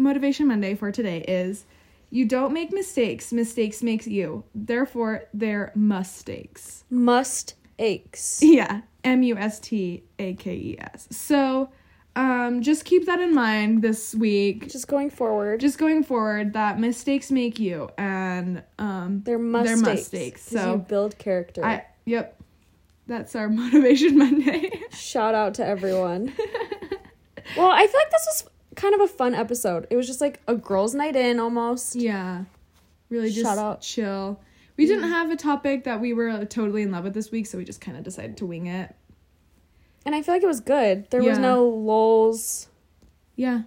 motivation 0.00 0.48
Monday 0.48 0.74
for 0.74 0.90
today 0.90 1.20
is 1.20 1.64
you 2.10 2.24
don't 2.24 2.52
make 2.52 2.72
mistakes, 2.72 3.32
mistakes 3.32 3.82
makes 3.82 4.06
you. 4.06 4.44
Therefore, 4.54 5.24
they're 5.32 5.72
mistakes. 5.74 6.84
Must 6.90 7.54
aches. 7.78 8.40
Yeah, 8.42 8.82
M 9.04 9.22
U 9.22 9.36
S 9.36 9.60
T 9.60 10.02
A 10.18 10.34
K 10.34 10.54
E 10.54 10.76
S. 10.78 11.08
So 11.10 11.70
um, 12.16 12.60
just 12.62 12.84
keep 12.84 13.06
that 13.06 13.20
in 13.20 13.34
mind 13.34 13.82
this 13.82 14.14
week. 14.14 14.68
Just 14.68 14.88
going 14.88 15.10
forward. 15.10 15.60
Just 15.60 15.78
going 15.78 16.02
forward, 16.02 16.54
that 16.54 16.80
mistakes 16.80 17.30
make 17.30 17.58
you, 17.58 17.88
and 17.96 18.62
um, 18.78 19.22
they're 19.24 19.38
must 19.38 19.66
they're 19.66 19.76
mistakes. 19.76 20.42
So 20.42 20.72
you 20.72 20.78
build 20.78 21.16
character. 21.18 21.64
I 21.64 21.86
yep, 22.04 22.40
that's 23.06 23.36
our 23.36 23.48
motivation 23.48 24.18
Monday. 24.18 24.70
Shout 24.92 25.34
out 25.34 25.54
to 25.54 25.66
everyone. 25.66 26.32
well, 27.56 27.70
I 27.70 27.86
feel 27.86 28.00
like 28.00 28.10
this 28.10 28.26
was 28.26 28.50
kind 28.76 28.94
of 28.94 29.00
a 29.00 29.06
fun 29.08 29.34
episode. 29.34 29.86
It 29.90 29.96
was 29.96 30.06
just 30.06 30.20
like 30.20 30.40
a 30.46 30.54
girls' 30.54 30.94
night 30.94 31.16
in 31.16 31.38
almost. 31.40 31.96
yeah, 31.96 32.44
really 33.08 33.30
just 33.30 33.44
Shout 33.44 33.58
out. 33.58 33.80
chill. 33.82 34.40
We 34.76 34.86
didn't 34.86 35.10
have 35.10 35.30
a 35.30 35.36
topic 35.36 35.84
that 35.84 36.00
we 36.00 36.12
were 36.14 36.44
totally 36.46 36.82
in 36.82 36.90
love 36.90 37.04
with 37.04 37.12
this 37.14 37.30
week, 37.30 37.46
so 37.46 37.58
we 37.58 37.64
just 37.64 37.80
kind 37.82 37.98
of 37.98 38.02
decided 38.04 38.38
to 38.38 38.46
wing 38.46 38.66
it. 38.66 38.94
And 40.06 40.14
I 40.14 40.22
feel 40.22 40.34
like 40.34 40.42
it 40.42 40.46
was 40.46 40.60
good. 40.60 41.10
There 41.10 41.22
was 41.22 41.38
no 41.38 41.66
lulls. 41.68 42.68
Yeah, 43.36 43.62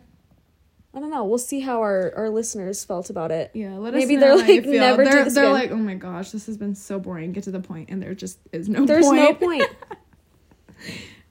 I 0.96 1.00
don't 1.00 1.12
know. 1.12 1.24
We'll 1.26 1.38
see 1.38 1.60
how 1.60 1.82
our, 1.82 2.12
our 2.16 2.30
listeners 2.32 2.84
felt 2.84 3.12
about 3.12 3.30
it. 3.32 3.52
yeah. 3.54 3.78
Let 3.78 3.94
Maybe 3.94 4.16
us 4.16 4.22
they're 4.22 4.38
know 4.38 4.44
you 4.44 4.56
like. 4.62 4.66
"Never 4.66 5.04
they're, 5.04 5.30
They're 5.30 5.44
again." 5.44 5.52
like, 5.54 5.72
oh 5.72 5.76
my 5.76 5.94
gosh, 5.96 6.32
this 6.32 6.48
has 6.48 6.58
been 6.58 6.74
so 6.74 7.00
boring. 7.00 7.32
Get 7.32 7.44
to 7.44 7.52
the 7.52 7.60
point, 7.60 7.90
and 7.92 8.02
there 8.02 8.16
just 8.16 8.40
is 8.52 8.68
no 8.68 8.80
point. 8.80 8.88
There's 8.88 9.06
point. 9.06 9.20
no 9.22 9.34
point. 9.36 9.64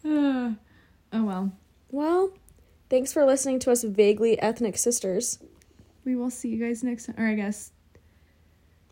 Uh, 0.04 0.52
oh 1.12 1.24
well. 1.24 1.52
well, 1.90 2.32
thanks 2.92 3.10
for 3.10 3.24
listening 3.24 3.58
to 3.58 3.72
us 3.72 3.82
vaguely 3.84 4.38
ethnic 4.42 4.76
sisters. 4.76 5.38
We 6.04 6.14
will 6.14 6.28
see 6.28 6.50
you 6.50 6.62
guys 6.62 6.84
next 6.84 7.06
time. 7.06 7.14
Or 7.18 7.26
I 7.26 7.34
guess 7.34 7.72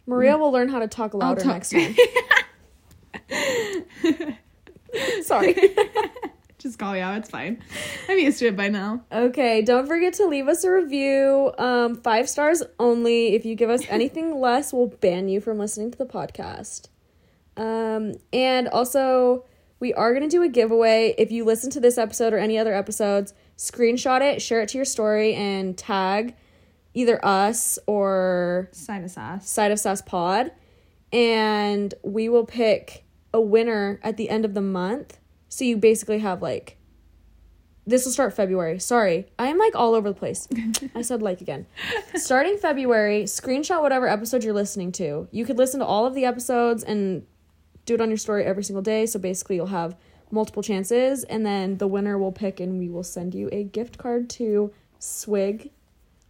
Maria 0.06 0.38
will 0.38 0.50
learn 0.50 0.70
how 0.70 0.78
to 0.78 0.88
talk 0.88 1.12
louder 1.12 1.42
talk- 1.42 1.52
next 1.52 1.70
time. 1.70 1.94
Sorry. 5.22 5.54
just 6.58 6.78
call 6.78 6.94
me 6.94 7.00
out. 7.00 7.18
It's 7.18 7.28
fine. 7.28 7.62
I'm 8.08 8.18
used 8.18 8.38
to 8.38 8.46
it 8.46 8.56
by 8.56 8.70
now. 8.70 9.02
Okay, 9.12 9.60
don't 9.60 9.86
forget 9.86 10.14
to 10.14 10.26
leave 10.26 10.48
us 10.48 10.64
a 10.64 10.70
review. 10.70 11.52
Um, 11.58 11.96
five 11.96 12.26
stars 12.26 12.62
only. 12.78 13.34
If 13.34 13.44
you 13.44 13.54
give 13.54 13.68
us 13.68 13.82
anything 13.90 14.40
less, 14.40 14.72
we'll 14.72 14.86
ban 14.86 15.28
you 15.28 15.42
from 15.42 15.58
listening 15.58 15.90
to 15.90 15.98
the 15.98 16.06
podcast. 16.06 16.88
Um, 17.58 18.14
and 18.32 18.66
also, 18.66 19.44
we 19.78 19.92
are 19.92 20.14
going 20.14 20.22
to 20.22 20.34
do 20.34 20.42
a 20.42 20.48
giveaway. 20.48 21.14
If 21.18 21.30
you 21.30 21.44
listen 21.44 21.68
to 21.72 21.80
this 21.80 21.98
episode 21.98 22.32
or 22.32 22.38
any 22.38 22.56
other 22.56 22.74
episodes, 22.74 23.34
screenshot 23.60 24.22
it, 24.22 24.40
share 24.40 24.62
it 24.62 24.70
to 24.70 24.78
your 24.78 24.86
story, 24.86 25.34
and 25.34 25.76
tag 25.76 26.34
either 26.94 27.22
us 27.24 27.78
or 27.86 28.70
Side 28.72 29.04
of 29.04 29.10
sauce. 29.10 29.48
Side 29.48 29.70
of 29.70 29.78
Sass 29.78 30.00
Pod. 30.00 30.50
And 31.12 31.92
we 32.02 32.28
will 32.28 32.46
pick 32.46 33.04
a 33.34 33.40
winner 33.40 34.00
at 34.02 34.16
the 34.16 34.30
end 34.30 34.44
of 34.46 34.54
the 34.54 34.62
month. 34.62 35.18
So 35.50 35.64
you 35.64 35.76
basically 35.76 36.20
have 36.20 36.40
like 36.40 36.78
this 37.86 38.04
will 38.04 38.12
start 38.12 38.32
February. 38.32 38.78
Sorry. 38.78 39.26
I'm 39.38 39.58
like 39.58 39.74
all 39.74 39.94
over 39.94 40.08
the 40.08 40.14
place. 40.14 40.48
I 40.94 41.02
said 41.02 41.22
like 41.22 41.40
again. 41.40 41.66
Starting 42.14 42.56
February, 42.56 43.24
screenshot 43.24 43.82
whatever 43.82 44.08
episode 44.08 44.44
you're 44.44 44.54
listening 44.54 44.92
to. 44.92 45.28
You 45.32 45.44
could 45.44 45.58
listen 45.58 45.80
to 45.80 45.86
all 45.86 46.06
of 46.06 46.14
the 46.14 46.24
episodes 46.24 46.84
and 46.84 47.26
do 47.86 47.94
it 47.94 48.00
on 48.00 48.08
your 48.08 48.16
story 48.16 48.44
every 48.44 48.62
single 48.62 48.82
day. 48.82 49.06
So 49.06 49.18
basically 49.18 49.56
you'll 49.56 49.66
have 49.66 49.96
multiple 50.30 50.62
chances 50.62 51.24
and 51.24 51.44
then 51.44 51.78
the 51.78 51.86
winner 51.86 52.18
will 52.18 52.32
pick 52.32 52.60
and 52.60 52.78
we 52.78 52.88
will 52.88 53.02
send 53.02 53.34
you 53.34 53.48
a 53.52 53.64
gift 53.64 53.98
card 53.98 54.30
to 54.30 54.72
Swig 54.98 55.70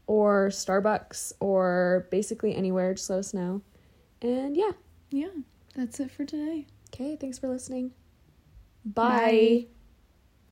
or 0.06 0.48
Starbucks 0.48 1.32
or 1.40 2.06
basically 2.10 2.54
anywhere. 2.54 2.94
Just 2.94 3.10
let 3.10 3.18
us 3.18 3.34
know. 3.34 3.62
And 4.22 4.56
yeah. 4.56 4.72
Yeah, 5.10 5.28
that's 5.74 5.98
it 6.00 6.10
for 6.10 6.24
today. 6.24 6.66
Okay, 6.94 7.16
thanks 7.16 7.38
for 7.38 7.48
listening. 7.48 7.92
Bye. 8.84 9.66
Bye. 9.66 9.66